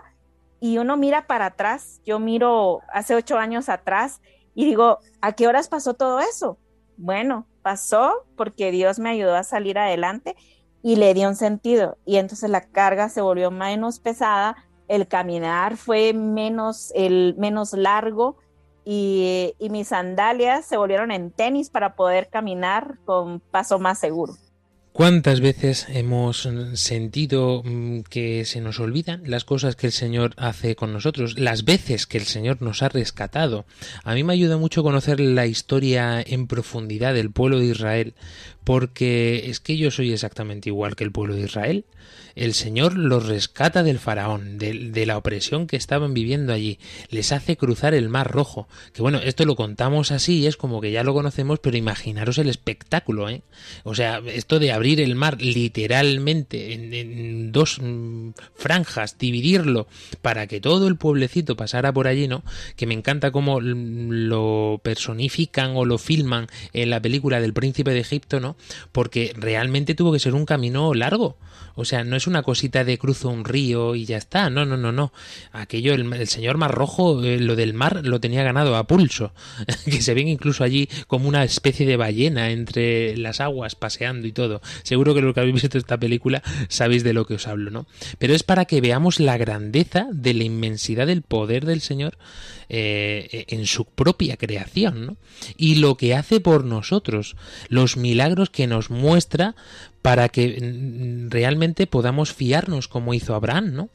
y 0.59 0.77
uno 0.77 0.97
mira 0.97 1.25
para 1.25 1.45
atrás. 1.45 2.01
Yo 2.05 2.19
miro 2.19 2.81
hace 2.91 3.15
ocho 3.15 3.37
años 3.37 3.69
atrás 3.69 4.19
y 4.53 4.65
digo, 4.65 4.99
¿a 5.21 5.31
qué 5.31 5.47
horas 5.47 5.69
pasó 5.69 5.93
todo 5.93 6.19
eso? 6.19 6.57
Bueno, 6.97 7.47
pasó 7.61 8.25
porque 8.35 8.71
Dios 8.71 8.99
me 8.99 9.11
ayudó 9.11 9.37
a 9.37 9.43
salir 9.43 9.79
adelante 9.79 10.35
y 10.83 10.97
le 10.97 11.13
dio 11.13 11.29
un 11.29 11.35
sentido. 11.37 11.97
Y 12.05 12.17
entonces 12.17 12.49
la 12.49 12.59
carga 12.59 13.07
se 13.07 13.21
volvió 13.21 13.51
menos 13.51 14.01
pesada, 14.01 14.57
el 14.87 15.07
caminar 15.07 15.77
fue 15.77 16.13
menos, 16.13 16.91
el, 16.95 17.35
menos 17.37 17.73
largo 17.73 18.37
y, 18.85 19.53
y, 19.59 19.69
mis 19.69 19.89
sandalias 19.89 20.65
se 20.65 20.77
volvieron 20.77 21.11
en 21.11 21.31
tenis 21.31 21.69
para 21.69 21.95
poder 21.95 22.29
caminar 22.29 22.97
con 23.05 23.39
paso 23.39 23.79
más 23.79 23.99
seguro. 23.99 24.33
¿Cuántas 24.97 25.41
veces 25.41 25.85
hemos 25.89 26.49
sentido 26.73 27.61
mm, 27.63 27.99
que 28.09 28.45
se 28.45 28.61
nos 28.61 28.79
olvidan 28.79 29.21
las 29.27 29.45
cosas 29.45 29.75
que 29.75 29.85
el 29.85 29.93
Señor 29.93 30.33
hace 30.37 30.75
con 30.75 30.91
nosotros, 30.91 31.37
las 31.37 31.65
veces 31.65 32.07
que 32.07 32.17
el 32.17 32.25
Señor 32.25 32.63
nos 32.63 32.81
ha 32.81 32.89
rescatado? 32.89 33.67
A 34.03 34.15
mí 34.15 34.23
me 34.23 34.33
ayuda 34.33 34.57
mucho 34.57 34.81
conocer 34.81 35.19
la 35.19 35.45
historia 35.45 36.19
en 36.25 36.47
profundidad 36.47 37.13
del 37.13 37.29
pueblo 37.29 37.59
de 37.59 37.67
Israel, 37.67 38.15
porque 38.63 39.51
es 39.51 39.59
que 39.59 39.77
yo 39.77 39.91
soy 39.91 40.13
exactamente 40.13 40.69
igual 40.69 40.95
que 40.95 41.03
el 41.03 41.11
pueblo 41.11 41.35
de 41.35 41.41
Israel 41.41 41.85
el 42.37 42.53
Señor 42.53 42.95
los 42.97 43.25
rescata 43.25 43.81
del 43.81 43.97
faraón, 43.97 44.59
de, 44.59 45.05
la 45.07 45.17
opresión 45.17 45.65
que 45.65 45.75
estaban 45.75 46.13
viviendo 46.13 46.53
allí, 46.53 46.77
les 47.09 47.31
hace 47.31 47.57
cruzar 47.57 47.95
el 47.95 48.09
mar 48.09 48.31
rojo, 48.31 48.67
que 48.93 49.01
bueno, 49.01 49.17
esto 49.17 49.43
lo 49.45 49.55
contamos 49.55 50.11
así, 50.11 50.45
es 50.45 50.55
como 50.55 50.79
que 50.79 50.91
ya 50.91 51.03
lo 51.03 51.13
conocemos, 51.13 51.59
pero 51.59 51.77
imaginaros 51.77 52.37
el 52.37 52.49
espectáculo, 52.49 53.27
¿eh? 53.29 53.41
O 53.83 53.95
sea, 53.95 54.21
esto 54.27 54.59
de 54.59 54.71
abrir 54.71 54.86
el 54.93 55.15
mar 55.15 55.41
literalmente 55.41 56.73
en, 56.73 57.51
dos 57.51 57.79
mm, 57.81 58.31
franjas, 58.55 59.17
dividirlo 59.17 59.87
para 60.21 60.47
que 60.47 60.59
todo 60.59 60.87
el 60.87 60.97
pueblecito 60.97 61.55
pasara 61.55 61.93
por 61.93 62.07
allí, 62.07 62.27
¿no? 62.27 62.43
Que 62.75 62.87
me 62.87 62.93
encanta 62.93 63.31
cómo 63.31 63.59
lo 63.61 64.81
personifican 64.83 65.75
o 65.75 65.85
lo 65.85 65.97
filman 65.97 66.47
en 66.73 66.89
la 66.89 67.01
película 67.01 67.39
del 67.39 67.53
príncipe 67.53 67.91
de 67.91 67.99
Egipto, 67.99 68.39
¿no? 68.39 68.55
Porque 68.91 69.33
realmente 69.35 69.95
tuvo 69.95 70.11
que 70.11 70.19
ser 70.19 70.33
un 70.33 70.45
camino 70.45 70.93
largo. 70.93 71.37
O 71.77 71.85
sea, 71.85 72.03
no 72.03 72.15
es 72.15 72.25
una 72.25 72.41
cosita 72.41 72.83
de 72.83 72.97
cruzo 72.97 73.29
un 73.29 73.45
río 73.45 73.93
y 73.93 74.05
ya 74.05 74.17
está. 74.17 74.49
No, 74.49 74.65
no, 74.65 74.77
no, 74.77 74.91
no. 74.91 75.13
Aquello, 75.51 75.93
el, 75.93 76.27
señor 76.27 76.57
Mar 76.57 76.71
Rojo, 76.71 77.23
eh, 77.23 77.39
lo 77.39 77.55
del 77.55 77.75
mar 77.75 78.01
lo 78.03 78.19
tenía 78.19 78.43
ganado 78.43 78.75
a 78.75 78.87
pulso. 78.87 79.31
que 79.85 80.01
se 80.01 80.15
ven 80.15 80.27
incluso 80.27 80.63
allí 80.63 80.89
como 81.05 81.29
una 81.29 81.43
especie 81.43 81.85
de 81.85 81.95
ballena 81.95 82.49
entre 82.49 83.15
las 83.15 83.41
aguas 83.41 83.75
paseando 83.75 84.27
y 84.27 84.31
todo. 84.31 84.59
Seguro 84.81 85.13
que 85.13 85.21
los 85.21 85.35
que 85.35 85.41
habéis 85.41 85.61
visto 85.61 85.77
esta 85.77 85.99
película 85.99 86.41
sabéis 86.67 87.03
de 87.03 87.13
lo 87.13 87.27
que 87.27 87.35
os 87.35 87.47
hablo, 87.47 87.69
¿no? 87.69 87.85
Pero 88.17 88.33
es 88.33 88.41
para 88.41 88.65
que 88.65 88.81
veamos 88.81 89.19
la 89.19 89.37
grandeza 89.37 90.07
de 90.11 90.33
la 90.33 90.45
inmensidad 90.45 91.05
del 91.05 91.21
poder 91.21 91.65
del 91.65 91.81
Señor 91.81 92.17
eh, 92.69 93.45
en 93.49 93.67
su 93.67 93.85
propia 93.85 94.35
creación, 94.35 95.05
¿no? 95.05 95.17
Y 95.55 95.75
lo 95.75 95.95
que 95.95 96.15
hace 96.15 96.39
por 96.39 96.65
nosotros, 96.65 97.35
los 97.69 97.97
milagros 97.97 98.49
que 98.49 98.67
nos 98.67 98.89
muestra 98.89 99.55
para 100.07 100.29
que 100.29 100.61
mm, 100.61 101.29
realmente 101.29 101.85
podamos 101.85 102.31
fiarnos 102.31 102.87
como 102.87 103.13
hizo 103.13 103.35
Abraham, 103.35 103.73
¿no? 103.73 103.89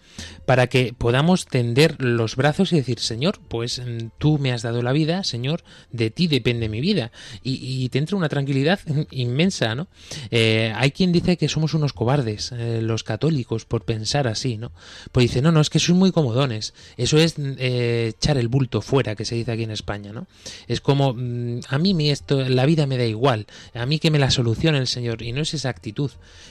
Para 0.44 0.66
que 0.66 0.92
podamos 0.92 1.46
tender 1.46 1.96
los 2.04 2.36
brazos 2.36 2.70
y 2.74 2.76
decir, 2.76 2.98
Señor, 2.98 3.40
pues 3.48 3.78
mm, 3.78 4.08
tú 4.18 4.38
me 4.38 4.52
has 4.52 4.60
dado 4.60 4.82
la 4.82 4.92
vida, 4.92 5.24
Señor, 5.24 5.64
de 5.90 6.10
ti 6.10 6.26
depende 6.26 6.68
mi 6.68 6.82
vida. 6.82 7.12
Y, 7.42 7.88
te 7.88 7.96
entra 7.96 8.18
una 8.18 8.28
tranquilidad 8.28 8.78
inmensa, 9.10 9.74
¿no? 9.74 9.88
Eh, 10.30 10.74
hay 10.76 10.90
quien 10.90 11.12
dice 11.12 11.38
que 11.38 11.48
somos 11.48 11.72
unos 11.72 11.94
cobardes, 11.94 12.52
eh, 12.52 12.80
los 12.82 13.04
católicos, 13.04 13.64
por 13.64 13.86
pensar 13.86 14.28
así, 14.28 14.58
¿no? 14.58 14.70
Pues 15.12 15.30
dice, 15.30 15.40
no, 15.40 15.50
no, 15.50 15.62
es 15.62 15.70
que 15.70 15.78
sois 15.78 15.96
muy 15.96 16.12
comodones. 16.12 16.74
Eso 16.98 17.16
es 17.16 17.36
eh, 17.38 18.12
echar 18.14 18.36
el 18.36 18.48
bulto 18.48 18.82
fuera, 18.82 19.14
que 19.14 19.24
se 19.24 19.34
dice 19.34 19.52
aquí 19.52 19.62
en 19.62 19.70
España, 19.70 20.12
¿no? 20.12 20.26
Es 20.68 20.82
como, 20.82 21.14
mm, 21.14 21.60
a 21.68 21.78
mí 21.78 22.10
esto, 22.10 22.46
la 22.46 22.66
vida 22.66 22.86
me 22.86 22.98
da 22.98 23.06
igual, 23.06 23.46
a 23.72 23.86
mí 23.86 23.98
que 23.98 24.10
me 24.10 24.18
la 24.18 24.30
solucione 24.30 24.76
el 24.76 24.88
Señor, 24.88 25.22
y 25.22 25.32
no 25.32 25.40
es 25.40 25.54
esa 25.54 25.70
actitud 25.70 26.01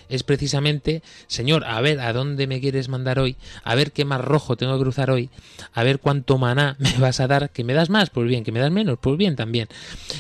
es 0.10 0.24
precisamente, 0.24 1.02
Señor, 1.28 1.64
a 1.66 1.80
ver 1.82 2.00
a 2.00 2.14
dónde 2.14 2.48
me 2.48 2.60
quieres 2.60 2.90
mandar 2.90 3.20
hoy, 3.20 3.36
a 3.64 3.76
ver 3.76 3.92
qué 3.92 4.06
mar 4.06 4.24
rojo 4.26 4.58
tengo 4.58 4.78
que 4.78 4.84
cruzar 4.84 5.12
hoy, 5.12 5.30
a 5.74 5.84
ver 5.84 6.00
cuánto 6.00 6.38
maná 6.38 6.76
me 6.80 6.98
vas 6.98 7.20
a 7.20 7.28
dar, 7.28 7.50
que 7.50 7.64
me 7.64 7.74
das 7.74 7.90
más, 7.90 8.10
pues 8.10 8.28
bien, 8.28 8.44
que 8.44 8.52
me 8.52 8.60
das 8.60 8.72
menos, 8.72 8.98
pues 9.00 9.18
bien 9.18 9.36
también. 9.36 9.68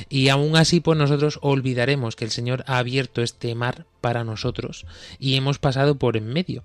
Y 0.09 0.29
aún 0.29 0.55
así, 0.55 0.79
pues 0.79 0.97
nosotros 0.97 1.39
olvidaremos 1.41 2.15
que 2.15 2.25
el 2.25 2.31
Señor 2.31 2.63
ha 2.67 2.77
abierto 2.77 3.21
este 3.21 3.53
mar 3.55 3.85
para 4.01 4.23
nosotros 4.23 4.85
y 5.19 5.35
hemos 5.35 5.59
pasado 5.59 5.95
por 5.95 6.17
en 6.17 6.27
medio. 6.27 6.63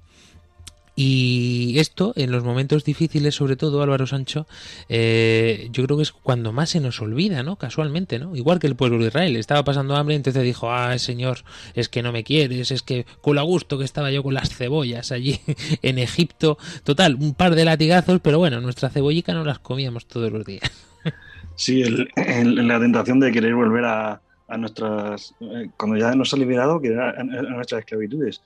Y 0.99 1.79
esto, 1.79 2.15
en 2.17 2.33
los 2.33 2.43
momentos 2.43 2.83
difíciles, 2.83 3.35
sobre 3.35 3.57
todo, 3.57 3.83
Álvaro 3.83 4.07
Sancho, 4.07 4.47
eh, 4.89 5.69
yo 5.71 5.85
creo 5.85 5.99
que 5.99 6.03
es 6.03 6.13
cuando 6.13 6.55
más 6.55 6.71
se 6.71 6.81
nos 6.81 7.03
olvida, 7.03 7.43
¿no? 7.43 7.57
Casualmente, 7.57 8.19
¿no? 8.19 8.35
Igual 8.35 8.59
que 8.59 8.67
el 8.67 8.77
pueblo 8.77 8.99
de 8.99 9.09
Israel, 9.09 9.37
estaba 9.37 9.63
pasando 9.63 9.95
hambre, 9.95 10.15
entonces 10.15 10.43
dijo, 10.43 10.73
ah, 10.73 10.99
Señor, 10.99 11.41
es 11.75 11.91
que 11.91 12.03
no 12.03 12.13
me 12.13 12.25
quieres, 12.25 12.71
es 12.71 12.81
que 12.81 13.05
con 13.21 13.37
lo 13.37 13.45
gusto 13.45 13.77
que 13.77 13.85
estaba 13.85 14.11
yo 14.11 14.23
con 14.23 14.33
las 14.33 14.49
cebollas 14.49 15.13
allí 15.13 15.39
en 15.83 15.99
Egipto. 15.99 16.57
Total, 16.83 17.15
un 17.17 17.35
par 17.35 17.55
de 17.55 17.67
latigazos, 17.67 18.21
pero 18.21 18.39
bueno, 18.39 18.63
nuestra 18.63 18.89
cebollica 18.89 19.35
no 19.35 19.45
las 19.45 19.59
comíamos 19.59 20.07
todos 20.07 20.33
los 20.33 20.45
días. 20.45 20.63
Sí, 21.59 21.83
la 21.85 22.79
tentación 22.79 23.19
de 23.19 23.33
querer 23.33 23.55
volver 23.55 23.87
a, 23.87 24.21
nuestras, 24.59 25.35
eh, 25.41 25.71
cuando 25.79 25.97
ya 25.97 26.15
nos 26.15 26.35
ha 26.35 26.37
liberado, 26.37 26.79
que 26.83 26.95
a, 26.95 27.15
a 27.19 27.23
nuestras 27.23 27.79
esclavitudes, 27.79 28.43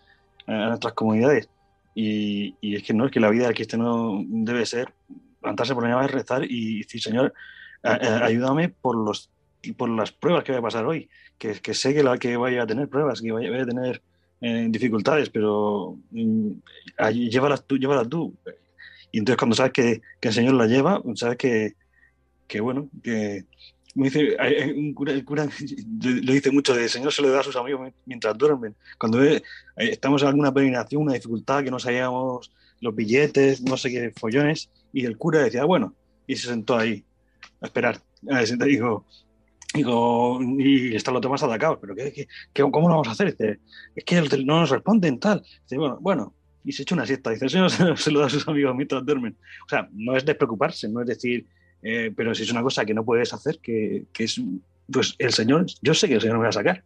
a 0.46 0.68
nuestras 0.68 0.92
comunidades 0.92 1.48
y, 1.94 2.74
es 2.74 2.82
que 2.82 2.94
no, 2.94 3.06
es 3.06 3.12
que 3.12 3.20
la 3.20 3.30
vida 3.30 3.44
del 3.44 3.54
cristiano 3.54 4.22
debe 4.26 4.66
ser 4.66 4.92
levantarse 5.42 5.74
por 5.74 5.82
la 5.82 5.90
mañana, 5.90 6.06
rezar 6.06 6.44
y 6.48 6.78
decir, 6.78 7.00
Señor, 7.00 7.34
ayúdame 7.82 8.68
por 8.68 8.96
los 8.96 9.30
por 9.76 9.90
las 9.90 10.10
pruebas 10.10 10.42
que 10.42 10.52
voy 10.52 10.58
a 10.58 10.62
pasar 10.62 10.86
hoy, 10.86 11.10
que, 11.36 11.52
que 11.60 11.74
sé 11.74 11.92
que, 11.92 12.02
la, 12.02 12.16
que 12.16 12.36
vaya 12.36 12.62
a 12.62 12.66
tener 12.66 12.88
pruebas, 12.88 13.20
que 13.20 13.30
vaya, 13.30 13.62
a 13.62 13.66
tener 13.66 14.02
eh, 14.40 14.66
dificultades, 14.70 15.28
pero 15.28 15.98
mm, 16.12 16.50
llévalas 17.12 17.66
tú, 17.66 17.76
llévalas 17.76 18.08
tú. 18.08 18.34
Y 19.12 19.18
entonces 19.18 19.36
cuando 19.36 19.54
sabes 19.54 19.72
que, 19.72 20.00
que 20.18 20.28
el 20.28 20.34
Señor 20.34 20.54
la 20.54 20.66
lleva, 20.66 21.02
sabes 21.14 21.36
que, 21.36 21.74
que 22.46 22.60
bueno, 22.60 22.88
que, 23.02 23.44
dice, 23.94 24.36
un 24.76 24.94
cura, 24.94 25.12
el 25.12 25.24
cura 25.24 25.44
lo 26.02 26.32
dice 26.32 26.50
mucho, 26.50 26.74
de 26.74 26.88
Señor 26.88 27.12
se 27.12 27.22
lo 27.22 27.30
da 27.30 27.40
a 27.40 27.44
sus 27.44 27.56
amigos 27.56 27.92
mientras 28.06 28.36
duermen. 28.36 28.74
Cuando 28.98 29.22
eh, 29.22 29.42
estamos 29.76 30.22
en 30.22 30.28
alguna 30.28 30.52
peregrinación, 30.52 31.02
una 31.02 31.14
dificultad, 31.14 31.64
que 31.64 31.70
no 31.70 31.78
sabíamos 31.78 32.52
los 32.80 32.94
billetes, 32.94 33.62
no 33.62 33.76
sé 33.76 33.90
qué 33.90 34.12
follones, 34.16 34.70
y 34.92 35.04
el 35.04 35.16
cura 35.16 35.40
decía, 35.40 35.64
bueno, 35.64 35.94
y 36.26 36.36
se 36.36 36.48
sentó 36.48 36.78
ahí 36.78 37.04
a 37.60 37.66
esperar. 37.66 38.00
Y 38.22 38.64
digo, 38.64 39.04
digo, 39.74 40.40
y 40.42 40.94
están 40.94 41.14
los 41.14 41.22
demás 41.22 41.42
atacados, 41.42 41.78
pero 41.80 41.94
¿qué, 41.94 42.26
qué, 42.52 42.62
cómo 42.62 42.88
lo 42.88 42.94
vamos 42.94 43.08
a 43.08 43.12
hacer? 43.12 43.36
es 43.94 44.04
que 44.04 44.20
no 44.44 44.60
nos 44.60 44.70
responden 44.70 45.18
tal. 45.18 45.42
Dice, 45.62 45.76
bueno, 45.76 45.98
bueno, 46.00 46.34
y 46.64 46.72
se 46.72 46.82
echa 46.82 46.94
una 46.94 47.06
siesta. 47.06 47.30
Dice, 47.30 47.44
el 47.46 47.50
Señor 47.50 47.70
se 47.98 48.10
lo 48.10 48.20
da 48.20 48.26
a 48.26 48.30
sus 48.30 48.46
amigos 48.48 48.74
mientras 48.76 49.04
duermen. 49.04 49.36
O 49.66 49.68
sea, 49.68 49.88
no 49.92 50.16
es 50.16 50.24
de 50.24 50.34
preocuparse, 50.34 50.88
no 50.88 51.00
es 51.00 51.06
decir, 51.06 51.46
eh, 51.82 52.12
pero 52.14 52.34
si 52.34 52.42
es 52.42 52.52
una 52.52 52.62
cosa 52.62 52.84
que 52.84 52.94
no 52.94 53.04
puedes 53.04 53.32
hacer, 53.32 53.58
que, 53.58 54.04
que, 54.12 54.24
es, 54.24 54.40
pues 54.90 55.14
el 55.18 55.32
Señor, 55.32 55.66
yo 55.82 55.94
sé 55.94 56.08
que 56.08 56.14
el 56.14 56.20
Señor 56.20 56.38
me 56.38 56.44
va 56.44 56.50
a 56.50 56.52
sacar 56.52 56.84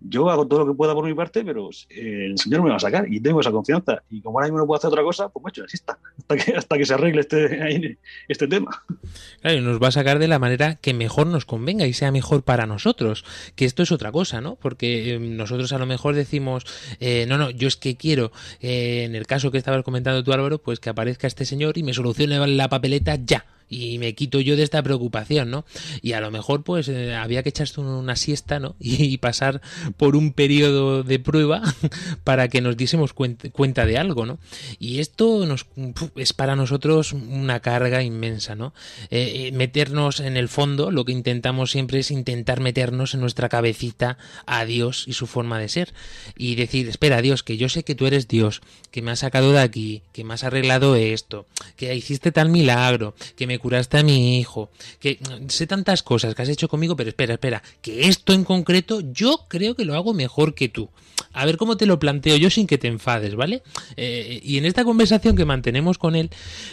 yo 0.00 0.30
hago 0.30 0.46
todo 0.46 0.60
lo 0.60 0.66
que 0.66 0.76
pueda 0.76 0.94
por 0.94 1.04
mi 1.04 1.14
parte, 1.14 1.44
pero 1.44 1.70
eh, 1.88 2.26
el 2.30 2.38
Señor 2.38 2.62
me 2.62 2.70
va 2.70 2.76
a 2.76 2.80
sacar 2.80 3.06
y 3.12 3.20
tengo 3.20 3.40
esa 3.40 3.50
confianza. 3.50 4.02
Y 4.10 4.20
como 4.20 4.38
ahora 4.38 4.48
mismo 4.48 4.58
no 4.58 4.66
puedo 4.66 4.78
hacer 4.78 4.88
otra 4.88 5.02
cosa, 5.02 5.28
pues 5.28 5.44
me 5.44 5.50
hecho 5.50 5.64
así 5.64 5.76
está, 5.76 5.98
hasta 6.18 6.36
que, 6.36 6.52
hasta 6.56 6.78
que 6.78 6.86
se 6.86 6.94
arregle 6.94 7.20
este, 7.20 7.98
este 8.28 8.48
tema. 8.48 8.84
Claro, 9.40 9.56
y 9.56 9.60
nos 9.60 9.82
va 9.82 9.88
a 9.88 9.92
sacar 9.92 10.18
de 10.18 10.28
la 10.28 10.38
manera 10.38 10.76
que 10.76 10.94
mejor 10.94 11.26
nos 11.26 11.44
convenga 11.44 11.86
y 11.86 11.92
sea 11.92 12.12
mejor 12.12 12.42
para 12.42 12.66
nosotros, 12.66 13.24
que 13.54 13.64
esto 13.64 13.82
es 13.82 13.92
otra 13.92 14.12
cosa, 14.12 14.40
¿no? 14.40 14.56
Porque 14.56 15.14
eh, 15.14 15.18
nosotros 15.18 15.72
a 15.72 15.78
lo 15.78 15.86
mejor 15.86 16.14
decimos, 16.14 16.64
eh, 17.00 17.26
no, 17.28 17.38
no, 17.38 17.50
yo 17.50 17.68
es 17.68 17.76
que 17.76 17.96
quiero, 17.96 18.32
en 18.60 19.14
el 19.14 19.26
caso 19.26 19.50
que 19.50 19.58
estabas 19.58 19.82
comentando 19.82 20.22
tú 20.22 20.32
Álvaro, 20.32 20.58
pues 20.58 20.80
que 20.80 20.90
aparezca 20.90 21.26
este 21.26 21.44
señor 21.44 21.78
y 21.78 21.82
me 21.82 21.94
solucione 21.94 22.46
la 22.46 22.68
papeleta 22.68 23.16
ya 23.16 23.46
y 23.68 23.98
me 23.98 24.14
quito 24.14 24.40
yo 24.40 24.56
de 24.56 24.62
esta 24.62 24.82
preocupación, 24.82 25.50
¿no? 25.50 25.64
Y 26.02 26.12
a 26.12 26.20
lo 26.20 26.30
mejor 26.30 26.62
pues 26.62 26.88
eh, 26.88 27.14
había 27.14 27.42
que 27.42 27.48
echarse 27.48 27.80
una 27.80 28.16
siesta, 28.16 28.60
¿no? 28.60 28.76
Y, 29.06 29.18
pasar 29.18 29.60
por 29.96 30.14
un 30.14 30.32
periodo 30.32 31.02
de 31.02 31.18
prueba 31.18 31.62
para 32.24 32.48
que 32.48 32.60
nos 32.60 32.76
diésemos 32.76 33.12
cuenta, 33.12 33.86
de 33.86 33.98
algo, 33.98 34.26
¿no? 34.26 34.38
Y 34.78 35.00
esto 35.00 35.46
nos, 35.46 35.66
es 36.16 36.32
para 36.32 36.54
nosotros 36.54 37.12
una 37.12 37.60
carga 37.60 38.02
inmensa, 38.02 38.54
¿no? 38.54 38.72
Eh, 39.10 39.48
eh, 39.48 39.52
meternos 39.52 40.20
en 40.20 40.36
el 40.36 40.48
fondo, 40.48 40.90
lo 40.90 41.04
que 41.04 41.12
intentamos 41.12 41.70
siempre 41.70 42.00
es 42.00 42.10
intentar 42.10 42.60
meternos 42.60 43.14
en 43.14 43.20
nuestra 43.20 43.48
cabecita 43.48 44.18
a 44.46 44.64
Dios 44.64 45.04
y 45.06 45.14
su 45.14 45.26
forma 45.26 45.58
de 45.58 45.68
ser 45.68 45.94
y 46.36 46.54
decir, 46.54 46.88
espera 46.88 47.22
Dios, 47.22 47.42
que 47.42 47.56
yo 47.56 47.68
sé 47.68 47.84
que 47.84 47.94
tú 47.94 48.06
eres 48.06 48.28
Dios, 48.28 48.60
que 48.90 49.02
me 49.02 49.10
has 49.10 49.20
sacado 49.20 49.52
de 49.52 49.60
aquí, 49.60 50.02
que 50.12 50.24
me 50.24 50.34
has 50.34 50.44
arreglado 50.44 50.96
esto, 50.96 51.46
que 51.76 51.94
hiciste 51.94 52.32
tal 52.32 52.48
milagro, 52.48 53.14
que 53.36 53.46
me 53.46 53.55
curaste 53.58 53.98
a 53.98 54.02
mi 54.02 54.38
hijo, 54.38 54.70
que 55.00 55.18
sé 55.48 55.66
tantas 55.66 56.02
cosas 56.02 56.34
que 56.34 56.42
has 56.42 56.48
hecho 56.48 56.68
conmigo, 56.68 56.96
pero 56.96 57.10
espera, 57.10 57.34
espera, 57.34 57.62
que 57.82 58.08
esto 58.08 58.32
en 58.32 58.44
concreto 58.44 59.00
yo 59.00 59.46
creo 59.48 59.74
que 59.74 59.84
lo 59.84 59.94
hago 59.94 60.14
mejor 60.14 60.54
que 60.54 60.68
tú. 60.68 60.90
A 61.36 61.44
ver 61.44 61.58
cómo 61.58 61.76
te 61.76 61.84
lo 61.84 61.98
planteo 61.98 62.38
yo 62.38 62.48
sin 62.48 62.66
que 62.66 62.78
te 62.78 62.88
enfades, 62.88 63.34
¿vale? 63.34 63.62
Eh, 63.98 64.40
y 64.42 64.56
en 64.56 64.64
esta 64.64 64.84
conversación 64.84 65.36
que 65.36 65.44
mantenemos 65.44 65.98
con 65.98 66.16
él, 66.16 66.30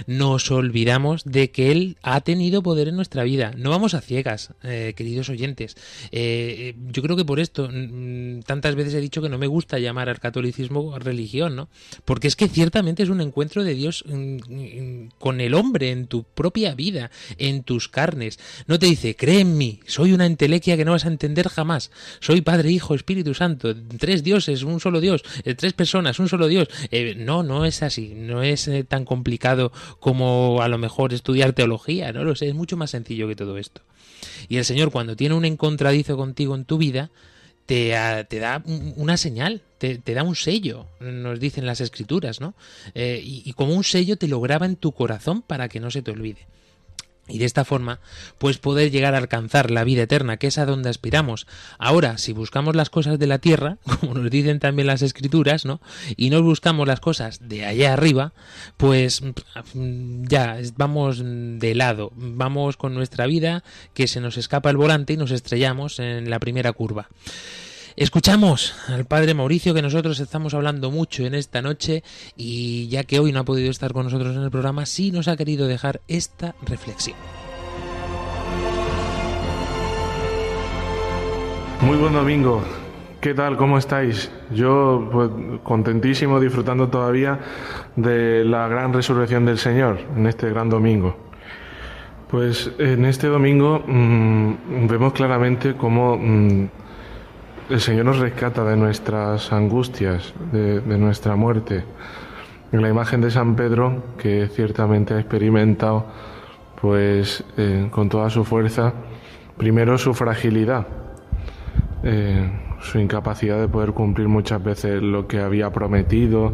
nos 0.07 0.49
olvidamos 0.51 1.25
de 1.25 1.51
que 1.51 1.71
él 1.73 1.97
ha 2.01 2.21
tenido 2.21 2.63
poder 2.63 2.87
en 2.87 2.95
nuestra 2.95 3.23
vida. 3.23 3.51
No 3.57 3.71
vamos 3.71 3.93
a 3.93 3.99
ciegas, 3.99 4.53
eh, 4.63 4.93
queridos 4.95 5.27
oyentes. 5.27 5.75
Eh, 6.13 6.75
yo 6.93 7.03
creo 7.03 7.17
que 7.17 7.25
por 7.25 7.41
esto 7.41 7.67
mm, 7.69 8.43
tantas 8.45 8.75
veces 8.75 8.93
he 8.93 9.01
dicho 9.01 9.21
que 9.21 9.27
no 9.27 9.37
me 9.37 9.47
gusta 9.47 9.79
llamar 9.79 10.07
al 10.07 10.21
catolicismo 10.21 10.97
religión, 10.97 11.57
¿no? 11.57 11.67
Porque 12.05 12.29
es 12.29 12.37
que 12.37 12.47
ciertamente 12.47 13.03
es 13.03 13.09
un 13.09 13.19
encuentro 13.19 13.65
de 13.65 13.73
Dios 13.73 14.05
mm, 14.07 14.13
mm, 14.15 15.09
con 15.19 15.41
el 15.41 15.55
hombre 15.55 15.91
en 15.91 16.07
tu 16.07 16.23
propia 16.23 16.73
vida, 16.73 17.11
en 17.37 17.63
tus 17.63 17.89
carnes. 17.89 18.39
No 18.67 18.79
te 18.79 18.85
dice, 18.85 19.17
cree 19.17 19.41
en 19.41 19.57
mí, 19.57 19.81
soy 19.87 20.13
una 20.13 20.25
entelequia 20.25 20.77
que 20.77 20.85
no 20.85 20.91
vas 20.91 21.03
a 21.03 21.09
entender 21.09 21.49
jamás. 21.49 21.91
Soy 22.21 22.39
Padre, 22.39 22.71
Hijo, 22.71 22.95
Espíritu 22.95 23.33
Santo, 23.33 23.75
tres 23.99 24.23
dioses 24.23 24.52
un 24.61 24.79
solo 24.79 25.01
Dios, 25.01 25.23
eh, 25.43 25.55
tres 25.55 25.73
personas, 25.73 26.19
un 26.19 26.29
solo 26.29 26.47
Dios. 26.47 26.67
Eh, 26.91 27.15
no, 27.17 27.41
no 27.41 27.65
es 27.65 27.81
así, 27.81 28.13
no 28.15 28.43
es 28.43 28.67
eh, 28.67 28.83
tan 28.83 29.05
complicado 29.05 29.71
como 29.99 30.61
a 30.61 30.67
lo 30.67 30.77
mejor 30.77 31.13
estudiar 31.13 31.53
teología, 31.53 32.13
no 32.13 32.23
lo 32.23 32.35
sé, 32.35 32.49
es 32.49 32.53
mucho 32.53 32.77
más 32.77 32.91
sencillo 32.91 33.27
que 33.27 33.35
todo 33.35 33.57
esto. 33.57 33.81
Y 34.47 34.57
el 34.57 34.65
Señor 34.65 34.91
cuando 34.91 35.15
tiene 35.15 35.33
un 35.33 35.45
encontradizo 35.45 36.15
contigo 36.15 36.53
en 36.53 36.65
tu 36.65 36.77
vida, 36.77 37.09
te, 37.65 37.95
te 38.29 38.39
da 38.39 38.61
una 38.97 39.17
señal, 39.17 39.61
te, 39.79 39.97
da 39.97 40.23
un 40.23 40.35
sello, 40.35 40.85
nos 40.99 41.39
dicen 41.39 41.65
las 41.65 41.81
escrituras, 41.81 42.41
¿no? 42.41 42.53
y, 42.93 43.41
y 43.45 43.53
como 43.53 43.73
un 43.73 43.85
sello 43.85 44.17
te 44.17 44.27
lo 44.27 44.41
graba 44.41 44.65
en 44.65 44.75
tu 44.75 44.91
corazón 44.91 45.41
para 45.41 45.69
que 45.69 45.79
no 45.79 45.89
se 45.89 46.01
te 46.01 46.11
olvide. 46.11 46.45
Y 47.27 47.37
de 47.37 47.45
esta 47.45 47.63
forma, 47.63 47.99
pues 48.37 48.57
poder 48.57 48.91
llegar 48.91 49.15
a 49.15 49.17
alcanzar 49.17 49.71
la 49.71 49.85
vida 49.85 50.03
eterna, 50.03 50.35
que 50.35 50.47
es 50.47 50.57
a 50.57 50.65
donde 50.65 50.89
aspiramos. 50.89 51.47
Ahora, 51.79 52.17
si 52.17 52.33
buscamos 52.33 52.75
las 52.75 52.89
cosas 52.89 53.17
de 53.17 53.27
la 53.27 53.39
tierra, 53.39 53.77
como 54.01 54.15
nos 54.15 54.29
dicen 54.29 54.59
también 54.59 54.87
las 54.87 55.01
escrituras, 55.01 55.63
¿no? 55.63 55.79
Y 56.17 56.29
no 56.29 56.43
buscamos 56.43 56.85
las 56.85 56.99
cosas 56.99 57.47
de 57.47 57.65
allá 57.65 57.93
arriba, 57.93 58.33
pues 58.75 59.21
mm, 59.21 60.25
ya 60.27 60.57
vamos 60.75 61.21
de 61.23 61.75
lado, 61.75 62.11
vamos 62.15 62.75
con 62.75 62.93
nuestra 62.93 63.25
vida, 63.25 63.63
que 63.93 64.07
se 64.07 64.19
nos 64.19 64.37
escapa 64.37 64.69
el 64.69 64.77
volante 64.77 65.13
y 65.13 65.17
nos 65.17 65.31
estrellamos 65.31 65.99
en 65.99 66.29
la 66.29 66.39
primera 66.39 66.73
curva. 66.73 67.07
Escuchamos 67.95 68.75
al 68.87 69.05
padre 69.05 69.35
Mauricio 69.35 69.75
que 69.75 69.83
nosotros 69.83 70.19
estamos 70.19 70.55
hablando 70.55 70.89
mucho 70.89 71.25
en 71.25 71.35
esta 71.35 71.61
noche 71.61 72.03
y 72.35 72.87
ya 72.87 73.03
que 73.03 73.19
hoy 73.19 73.31
no 73.31 73.39
ha 73.39 73.43
podido 73.43 73.69
estar 73.69 73.93
con 73.93 74.05
nosotros 74.05 74.35
en 74.35 74.41
el 74.41 74.49
programa, 74.49 74.87
sí 74.87 75.11
nos 75.11 75.27
ha 75.27 75.37
querido 75.37 75.67
dejar 75.67 76.01
esta 76.07 76.55
reflexión. 76.65 77.15
Muy 81.81 81.97
buen 81.97 82.13
domingo. 82.13 82.63
¿Qué 83.21 83.35
tal? 83.35 83.57
¿Cómo 83.57 83.77
estáis? 83.77 84.31
Yo 84.51 85.07
pues, 85.11 85.29
contentísimo 85.61 86.39
disfrutando 86.39 86.89
todavía 86.89 87.39
de 87.95 88.43
la 88.43 88.67
gran 88.67 88.91
resurrección 88.91 89.45
del 89.45 89.59
Señor 89.59 89.99
en 90.17 90.25
este 90.25 90.49
gran 90.49 90.67
domingo. 90.67 91.15
Pues 92.27 92.71
en 92.79 93.05
este 93.05 93.27
domingo 93.27 93.83
mmm, 93.85 94.87
vemos 94.87 95.13
claramente 95.13 95.75
cómo 95.75 96.17
mmm, 96.17 96.67
el 97.69 97.79
Señor 97.79 98.05
nos 98.05 98.19
rescata 98.19 98.63
de 98.63 98.75
nuestras 98.75 99.51
angustias, 99.53 100.33
de, 100.51 100.81
nuestra 100.97 101.35
muerte. 101.35 101.83
En 102.71 102.81
la 102.81 102.89
imagen 102.89 103.21
de 103.21 103.31
San 103.31 103.55
Pedro, 103.55 104.03
que 104.17 104.47
ciertamente 104.47 105.13
ha 105.13 105.19
experimentado, 105.19 106.05
pues 106.81 107.43
eh, 107.57 107.87
con 107.91 108.09
toda 108.09 108.29
su 108.29 108.43
fuerza, 108.43 108.93
primero 109.57 109.97
su 109.97 110.13
fragilidad, 110.13 110.87
eh, 112.03 112.51
su 112.81 112.99
incapacidad 112.99 113.59
de 113.59 113.67
poder 113.67 113.91
cumplir 113.93 114.27
muchas 114.27 114.61
veces 114.61 115.01
lo 115.01 115.27
que 115.27 115.39
había 115.39 115.71
prometido, 115.71 116.53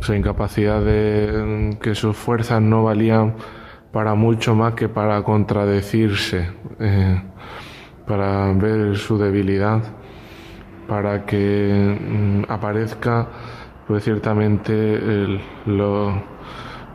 su 0.00 0.14
incapacidad 0.14 0.82
de 0.82 1.76
que 1.80 1.94
sus 1.94 2.16
fuerzas 2.16 2.60
no 2.60 2.82
valían 2.82 3.34
para 3.92 4.14
mucho 4.14 4.56
más 4.56 4.74
que 4.74 4.88
para 4.88 5.22
contradecirse, 5.22 6.48
eh, 6.80 7.22
para 8.06 8.52
ver 8.52 8.96
su 8.96 9.16
debilidad 9.16 9.82
para 10.86 11.24
que 11.24 11.98
mm, 12.00 12.50
aparezca 12.50 13.28
pues 13.86 14.04
ciertamente 14.04 15.38
lo, 15.66 16.22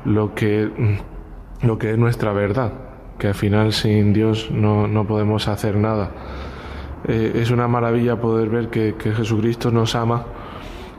lo, 0.06 0.34
que, 0.34 0.66
mm, 0.66 1.66
lo 1.68 1.78
que 1.78 1.92
es 1.92 1.98
nuestra 1.98 2.34
verdad, 2.34 2.74
que 3.18 3.28
al 3.28 3.36
final 3.36 3.74
sin 3.74 4.14
Dios 4.14 4.50
no, 4.52 4.88
no 4.88 5.06
podemos 5.06 5.48
hacer 5.48 5.76
nada. 5.76 6.12
Eh, 7.08 7.34
es 7.36 7.52
una 7.52 7.68
maravilla 7.68 8.20
poder 8.20 8.50
ver 8.50 8.70
que, 8.70 8.96
que 8.96 9.12
Jesucristo 9.14 9.72
nos 9.72 9.96
ama, 9.96 10.26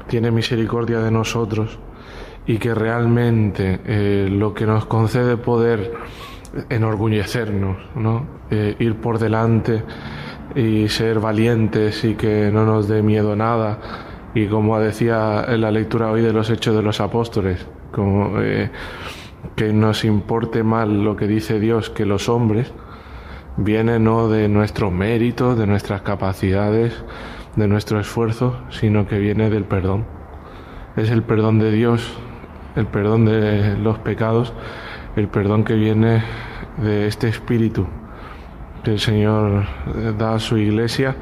tiene 0.09 0.31
misericordia 0.31 1.01
de 1.01 1.11
nosotros 1.11 1.79
y 2.47 2.59
que 2.59 2.75
realmente 2.75 3.81
eh, 3.85 4.29
lo 4.31 4.55
que 4.55 4.67
nos 4.67 4.87
concede 4.87 5.37
poder 5.37 5.93
enorgullecernos, 6.69 7.77
¿no? 7.95 8.27
Eh, 8.51 8.75
ir 8.79 8.97
por 8.97 9.19
delante 9.19 9.85
y 10.55 10.89
ser 10.89 11.21
valientes 11.21 12.05
y 12.05 12.15
que 12.15 12.51
no 12.53 12.65
nos 12.65 12.89
dé 12.89 13.03
miedo 13.03 13.37
nada. 13.37 13.79
Y 14.35 14.47
como 14.47 14.79
decía 14.79 15.45
en 15.49 15.61
la 15.61 15.71
lectura 15.71 16.11
hoy 16.11 16.23
de 16.23 16.33
los 16.33 16.51
Hechos 16.51 16.77
de 16.77 16.83
los 16.83 17.01
Apóstoles, 17.01 17.67
como 17.93 18.41
eh, 18.41 18.71
que 19.57 19.73
nos 19.73 20.05
importe 20.05 20.63
mal 20.63 21.03
lo 21.03 21.17
que 21.17 21.27
dice 21.27 21.59
Dios 21.59 21.91
que 21.91 22.07
los 22.07 22.29
hombres, 22.29 22.73
viene 23.57 23.99
no 23.99 24.29
de 24.29 24.49
nuestros 24.49 24.93
méritos, 24.93 25.59
de 25.59 25.67
nuestras 25.67 26.03
capacidades, 26.03 26.95
de 27.57 27.67
nuestro 27.67 27.99
esfuerzo, 27.99 28.57
sino 28.71 29.07
que 29.07 29.19
viene 29.19 29.51
del 29.51 29.65
perdón. 29.65 30.07
Es 30.97 31.11
el 31.11 31.23
perdón 31.23 31.59
de 31.59 31.73
Dios, 31.73 32.17
el 32.77 32.87
perdón 32.87 33.25
de 33.25 33.77
los 33.79 33.99
pecados, 33.99 34.53
el 35.17 35.29
perdón 35.29 35.65
que 35.65 35.75
viene 35.75 36.23
de 36.79 37.07
este 37.07 37.29
espíritu 37.29 37.87
que 38.83 38.93
el 38.93 39.01
Señor 39.01 39.65
eh, 39.95 40.13
da 40.17 40.35
a 40.35 40.39
su 40.39 40.57
iglesia 40.57 41.17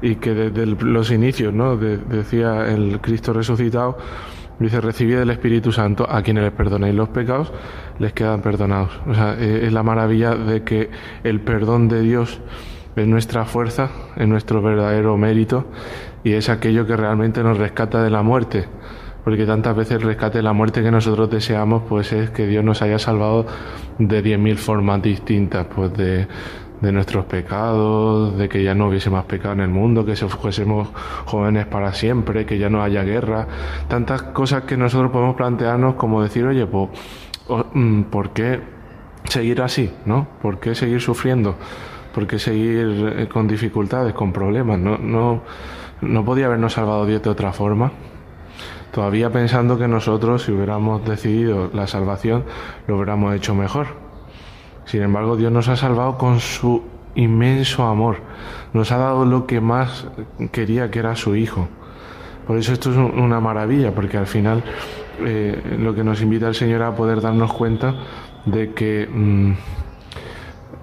y 0.00 0.16
que 0.16 0.34
desde 0.34 0.66
los 0.66 1.10
inicios, 1.10 1.52
¿no? 1.52 1.76
decía 1.76 2.68
el 2.68 3.00
Cristo 3.00 3.32
resucitado, 3.32 3.98
dice, 4.58 4.80
recibid 4.80 5.18
el 5.18 5.30
Espíritu 5.30 5.72
Santo, 5.72 6.06
a 6.08 6.22
quienes 6.22 6.44
les 6.44 6.52
perdonéis 6.52 6.94
los 6.94 7.08
pecados, 7.08 7.52
les 7.98 8.12
quedan 8.12 8.40
perdonados. 8.40 8.90
O 9.06 9.14
sea, 9.14 9.34
eh, 9.38 9.66
es 9.66 9.72
la 9.72 9.82
maravilla 9.82 10.34
de 10.34 10.62
que 10.62 10.90
el 11.24 11.40
perdón 11.40 11.88
de 11.88 12.00
Dios 12.00 12.40
es 12.96 13.06
nuestra 13.06 13.44
fuerza, 13.44 13.90
es 14.16 14.26
nuestro 14.26 14.62
verdadero 14.62 15.16
mérito 15.16 15.66
y 16.24 16.32
es 16.32 16.48
aquello 16.48 16.86
que 16.86 16.96
realmente 16.96 17.42
nos 17.42 17.58
rescata 17.58 18.02
de 18.02 18.10
la 18.10 18.22
muerte. 18.22 18.66
Porque 19.24 19.44
tantas 19.44 19.76
veces 19.76 19.96
el 19.96 20.02
rescate 20.02 20.38
de 20.38 20.42
la 20.42 20.52
muerte 20.52 20.82
que 20.82 20.90
nosotros 20.90 21.28
deseamos, 21.28 21.82
pues 21.88 22.12
es 22.12 22.30
que 22.30 22.46
Dios 22.46 22.64
nos 22.64 22.80
haya 22.82 22.98
salvado 22.98 23.46
de 23.98 24.22
diez 24.22 24.38
mil 24.38 24.56
formas 24.56 25.02
distintas, 25.02 25.66
pues 25.66 25.92
de, 25.92 26.26
de 26.80 26.92
nuestros 26.92 27.24
pecados, 27.24 28.36
de 28.36 28.48
que 28.48 28.62
ya 28.62 28.74
no 28.74 28.88
hubiese 28.88 29.10
más 29.10 29.24
pecado 29.24 29.54
en 29.54 29.60
el 29.60 29.68
mundo, 29.68 30.04
que 30.04 30.14
fuésemos 30.16 30.88
jóvenes 31.26 31.66
para 31.66 31.92
siempre, 31.92 32.46
que 32.46 32.58
ya 32.58 32.70
no 32.70 32.82
haya 32.82 33.02
guerra, 33.02 33.46
tantas 33.88 34.22
cosas 34.22 34.64
que 34.64 34.76
nosotros 34.76 35.10
podemos 35.10 35.36
plantearnos 35.36 35.94
como 35.94 36.22
decir, 36.22 36.46
oye, 36.46 36.66
pues, 36.66 36.90
¿por 38.10 38.30
qué 38.30 38.60
seguir 39.24 39.60
así? 39.62 39.92
¿No? 40.04 40.26
¿Por 40.40 40.60
qué 40.60 40.74
seguir 40.74 41.00
sufriendo? 41.00 41.56
¿Por 42.14 42.26
qué 42.26 42.38
seguir 42.38 43.14
eh, 43.16 43.28
con 43.28 43.48
dificultades, 43.48 44.14
con 44.14 44.32
problemas? 44.32 44.78
No, 44.78 44.98
no, 44.98 45.42
no 46.00 46.24
podía 46.24 46.46
habernos 46.46 46.74
salvado 46.74 47.06
Dios 47.06 47.22
de 47.22 47.30
otra 47.30 47.52
forma. 47.52 47.92
Todavía 48.92 49.30
pensando 49.30 49.78
que 49.78 49.86
nosotros, 49.86 50.44
si 50.44 50.52
hubiéramos 50.52 51.04
decidido 51.04 51.70
la 51.74 51.86
salvación, 51.86 52.44
lo 52.86 52.96
hubiéramos 52.96 53.34
hecho 53.34 53.54
mejor 53.54 54.07
sin 54.88 55.02
embargo, 55.02 55.36
Dios 55.36 55.52
nos 55.52 55.68
ha 55.68 55.76
salvado 55.76 56.16
con 56.16 56.40
su 56.40 56.82
inmenso 57.14 57.84
amor. 57.84 58.16
Nos 58.72 58.90
ha 58.90 58.96
dado 58.96 59.26
lo 59.26 59.46
que 59.46 59.60
más 59.60 60.06
quería, 60.50 60.90
que 60.90 61.00
era 61.00 61.14
su 61.14 61.36
Hijo. 61.36 61.68
Por 62.46 62.56
eso 62.56 62.72
esto 62.72 62.90
es 62.90 62.96
una 62.96 63.38
maravilla, 63.38 63.94
porque 63.94 64.16
al 64.16 64.26
final 64.26 64.64
eh, 65.20 65.76
lo 65.78 65.94
que 65.94 66.02
nos 66.02 66.22
invita 66.22 66.48
el 66.48 66.54
Señor 66.54 66.82
a 66.82 66.96
poder 66.96 67.20
darnos 67.20 67.52
cuenta 67.52 67.96
de 68.46 68.72
que 68.72 69.06
mm, 69.06 69.52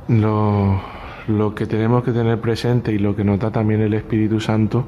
lo, 0.09 1.55
que 1.55 1.65
tenemos 1.65 2.03
que 2.03 2.11
tener 2.11 2.39
presente 2.39 2.93
y 2.93 2.99
lo 2.99 3.15
que 3.15 3.23
nos 3.23 3.39
da 3.39 3.49
también 3.49 3.81
el 3.81 3.95
Espíritu 3.95 4.39
Santo 4.39 4.85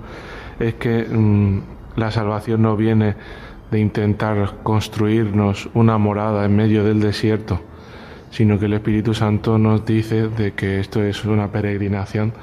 es 0.59 0.76
que 0.76 1.05
mm, 1.05 1.61
la 1.95 2.11
salvación 2.11 2.61
no 2.61 2.78
viene 2.78 3.15
de 3.72 3.80
intentar 3.80 4.57
construirnos 4.61 5.70
una 5.74 5.97
morada 5.97 6.45
en 6.45 6.55
medio 6.55 6.84
del 6.84 6.99
desierto, 6.99 7.59
sino 8.38 8.60
que 8.60 8.66
el 8.66 8.74
Espíritu 8.74 9.16
Santo 9.16 9.58
nos 9.58 9.84
dice 9.84 10.28
de 10.28 10.52
que 10.54 10.80
esto 10.80 11.02
es 11.02 11.26
una 11.26 11.52
peregrinación, 11.52 12.34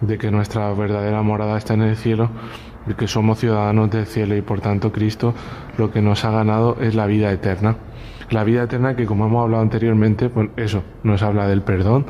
de 0.00 0.18
que 0.18 0.30
nuestra 0.30 0.72
verdadera 0.72 1.20
morada 1.22 1.58
está 1.58 1.74
en 1.74 1.82
el 1.82 1.96
cielo, 1.96 2.30
de 2.86 2.94
que 2.94 3.08
somos 3.08 3.40
ciudadanos 3.40 3.90
del 3.90 4.06
cielo 4.06 4.36
y 4.36 4.42
por 4.42 4.60
tanto 4.60 4.92
Cristo 4.92 5.34
lo 5.78 5.90
que 5.90 6.00
nos 6.00 6.24
ha 6.24 6.30
ganado 6.30 6.76
es 6.80 6.94
la 6.94 7.06
vida 7.06 7.32
eterna. 7.32 7.74
La 8.30 8.44
vida 8.44 8.62
eterna 8.62 8.94
que 8.94 9.04
como 9.04 9.26
hemos 9.26 9.42
hablado 9.42 9.64
anteriormente, 9.64 10.28
pues 10.28 10.50
eso, 10.56 10.84
nos 11.02 11.24
habla 11.24 11.48
del 11.48 11.62
perdón, 11.62 12.06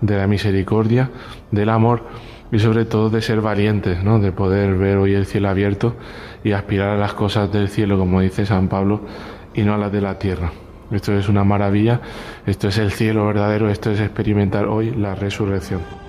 de 0.00 0.16
la 0.16 0.26
misericordia, 0.26 1.10
del 1.50 1.68
amor 1.68 2.04
y 2.50 2.58
sobre 2.58 2.86
todo 2.86 3.10
de 3.10 3.20
ser 3.20 3.42
valientes, 3.42 4.02
¿no? 4.02 4.18
de 4.18 4.32
poder 4.32 4.78
ver 4.78 4.96
hoy 4.96 5.12
el 5.12 5.26
cielo 5.26 5.50
abierto 5.50 5.94
y 6.42 6.52
aspirar 6.52 6.88
a 6.88 6.96
las 6.96 7.12
cosas 7.12 7.52
del 7.52 7.68
cielo, 7.68 7.98
como 7.98 8.22
dice 8.22 8.46
San 8.46 8.68
Pablo, 8.68 9.02
y 9.52 9.60
no 9.60 9.74
a 9.74 9.76
las 9.76 9.92
de 9.92 10.00
la 10.00 10.18
tierra. 10.18 10.52
Esto 10.90 11.12
es 11.12 11.28
una 11.28 11.44
maravilla, 11.44 12.00
esto 12.46 12.68
es 12.68 12.78
el 12.78 12.92
cielo 12.92 13.26
verdadero, 13.26 13.68
esto 13.68 13.90
es 13.90 14.00
experimentar 14.00 14.66
hoy 14.66 14.92
la 14.92 15.14
resurrección. 15.14 16.05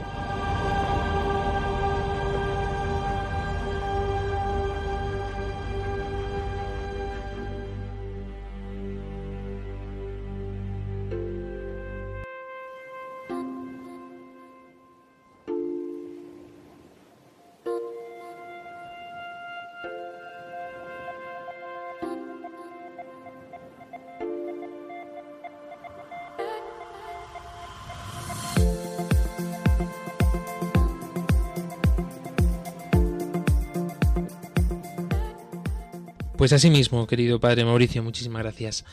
Pues 36.38 36.54
así 36.54 36.70
mismo, 36.70 37.08
querido 37.08 37.40
padre 37.40 37.66
Mauricio, 37.66 38.04
muchísimas 38.04 38.44
gracias 38.44 38.86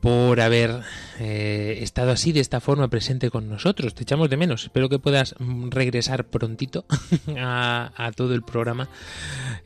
por 0.00 0.40
haber 0.40 0.82
eh, 1.18 1.78
estado 1.80 2.10
así 2.10 2.32
de 2.32 2.40
esta 2.40 2.60
forma 2.60 2.88
presente 2.88 3.30
con 3.30 3.48
nosotros. 3.48 3.94
Te 3.94 4.02
echamos 4.02 4.28
de 4.28 4.36
menos. 4.36 4.64
Espero 4.64 4.88
que 4.88 4.98
puedas 4.98 5.34
mm, 5.38 5.70
regresar 5.70 6.26
prontito 6.26 6.84
a, 7.38 8.12
todo 8.14 8.34
el 8.34 8.42
programa 8.42 8.88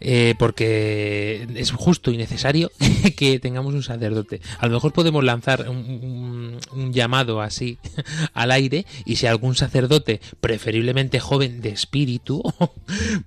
eh, 0.00 0.34
porque 0.38 1.46
es 1.54 1.72
justo 1.72 2.10
y 2.10 2.16
necesario 2.16 2.70
que 3.16 3.38
tengamos 3.40 3.74
un 3.74 3.82
sacerdote. 3.82 4.40
A 4.58 4.66
lo 4.66 4.74
mejor 4.74 4.92
podemos 4.92 5.24
lanzar 5.24 5.68
un, 5.68 6.58
llamado 6.92 7.40
así 7.40 7.78
al 8.34 8.50
aire 8.50 8.86
y 9.04 9.16
si 9.16 9.26
algún 9.26 9.54
sacerdote, 9.54 10.20
preferiblemente 10.40 11.20
joven 11.20 11.60
de 11.60 11.70
espíritu, 11.70 12.42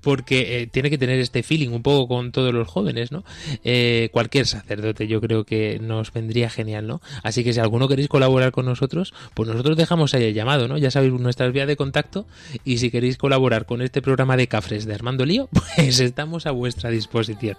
porque 0.02 0.62
eh, 0.62 0.68
tiene 0.68 0.90
que 0.90 0.98
tener 0.98 1.20
este 1.20 1.44
feeling 1.44 1.70
un 1.70 1.84
poco 1.84 2.08
con 2.08 2.32
todos 2.32 2.54
los 2.54 2.68
jóvenes, 2.68 3.12
¿no? 3.12 3.24
cualquier 4.12 4.46
sacerdote 4.46 5.08
yo 5.08 5.22
creo 5.22 5.44
que 5.46 5.80
nos 5.82 6.12
vendría 6.12 6.50
genial, 6.50 6.88
¿no? 6.88 7.02
Así 7.24 7.44
que 7.44 7.54
si 7.54 7.60
alguno 7.60 7.88
queréis 7.88 8.08
colaborar 8.08 8.52
con 8.52 8.66
nosotros, 8.66 9.14
pues 9.34 9.50
nosotros 9.50 9.78
dejamos 9.78 10.14
ahí 10.14 10.26
el 10.26 10.34
llamado, 10.34 10.68
¿no? 10.68 10.78
Ya 10.78 10.92
sabéis 10.92 11.14
nuestras 11.14 11.52
vías 11.54 11.68
de 11.68 11.76
contacto 11.76 12.26
y 12.64 12.78
si 12.78 12.92
queréis 12.92 13.18
colaborar 13.18 13.66
con 13.66 13.82
este 13.82 14.02
programa 14.02 14.38
de 14.38 14.48
Cafres 14.48 14.86
de 14.86 14.94
Armando 14.94 15.26
Lío, 15.26 15.50
pues 15.76 16.00
estamos 16.00 16.46
a 16.46 16.52
vuestra 16.52 16.90
disposición. 16.90 17.58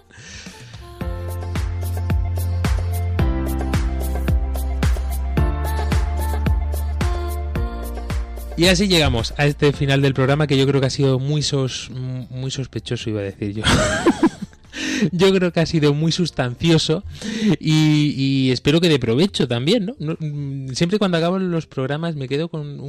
Y 8.57 8.67
así 8.67 8.87
llegamos 8.87 9.33
a 9.37 9.45
este 9.47 9.73
final 9.73 10.01
del 10.01 10.13
programa 10.13 10.47
que 10.47 10.57
yo 10.57 10.65
creo 10.65 10.79
que 10.79 10.87
ha 10.87 10.91
sido 10.91 11.19
muy, 11.19 11.41
sos, 11.41 11.91
muy 11.91 12.51
sospechoso, 12.51 13.09
iba 13.09 13.19
a 13.19 13.23
decir 13.23 13.53
yo. 13.53 13.63
yo 15.11 15.33
creo 15.33 15.51
que 15.51 15.59
ha 15.59 15.65
sido 15.65 15.93
muy 15.93 16.11
sustancioso 16.11 17.03
y, 17.59 18.51
espero 18.51 18.79
que 18.81 18.89
de 18.89 18.99
provecho 18.99 19.47
también, 19.47 19.93
¿no? 19.99 20.15
Mm, 20.19 20.69
siempre 20.73 20.99
cuando 20.99 21.17
acabo 21.17 21.39
los 21.39 21.67
programas 21.67 22.15
me 22.15 22.27
quedo 22.27 22.49
con 22.49 22.79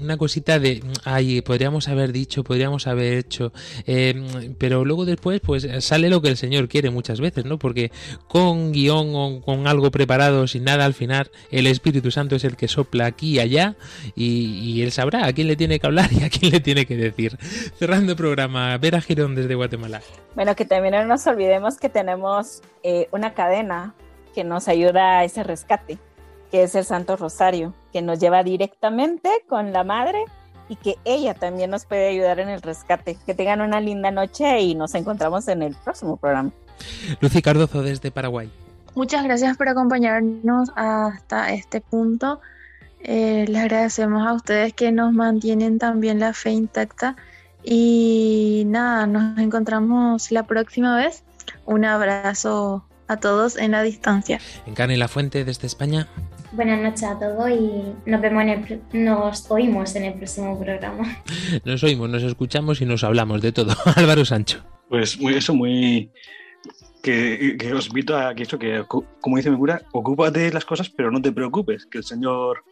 una 0.00 0.16
cosita 0.16 0.58
de, 0.58 0.82
ay, 1.04 1.40
podríamos 1.42 1.88
haber 1.88 2.12
dicho, 2.12 2.44
podríamos 2.44 2.86
haber 2.86 3.14
hecho, 3.14 3.52
eh, 3.86 4.54
pero 4.58 4.84
luego 4.84 5.04
después 5.04 5.40
pues 5.40 5.66
sale 5.80 6.08
lo 6.08 6.20
que 6.22 6.28
el 6.28 6.36
Señor 6.36 6.68
quiere 6.68 6.90
muchas 6.90 7.20
veces, 7.20 7.44
¿no? 7.44 7.58
Porque 7.58 7.90
con 8.28 8.72
guion 8.72 9.10
o 9.14 9.40
con 9.40 9.66
algo 9.66 9.90
preparado, 9.90 10.46
sin 10.46 10.64
nada 10.64 10.84
al 10.84 10.94
final, 10.94 11.30
el 11.50 11.66
Espíritu 11.66 12.10
Santo 12.10 12.36
es 12.36 12.44
el 12.44 12.56
que 12.56 12.68
sopla 12.68 13.06
aquí 13.06 13.30
y 13.30 13.38
allá 13.38 13.76
y, 14.16 14.82
Él 14.82 14.92
sabrá 14.92 15.26
a 15.26 15.32
quién 15.32 15.46
le 15.46 15.56
tiene 15.56 15.78
que 15.78 15.86
hablar 15.86 16.10
y 16.18 16.22
a 16.22 16.30
quién 16.30 16.52
le 16.52 16.60
tiene 16.60 16.86
que 16.86 16.96
decir. 16.96 17.36
Cerrando 17.78 18.12
el 18.12 18.16
programa, 18.16 18.76
Vera 18.78 19.00
Girón 19.00 19.34
desde 19.34 19.54
Guatemala. 19.54 20.00
Bueno, 20.34 20.54
que 20.54 20.64
también 20.64 20.94
no 21.02 21.08
nos 21.08 21.26
olvidemos 21.26 21.78
que 21.78 21.88
tenemos 21.88 22.62
eh, 22.82 23.08
una 23.12 23.34
cadena 23.34 23.94
que 24.34 24.44
nos 24.44 24.68
ayuda 24.68 25.18
a 25.18 25.24
ese 25.24 25.42
rescate, 25.42 25.98
que 26.50 26.62
es 26.62 26.74
el 26.74 26.84
Santo 26.84 27.16
Rosario, 27.16 27.74
que 27.92 28.02
nos 28.02 28.18
lleva 28.18 28.42
directamente 28.42 29.28
con 29.48 29.72
la 29.72 29.84
Madre 29.84 30.24
y 30.68 30.76
que 30.76 30.96
ella 31.04 31.34
también 31.34 31.70
nos 31.70 31.84
puede 31.84 32.08
ayudar 32.08 32.38
en 32.38 32.48
el 32.48 32.62
rescate. 32.62 33.16
Que 33.26 33.34
tengan 33.34 33.60
una 33.60 33.80
linda 33.80 34.10
noche 34.10 34.60
y 34.60 34.74
nos 34.74 34.94
encontramos 34.94 35.48
en 35.48 35.62
el 35.62 35.74
próximo 35.74 36.16
programa. 36.16 36.50
Lucy 37.20 37.42
Cardozo 37.42 37.82
desde 37.82 38.10
Paraguay. 38.10 38.50
Muchas 38.94 39.24
gracias 39.24 39.56
por 39.56 39.68
acompañarnos 39.68 40.70
hasta 40.76 41.52
este 41.52 41.80
punto. 41.80 42.40
Eh, 43.00 43.46
les 43.48 43.62
agradecemos 43.62 44.26
a 44.26 44.34
ustedes 44.34 44.74
que 44.74 44.92
nos 44.92 45.12
mantienen 45.12 45.78
también 45.78 46.20
la 46.20 46.32
fe 46.34 46.50
intacta 46.50 47.16
y 47.64 48.64
nada, 48.66 49.06
nos 49.06 49.38
encontramos 49.38 50.30
la 50.30 50.46
próxima 50.46 50.96
vez. 50.96 51.24
Un 51.66 51.84
abrazo 51.84 52.84
a 53.08 53.16
todos 53.16 53.56
en 53.56 53.72
la 53.72 53.82
distancia. 53.82 54.40
Encarne 54.66 54.96
La 54.96 55.08
Fuente 55.08 55.44
desde 55.44 55.66
España. 55.66 56.06
Buenas 56.52 56.80
noches 56.80 57.04
a 57.04 57.18
todos 57.18 57.48
y 57.50 58.10
nos 58.10 58.20
vemos 58.20 58.44
nos 58.92 59.50
oímos 59.50 59.94
en 59.94 60.04
el 60.04 60.14
próximo 60.14 60.58
programa. 60.58 61.22
Nos 61.64 61.82
oímos, 61.84 62.10
nos 62.10 62.24
escuchamos 62.24 62.80
y 62.80 62.86
nos 62.86 63.04
hablamos 63.04 63.40
de 63.40 63.52
todo. 63.52 63.74
Álvaro 63.96 64.24
Sancho. 64.24 64.64
Pues 64.88 65.20
muy, 65.20 65.34
eso 65.34 65.54
muy 65.54 66.10
que, 67.02 67.56
os 67.72 67.86
invito 67.86 68.16
a 68.16 68.34
que 68.34 68.42
eso 68.42 68.58
que 68.58 68.84
como 69.20 69.36
dice 69.36 69.50
mi 69.50 69.56
cura, 69.56 69.82
ocúpate 69.92 70.40
de 70.40 70.52
las 70.52 70.64
cosas, 70.64 70.90
pero 70.90 71.10
no 71.10 71.22
te 71.22 71.32
preocupes, 71.32 71.86
que 71.86 71.98
el 71.98 72.04
Señor 72.04 72.64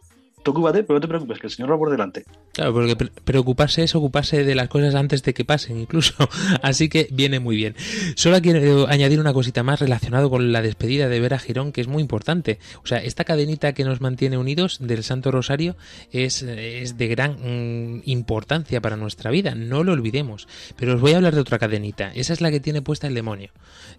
tú 0.43 0.51
ocúpate, 0.51 0.83
pero 0.83 0.95
no 0.95 1.01
te 1.01 1.07
preocupes, 1.07 1.39
que 1.39 1.47
el 1.47 1.51
Señor 1.51 1.71
va 1.71 1.77
por 1.77 1.89
delante. 1.89 2.25
Claro, 2.53 2.73
porque 2.73 2.95
preocuparse 2.95 3.83
es 3.83 3.95
ocuparse 3.95 4.43
de 4.43 4.55
las 4.55 4.67
cosas 4.67 4.95
antes 4.95 5.23
de 5.23 5.33
que 5.33 5.45
pasen, 5.45 5.79
incluso. 5.79 6.13
Así 6.61 6.89
que 6.89 7.07
viene 7.11 7.39
muy 7.39 7.55
bien. 7.55 7.75
Solo 8.15 8.41
quiero 8.41 8.87
añadir 8.87 9.19
una 9.19 9.33
cosita 9.33 9.63
más 9.63 9.79
relacionado 9.79 10.29
con 10.29 10.51
la 10.51 10.61
despedida 10.61 11.09
de 11.09 11.19
Vera 11.19 11.39
Girón, 11.39 11.71
que 11.71 11.81
es 11.81 11.87
muy 11.87 12.01
importante. 12.01 12.59
O 12.83 12.87
sea, 12.87 12.99
esta 12.99 13.23
cadenita 13.23 13.73
que 13.73 13.83
nos 13.83 14.01
mantiene 14.01 14.37
unidos 14.37 14.77
del 14.81 15.03
Santo 15.03 15.31
Rosario 15.31 15.75
es, 16.11 16.41
es 16.41 16.97
de 16.97 17.07
gran 17.07 17.33
mm, 17.33 18.01
importancia 18.05 18.81
para 18.81 18.97
nuestra 18.97 19.31
vida, 19.31 19.55
no 19.55 19.83
lo 19.83 19.93
olvidemos. 19.93 20.47
Pero 20.75 20.95
os 20.95 21.01
voy 21.01 21.13
a 21.13 21.17
hablar 21.17 21.35
de 21.35 21.41
otra 21.41 21.59
cadenita. 21.59 22.11
Esa 22.13 22.33
es 22.33 22.41
la 22.41 22.51
que 22.51 22.59
tiene 22.59 22.81
puesta 22.81 23.07
el 23.07 23.13
demonio. 23.13 23.51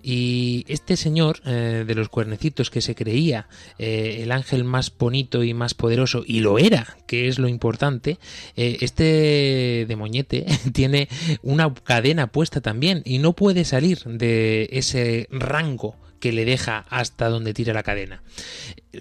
Y 0.03 0.65
este 0.69 0.97
señor 0.97 1.41
eh, 1.45 1.85
de 1.87 1.95
los 1.95 2.09
cuernecitos 2.09 2.71
que 2.71 2.81
se 2.81 2.95
creía 2.95 3.49
eh, 3.79 4.21
el 4.23 4.33
ángel 4.33 4.65
más 4.65 4.93
bonito 4.97 5.43
y 5.45 5.55
más 5.55 5.75
poderoso 5.75 6.25
y 6.31 6.41
lo 6.41 6.59
era, 6.59 6.97
que 7.09 7.27
es 7.27 7.41
lo 7.41 7.49
importante, 7.49 8.19
eh, 8.57 8.79
este 8.83 9.85
demoñete 9.89 10.47
tiene 10.73 11.09
una 11.43 11.75
cadena 11.75 12.29
puesta 12.29 12.61
también 12.61 13.03
y 13.05 13.19
no 13.19 13.33
puede 13.33 13.65
salir 13.65 13.99
de 14.05 14.69
ese 14.71 15.27
rango 15.33 15.97
que 16.21 16.31
le 16.33 16.45
deja 16.45 16.85
hasta 16.89 17.29
donde 17.29 17.53
tira 17.53 17.75
la 17.75 17.83
cadena. 17.83 18.23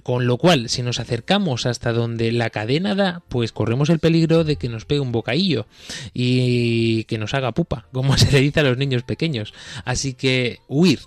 Con 0.01 0.25
lo 0.25 0.37
cual, 0.37 0.69
si 0.69 0.81
nos 0.81 0.99
acercamos 0.99 1.67
hasta 1.67 1.93
donde 1.93 2.31
la 2.31 2.49
cadena 2.49 2.95
da, 2.95 3.21
pues 3.29 3.51
corremos 3.51 3.89
el 3.89 3.99
peligro 3.99 4.43
de 4.43 4.55
que 4.55 4.69
nos 4.69 4.85
pegue 4.85 5.01
un 5.01 5.11
bocadillo 5.11 5.67
y 6.13 7.03
que 7.03 7.19
nos 7.19 7.35
haga 7.35 7.51
pupa, 7.51 7.87
como 7.91 8.17
se 8.17 8.31
le 8.31 8.39
dice 8.39 8.61
a 8.61 8.63
los 8.63 8.77
niños 8.77 9.03
pequeños. 9.03 9.53
Así 9.85 10.13
que 10.13 10.59
huir 10.67 10.99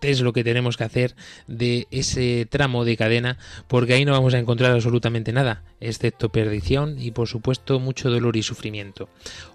es 0.00 0.20
lo 0.20 0.32
que 0.32 0.44
tenemos 0.44 0.76
que 0.76 0.84
hacer 0.84 1.16
de 1.46 1.86
ese 1.90 2.46
tramo 2.48 2.84
de 2.84 2.96
cadena, 2.96 3.38
porque 3.68 3.94
ahí 3.94 4.04
no 4.04 4.12
vamos 4.12 4.34
a 4.34 4.38
encontrar 4.38 4.72
absolutamente 4.72 5.32
nada, 5.32 5.64
excepto 5.80 6.30
perdición 6.30 7.00
y 7.00 7.10
por 7.10 7.28
supuesto 7.28 7.80
mucho 7.80 8.10
dolor 8.10 8.36
y 8.36 8.42
sufrimiento. 8.42 9.08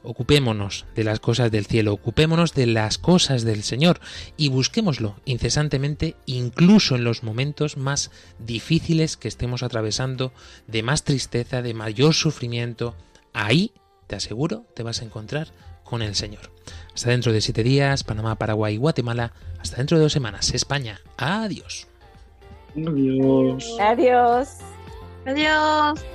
Ocupémonos 0.03 0.85
de 0.95 1.03
las 1.03 1.19
cosas 1.19 1.51
del 1.51 1.65
cielo, 1.65 1.93
ocupémonos 1.93 2.53
de 2.53 2.67
las 2.67 2.97
cosas 2.97 3.43
del 3.43 3.63
Señor 3.63 3.99
y 4.37 4.49
busquémoslo 4.49 5.15
incesantemente, 5.25 6.15
incluso 6.25 6.95
en 6.95 7.03
los 7.03 7.23
momentos 7.23 7.77
más 7.77 8.11
difíciles 8.39 9.17
que 9.17 9.27
estemos 9.27 9.63
atravesando, 9.63 10.33
de 10.67 10.83
más 10.83 11.03
tristeza, 11.03 11.61
de 11.61 11.73
mayor 11.73 12.13
sufrimiento. 12.13 12.95
Ahí, 13.33 13.71
te 14.07 14.15
aseguro, 14.15 14.65
te 14.75 14.83
vas 14.83 15.01
a 15.01 15.05
encontrar 15.05 15.51
con 15.85 16.01
el 16.01 16.15
Señor. 16.15 16.51
Hasta 16.93 17.11
dentro 17.11 17.31
de 17.31 17.39
siete 17.39 17.63
días, 17.63 18.03
Panamá, 18.03 18.35
Paraguay, 18.35 18.75
Guatemala. 18.75 19.31
Hasta 19.59 19.77
dentro 19.77 19.97
de 19.97 20.03
dos 20.03 20.11
semanas, 20.13 20.53
España. 20.53 20.99
Adiós. 21.15 21.87
Adiós. 22.75 23.77
Adiós. 23.79 24.57
Adiós. 25.25 26.14